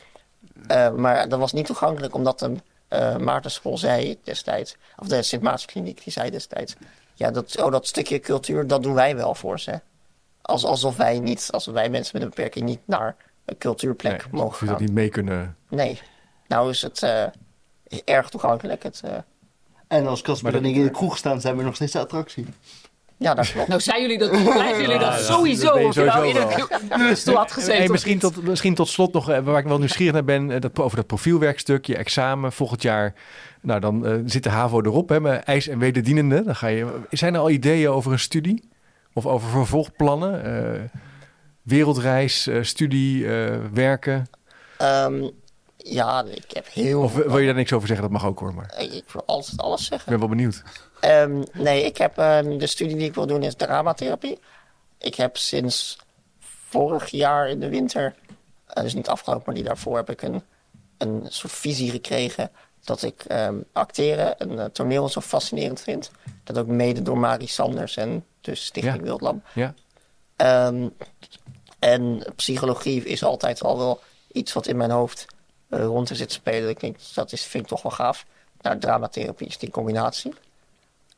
Eh, 0.67 0.91
maar 0.91 1.29
dat 1.29 1.39
was 1.39 1.53
niet 1.53 1.67
toegankelijk 1.67 2.15
omdat 2.15 2.39
de 2.39 2.53
eh 2.95 3.17
Maartenschool 3.17 3.79
zei 3.79 4.19
destijds... 4.25 4.77
of 4.97 5.07
de 5.09 5.23
Sint 5.23 5.43
Maartenskliniek, 5.43 6.05
die 6.05 6.13
zei 6.13 6.31
destijds... 6.31 6.75
ja, 7.15 7.31
dat, 7.31 7.63
oh, 7.63 7.71
dat 7.73 7.87
stukje 7.87 8.21
cultuur, 8.21 8.67
dat 8.67 8.83
doen 8.83 8.95
wij 8.95 9.17
wel 9.17 9.35
voor 9.35 9.61
ze. 9.61 9.81
Als, 10.43 10.65
alsof 10.65 10.97
wij 10.97 11.19
niet, 11.19 11.49
als 11.51 11.67
wij 11.67 11.89
mensen 11.89 12.11
met 12.13 12.23
een 12.23 12.29
beperking 12.35 12.65
niet 12.65 12.81
naar 12.85 13.17
een 13.45 13.59
cultuurplek 13.59 14.13
Nee, 14.13 14.25
of 14.25 14.31
mogen 14.31 14.59
je 14.61 14.67
dat 14.67 14.75
gaan. 14.75 14.85
niet 14.85 14.95
mee 14.95 15.09
kunnen. 15.09 15.57
Nee. 15.69 16.01
Nou 16.49 16.71
is 16.71 16.83
het 16.83 17.03
eh, 17.03 17.25
erg 18.05 18.29
toegankelijk. 18.29 18.83
Het, 18.83 19.01
eh, 19.05 19.17
En 19.89 20.07
als 20.07 20.23
Casper 20.23 20.55
en 20.55 20.65
ik 20.65 20.75
in 20.75 20.83
de 20.85 20.91
kroeg 20.91 21.17
staan, 21.17 21.41
zijn 21.41 21.57
we 21.57 21.63
nog 21.63 21.75
steeds 21.75 21.93
de 21.93 21.99
attractie. 21.99 22.47
Ja, 23.17 23.35
dat 23.35 23.53
klopt. 23.53 23.69
Nou, 23.69 23.81
zijn 23.81 24.01
jullie 24.01 24.19
dat, 24.19 24.31
blijven 24.31 24.81
jullie 24.81 24.99
dat 24.99 25.13
ja. 25.13 25.19
sowieso? 25.19 25.67
Dat 25.67 25.79
je 25.79 25.87
Of 25.87 25.95
je 25.95 26.05
nou 26.05 26.27
in 26.27 26.35
sowieso 26.35 26.69
een 26.91 27.17
stoel 27.17 27.37
had 27.37 27.53
gezeten. 27.53 27.77
Hey, 27.77 27.89
misschien, 27.89 28.19
tot, 28.19 28.43
misschien 28.43 28.75
tot 28.75 28.89
slot 28.89 29.13
nog, 29.13 29.31
eh, 29.31 29.39
waar 29.39 29.59
ik 29.59 29.67
wel 29.67 29.79
nieuwsgierig 29.79 30.13
naar 30.13 30.25
ben, 30.25 30.51
eh, 30.51 30.61
dat, 30.61 30.79
over 30.79 30.97
dat 30.97 31.07
profielwerkstuk, 31.07 31.85
je 31.87 31.97
examen 31.97 32.53
volgend 32.53 32.83
jaar. 32.83 33.15
Nou, 33.61 33.81
dan 33.81 34.07
eh, 34.07 34.15
zit 34.25 34.43
de 34.43 34.51
HAVO 34.51 34.83
erop, 34.83 35.09
hè, 35.09 35.21
met 35.21 35.45
eis 35.45 35.69
en 35.69 35.79
wederdienende. 35.79 36.45
Dan 36.45 36.57
ga 36.57 36.67
je, 36.67 36.87
zijn 37.11 37.35
er 37.35 37.41
al 37.41 37.51
ideeën 37.51 37.89
over 37.89 38.13
een 38.13 38.19
studie? 38.19 38.69
Of 39.13 39.27
over 39.27 39.49
vervolgplannen? 39.49 40.45
Eh, 40.45 40.81
wereldreis, 41.65 42.47
eh, 42.47 42.63
studie, 42.63 43.27
eh, 43.27 43.57
werken? 43.73 44.27
Ehm, 44.79 45.29
ja, 45.87 46.25
ik 46.31 46.51
heb 46.53 46.67
heel 46.73 47.03
Of 47.03 47.13
veel- 47.13 47.29
wil 47.29 47.39
je 47.39 47.47
daar 47.47 47.55
niks 47.55 47.73
over 47.73 47.87
zeggen? 47.89 48.11
Dat 48.11 48.21
mag 48.21 48.27
ook 48.31 48.39
hoor, 48.39 48.55
maar 48.55 48.75
Ik 48.79 49.05
wil 49.13 49.23
altijd 49.27 49.61
alles 49.61 49.81
ik 49.81 49.87
zeggen. 49.87 50.11
ben 50.11 50.19
wel 50.19 50.29
benieuwd. 50.29 50.63
Ehm, 51.01 51.43
nee, 51.53 51.85
ik 51.85 51.97
heb 51.97 52.19
ehm, 52.19 52.59
de 52.59 52.67
studie 52.67 52.97
die 52.97 53.07
ik 53.09 53.15
wil 53.15 53.27
doen 53.27 53.43
is 53.43 53.55
dramatherapie. 53.55 54.39
Ik 54.99 55.15
heb 55.15 55.37
sinds 55.37 55.99
vorig 56.69 57.09
jaar 57.11 57.49
in 57.49 57.61
de 57.61 57.69
winter, 57.69 58.15
eh, 58.67 58.83
dus 58.83 58.95
niet 58.95 59.09
afgelopen, 59.09 59.43
maar 59.47 59.55
die 59.55 59.65
daarvoor 59.65 59.97
heb 59.97 60.11
ik 60.11 60.23
een, 60.23 60.43
een 60.99 61.27
soort 61.29 61.53
visie 61.53 61.91
gekregen 61.91 62.51
dat 62.85 63.03
ik 63.03 63.25
ehm, 63.25 63.55
acteren 63.73 64.39
en 64.39 64.59
eh, 64.59 64.65
toneel 64.65 65.09
zo 65.09 65.21
fascinerend 65.21 65.81
vind. 65.81 66.11
Dat 66.45 66.59
ook 66.59 66.67
mede 66.67 67.03
door 67.03 67.19
Marie 67.19 67.49
Sanders 67.49 67.97
en 67.97 68.25
dus 68.41 68.65
Stichting 68.65 68.97
Ja. 68.97 69.03
Wildlam. 69.03 69.43
Ja, 69.55 69.75
en 71.79 72.23
psychologie 72.37 73.05
is 73.05 73.25
altijd 73.25 73.63
al 73.63 73.79
wel 73.79 74.01
iets 74.33 74.53
wat 74.53 74.67
in 74.67 74.77
mijn 74.77 74.91
hoofd 74.91 75.27
rond 75.83 76.07
te 76.07 76.15
zitten 76.15 76.37
spelen. 76.37 76.69
Ik 76.69 76.81
denk, 76.81 76.97
dat 77.15 77.33
is, 77.33 77.43
vind 77.45 77.63
ik 77.63 77.69
toch 77.69 77.83
wel 77.83 77.93
gaaf. 77.93 78.27
Nou, 78.61 78.79
dramatherapie 78.79 79.47
is 79.47 79.59
die 79.59 79.71
combinatie. 79.71 80.35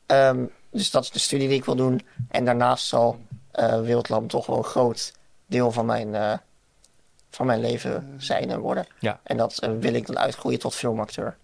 Ehm, 0.05 0.45
dus 0.69 0.91
dat 0.91 1.03
is 1.03 1.11
de 1.11 1.19
studie 1.19 1.47
die 1.47 1.57
ik 1.57 1.65
wil 1.65 1.75
doen. 1.75 2.05
En 2.29 2.45
daarnaast 2.45 2.85
zal 2.85 3.19
eh 3.51 3.81
Wildlam 3.81 4.27
toch 4.27 4.45
wel 4.45 4.57
een 4.57 4.63
groot 4.63 5.13
deel 5.45 5.71
van 5.71 5.85
mijn, 5.85 6.15
eh, 6.15 6.33
van 7.29 7.45
mijn 7.45 7.59
leven 7.59 8.13
zijn 8.17 8.49
en 8.49 8.59
worden. 8.59 8.87
ja. 8.99 9.19
En 9.23 9.37
dat 9.37 9.57
eh, 9.57 9.71
wil 9.79 9.93
ik 9.93 10.05
dan 10.07 10.17
uitgroeien 10.19 10.59
tot 10.59 10.75
filmacteur. 10.75 11.37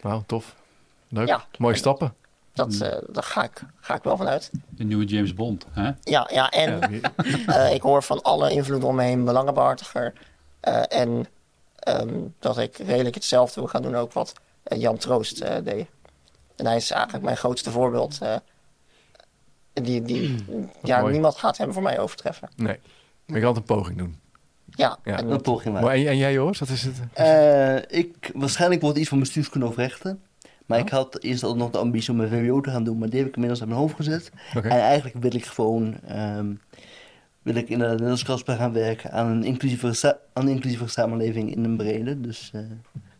Wauw, 0.00 0.22
tof. 0.26 0.54
Leuk. 1.08 1.28
Ja. 1.28 1.44
Mooie 1.58 1.76
stappen. 1.76 2.14
Dat, 2.52 2.80
eh, 2.80 2.98
daar 3.08 3.22
ga 3.22 3.42
ik, 3.44 3.62
ga 3.80 3.94
ik 3.94 4.02
wel 4.02 4.16
van 4.16 4.28
uit. 4.28 4.50
de 4.68 4.84
nieuwe 4.84 5.04
James 5.04 5.34
Bond. 5.34 5.66
Hè? 5.70 5.90
Ja, 6.02 6.28
ja 6.32 6.50
en 6.50 7.00
Ja, 7.00 7.12
Eh, 7.46 7.74
ik 7.74 7.82
hoor 7.82 8.02
van 8.02 8.22
alle 8.22 8.50
invloeden 8.50 8.88
om 8.88 8.94
me 8.94 9.02
heen 9.02 9.24
belangenbehartiger. 9.24 10.12
Eh, 10.60 10.82
en 10.88 11.26
ehm, 11.88 12.14
dat 12.38 12.58
ik 12.58 12.76
redelijk 12.76 13.14
hetzelfde 13.14 13.60
wil 13.60 13.68
gaan 13.68 13.82
doen 13.82 13.94
ook 13.96 14.12
wat 14.12 14.32
eh, 14.62 14.80
Jan 14.80 14.96
Troost 14.96 15.40
eh, 15.40 15.56
deed. 15.64 15.86
En 16.56 16.66
hij 16.66 16.76
is 16.76 16.90
eigenlijk 16.90 17.24
mijn 17.24 17.36
grootste 17.36 17.70
voorbeeld. 17.70 18.18
eh, 18.22 18.36
die, 19.72 20.02
die, 20.02 20.44
ja, 20.82 21.00
mooi. 21.00 21.12
niemand 21.12 21.36
gaat 21.36 21.56
hem 21.56 21.72
voor 21.72 21.82
mij 21.82 21.98
overtreffen. 21.98 22.48
nee, 22.56 22.66
maar 23.26 23.36
je 23.36 23.42
kan 23.44 23.54
altijd 23.54 23.68
een 23.70 23.76
poging 23.76 23.98
doen. 23.98 24.18
Ja, 24.74 24.98
Ja. 25.04 25.16
en 25.18 25.30
Een 25.30 25.40
poging 25.40 25.74
maar. 25.74 25.82
Maar 25.82 25.94
en, 25.94 26.06
en 26.06 26.16
jij 26.16 26.32
Joris, 26.32 26.58
wat 26.58 26.68
is 26.68 26.82
het? 26.82 26.96
Eh, 27.12 27.98
ik, 27.98 28.30
waarschijnlijk 28.34 28.80
wordt 28.82 28.98
iets 28.98 29.08
van 29.08 29.18
bestuurskunde 29.18 29.66
of 29.66 29.76
rechten. 29.76 30.22
Maar 30.66 30.78
Oh. 30.78 30.84
ik 30.84 30.90
had 30.90 31.22
eerst 31.22 31.42
al 31.42 31.56
nog 31.56 31.70
de 31.70 31.78
ambitie 31.78 32.12
om 32.12 32.20
een 32.20 32.28
VWO 32.28 32.60
te 32.60 32.70
gaan 32.70 32.84
doen, 32.84 32.98
maar 32.98 33.08
die 33.08 33.18
heb 33.18 33.28
ik 33.28 33.34
inmiddels 33.34 33.62
aan 33.62 33.68
mijn 33.68 33.80
hoofd 33.80 33.94
gezet. 33.94 34.30
En 34.54 34.70
eigenlijk 34.70 35.16
wil 35.20 35.34
ik 35.34 35.44
gewoon 35.46 36.00
ehm, 36.06 36.52
wil 37.52 37.56
ik 37.56 37.68
inderdaad 37.68 38.00
net 38.00 38.10
als 38.10 38.24
Casper 38.24 38.56
gaan 38.56 38.72
werken 38.72 39.12
aan 39.12 39.26
een 39.26 39.44
inclusievere, 39.44 39.92
sa- 39.92 40.18
aan 40.32 40.46
een 40.46 40.52
inclusievere 40.52 40.90
samenleving 40.90 41.50
in 41.54 41.64
een 41.64 41.76
brede. 41.76 42.20
Dus 42.20 42.50
eh, 42.54 42.60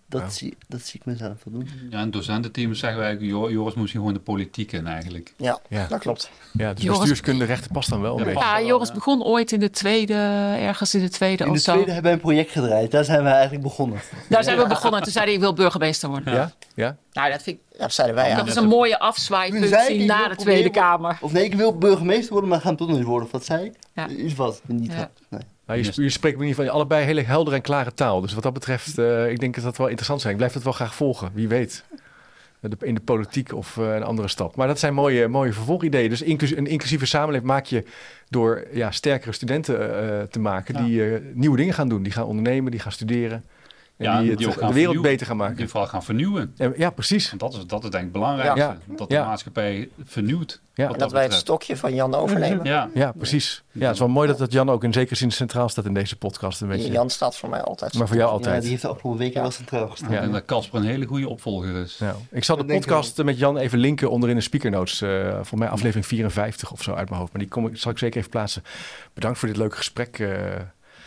dat, 0.09 0.21
Ja. 0.21 0.29
zie, 0.29 0.57
dat 0.69 0.81
zie 0.83 1.01
ik 1.01 1.07
mezelf 1.07 1.45
wel 1.45 1.55
doen. 1.59 1.69
Ja, 1.91 1.99
en 2.01 2.11
docententeam 2.11 2.75
zeggen 2.75 3.01
wij, 3.01 3.17
Jo- 3.17 3.51
Joris 3.51 3.75
moest 3.75 3.93
hier 3.93 4.01
gewoon 4.01 4.15
de 4.15 4.21
politiek 4.21 4.73
in 4.73 4.87
eigenlijk. 4.87 5.35
Ja, 5.37 5.59
Ja. 5.69 5.87
dat 5.87 5.99
klopt. 6.01 6.31
Ja, 6.53 6.73
dus 6.73 6.83
Joris- 6.85 6.99
bestuurskunde 6.99 7.45
rechten 7.45 7.71
past 7.73 7.91
dan 7.91 8.01
wel 8.01 8.21
een 8.21 8.29
Ja. 8.33 8.59
Ja, 8.59 8.67
Joris 8.67 8.93
begon 8.93 9.23
ooit 9.23 9.53
in 9.53 9.61
de 9.61 9.71
tweede, 9.71 10.15
ergens 10.59 10.95
in 10.95 11.01
de 11.01 11.09
tweede 11.09 11.45
In 11.45 11.53
de 11.53 11.61
tweede 11.61 11.85
hebben 11.85 12.03
wij 12.03 12.13
een 12.13 12.21
project 12.21 12.51
gedraaid. 12.51 12.91
Daar 12.91 13.05
zijn 13.05 13.23
we 13.23 13.29
eigenlijk 13.29 13.63
begonnen. 13.63 14.01
Daar 14.29 14.45
zijn 14.45 14.59
we 14.59 14.67
begonnen. 14.67 15.03
Toen 15.03 15.13
zei 15.13 15.25
hij, 15.25 15.35
ik 15.35 15.41
wil 15.41 15.53
burgemeester 15.53 16.09
worden. 16.09 16.35
Ja? 16.35 16.53
Ja? 16.75 16.97
Nou, 17.13 17.31
dat 17.31 17.43
vind 17.43 17.57
ik, 17.57 17.63
Ja, 17.73 17.79
dat 17.85 17.93
zeiden 17.93 18.17
wij. 18.17 18.29
Ja. 18.29 18.37
dat 18.37 18.47
is 18.47 18.55
een 18.55 18.69
mooie 18.69 18.99
afzwaaifunctie 18.99 20.05
na 20.05 20.29
de 20.29 20.37
Tweede 20.37 20.71
Kamer. 20.71 21.19
Of 21.21 21.33
nee, 21.33 21.45
ik 21.45 21.55
wil 21.55 21.79
burgemeester 21.79 22.33
worden, 22.33 22.51
maar 22.51 22.61
ga 22.61 22.67
hem 22.69 22.77
toch 22.77 22.89
eens 22.89 23.03
worden. 23.03 23.27
Of 23.27 23.33
wat 23.33 23.45
zei 23.45 23.65
ik? 23.65 23.73
Ja. 23.95 24.09
Iets 24.09 24.35
wat. 24.35 24.61
Niet. 24.67 24.93
Nee. 25.29 25.41
Nou, 25.69 25.81
je, 25.81 25.87
sp- 25.93 25.97
je 25.97 26.09
spreekt 26.11 26.37
in 26.37 26.43
ieder 26.43 26.57
geval 26.57 26.75
allebei 26.75 27.05
hele 27.05 27.23
helder 27.23 27.55
en 27.55 27.61
klare 27.61 27.95
taal. 27.95 28.21
Dus 28.21 28.35
wat 28.35 28.43
dat 28.43 28.53
betreft, 28.53 28.99
eh, 28.99 29.31
ik 29.31 29.41
denk 29.41 29.55
dat 29.55 29.65
dat 29.65 29.77
wel 29.77 29.87
interessant 29.87 30.21
zijn. 30.21 30.33
Ik 30.33 30.39
blijf 30.39 30.55
het 30.55 30.63
wel 30.63 30.73
graag 30.73 30.95
volgen, 30.95 31.31
wie 31.35 31.49
weet. 31.49 31.85
In 32.81 32.95
de 32.95 33.01
politiek 33.01 33.53
of 33.55 33.77
eh, 33.79 33.95
een 33.95 34.03
andere 34.03 34.29
stap. 34.29 34.57
Maar 34.57 34.67
dat 34.67 34.79
zijn 34.79 34.95
mooie, 34.95 35.29
mooie 35.29 35.53
vervolgideeën. 35.53 36.09
Dus 36.09 36.23
inclus- 36.23 36.57
een 36.57 36.67
inclusieve 36.67 37.07
samenleving 37.07 37.49
maak 37.51 37.65
je 37.65 37.85
door 38.29 38.67
ja, 38.73 38.91
sterkere 38.91 39.33
studenten 39.33 39.81
eh, 39.81 40.23
te 40.23 40.39
maken... 40.41 40.75
Ja. 40.75 40.85
die 40.85 41.21
nieuwe 41.35 41.57
dingen 41.57 41.75
gaan 41.75 41.89
doen. 41.89 42.03
Die 42.03 42.13
gaan 42.13 42.25
ondernemen, 42.25 42.71
die 42.71 42.81
gaan 42.81 42.93
studeren. 42.93 43.45
En 43.99 44.05
Ja, 44.05 44.13
die, 44.13 44.23
en 44.25 44.29
het, 44.29 44.39
die 44.39 44.47
ook 44.49 44.53
de 44.55 44.59
wereld 44.61 44.75
vernieuwen. 44.77 45.03
beter 45.11 45.27
gaan 45.27 45.37
maken. 45.37 45.57
Die 45.57 45.69
vooral 45.69 45.89
gaan 45.89 46.03
vernieuwen. 46.05 46.55
En- 46.57 46.75
ja, 46.77 46.91
precies. 46.91 47.29
Want 47.29 47.41
dat 47.41 47.55
is, 47.55 47.67
dat 47.67 47.85
is 47.85 47.91
denk 47.91 47.95
ik 47.95 48.01
het 48.03 48.13
belangrijkste. 48.13 48.59
Ja. 48.61 48.77
Dat 48.97 49.09
de 49.09 49.15
Ja. 49.15 49.27
maatschappij 49.27 49.89
vernieuwt. 50.05 50.61
Ja. 50.75 50.85
wat 50.85 50.93
En 50.93 50.99
dat 51.01 51.13
wij 51.13 51.23
het 51.23 51.33
stokje 51.33 51.77
van 51.77 51.95
Jan 51.95 52.15
overnemen. 52.15 52.65
Ja, 52.65 52.89
Ja, 52.95 53.13
precies. 53.13 53.63
Ja, 53.73 53.85
het 53.85 53.93
is 53.95 53.99
wel 53.99 54.09
mooi 54.09 54.29
dat, 54.29 54.39
dat 54.39 54.53
Jan 54.53 54.71
ook 54.71 54.85
in 54.85 54.93
zekere 54.93 55.15
zin 55.15 55.31
centraal 55.33 55.69
staat 55.69 55.85
in 55.85 55.95
deze 55.95 56.17
podcast. 56.17 56.61
Een 56.61 56.69
beetje. 56.69 56.91
Jan 56.93 57.11
staat 57.11 57.37
voor 57.37 57.49
mij 57.49 57.61
altijd. 57.63 57.95
Maar 57.95 58.07
voor 58.07 58.17
jou 58.17 58.29
Ja, 58.29 58.35
altijd. 58.35 58.61
die 58.61 58.71
heeft 58.71 58.83
de 58.83 58.89
afgelopen 58.89 59.21
weken 59.21 59.41
wel 59.43 59.51
centraal 59.51 59.89
gestaan. 59.89 60.11
Ja. 60.13 60.21
denk 60.21 60.33
dat 60.33 60.45
Casper 60.45 60.81
een 60.81 60.87
hele 60.87 61.07
goede 61.07 61.29
opvolger 61.29 61.77
is. 61.77 61.97
Ja. 61.99 62.15
Ik 62.31 62.45
zal 62.45 62.57
de 62.57 62.65
podcast 62.65 63.23
met 63.25 63.39
Jan 63.39 63.57
even 63.59 63.79
linken 63.79 64.11
onder 64.11 64.29
in 64.29 64.35
de 64.37 64.41
speaker 64.43 64.71
notes. 64.71 65.01
eh 65.03 65.39
voor 65.43 65.59
mij 65.59 65.69
aflevering 65.69 66.07
54 66.07 66.73
of 66.73 66.83
zo 66.83 66.95
uit 66.95 67.09
mijn 67.09 67.21
hoofd. 67.21 67.33
Maar 67.33 67.43
die 67.43 67.51
kom 67.51 67.67
ik, 67.67 67.77
zal 67.77 67.91
ik 67.91 67.99
zeker 67.99 68.19
even 68.19 68.31
plaatsen. 68.31 68.63
Bedankt 69.15 69.39
voor 69.39 69.49
dit 69.49 69.57
leuke 69.57 69.77
gesprek. 69.77 70.19
eh. 70.19 70.29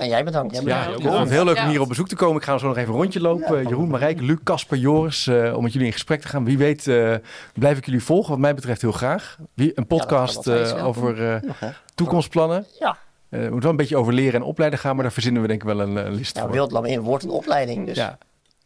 En 0.02 0.08
jij 0.08 0.24
bedankt. 0.24 0.56
Ja, 0.56 0.62
ja, 0.84 0.92
bedankt. 0.98 1.20
het 1.20 1.30
heel 1.30 1.44
leuk 1.46 1.58
om 1.58 1.64
Ja. 1.64 1.70
hier 1.70 1.82
op 1.82 1.88
bezoek 1.88 2.08
te 2.08 2.16
komen. 2.16 2.36
Ik 2.38 2.44
ga 2.44 2.58
zo 2.58 2.68
nog 2.68 2.78
even 2.78 2.94
een 2.94 3.00
rondje 3.00 3.20
lopen. 3.22 3.62
Ja, 3.62 3.70
Jeroen, 3.70 3.90
Marijke, 3.90 4.24
Luc, 4.24 4.38
Casper, 4.44 4.78
Joris. 4.78 5.28
eh, 5.28 5.54
om 5.56 5.64
met 5.64 5.72
jullie 5.72 5.88
in 5.88 5.94
gesprek 5.94 6.22
te 6.22 6.28
gaan. 6.28 6.46
Wie 6.46 6.58
weet 6.58 6.88
eh, 6.88 7.16
blijf 7.54 7.78
ik 7.78 7.86
jullie 7.86 8.04
volgen. 8.04 8.30
Wat 8.30 8.40
mij 8.40 8.56
betreft 8.56 8.82
heel 8.82 8.92
graag. 8.92 9.38
Wie, 9.54 9.72
een 9.76 9.88
podcast 9.88 10.48
eh, 10.48 10.86
over 10.86 11.32
eh, 11.34 11.70
toekomstplannen. 11.96 12.66
Ja, 12.80 12.98
Eh, 13.30 13.40
Het 13.42 13.52
moet 13.52 13.62
wel 13.62 13.72
een 13.72 13.78
beetje 13.78 13.98
over 13.98 14.14
leren 14.14 14.34
en 14.42 14.46
opleiden 14.48 14.80
gaan. 14.80 14.94
Maar 14.96 15.04
daar 15.04 15.14
verzinnen 15.14 15.42
we 15.42 15.48
denk 15.48 15.62
ik 15.62 15.68
wel 15.68 15.80
een, 15.82 15.96
een 15.96 16.14
list 16.14 16.36
nou, 16.36 16.46
voor. 16.48 16.56
Wildlam 16.56 16.86
in 16.86 17.00
wordt 17.02 17.24
een 17.24 17.30
opleiding. 17.30 17.86
Dus 17.86 17.96
Ja, 17.98 18.18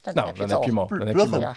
dan 0.01 0.13
nou, 0.13 0.27
heb 0.27 0.35
je 0.35 0.41
dan 0.41 0.49
heb 0.51 0.61
je 0.63 0.69
hem 0.69 0.79
al. 0.79 0.87
Dan 0.87 0.99
heb 1.07 1.15
je 1.15 1.21
hem 1.21 1.33
al. 1.33 1.39
Ja. 1.39 1.55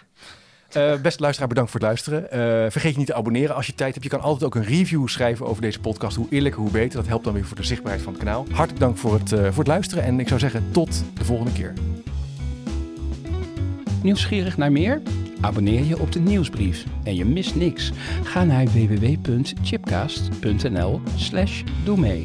Eh, 0.68 1.00
beste 1.00 1.22
luisteraar, 1.22 1.48
bedankt 1.48 1.70
voor 1.70 1.80
het 1.80 1.88
luisteren. 1.88 2.30
Eh, 2.30 2.38
vergeet 2.70 2.92
je 2.92 2.98
niet 2.98 3.06
te 3.06 3.14
abonneren 3.14 3.54
als 3.54 3.66
je 3.66 3.74
tijd 3.74 3.92
hebt. 3.92 4.04
Je 4.04 4.10
kan 4.10 4.20
altijd 4.20 4.44
ook 4.44 4.54
een 4.54 4.64
review 4.64 5.08
schrijven 5.08 5.46
over 5.46 5.62
deze 5.62 5.80
podcast. 5.80 6.16
Hoe 6.16 6.26
eerlijker, 6.30 6.60
hoe 6.60 6.70
beter. 6.70 6.98
Dat 6.98 7.06
helpt 7.06 7.24
dan 7.24 7.32
weer 7.32 7.44
voor 7.44 7.56
de 7.56 7.62
zichtbaarheid 7.62 8.02
van 8.02 8.12
het 8.12 8.22
kanaal. 8.22 8.46
Hartelijk 8.50 8.80
dank 8.80 8.96
voor 8.96 9.14
het, 9.14 9.32
eh, 9.32 9.38
voor 9.38 9.58
het 9.58 9.66
luisteren. 9.66 10.04
En 10.04 10.20
ik 10.20 10.28
zou 10.28 10.40
zeggen, 10.40 10.64
tot 10.70 11.04
de 11.14 11.24
volgende 11.24 11.52
keer. 11.52 11.72
Nieuwsgierig 14.02 14.56
naar 14.56 14.72
meer? 14.72 15.02
Abonneer 15.40 15.84
je 15.84 15.98
op 15.98 16.12
de 16.12 16.20
nieuwsbrief 16.20 16.84
en 17.04 17.14
je 17.14 17.24
mist 17.24 17.54
niks. 17.54 17.92
Ga 18.22 18.44
naar 18.44 18.64
www.chipcast.nl 18.64 21.00
slash 21.16 21.62
doe 21.84 21.98
mee. 21.98 22.24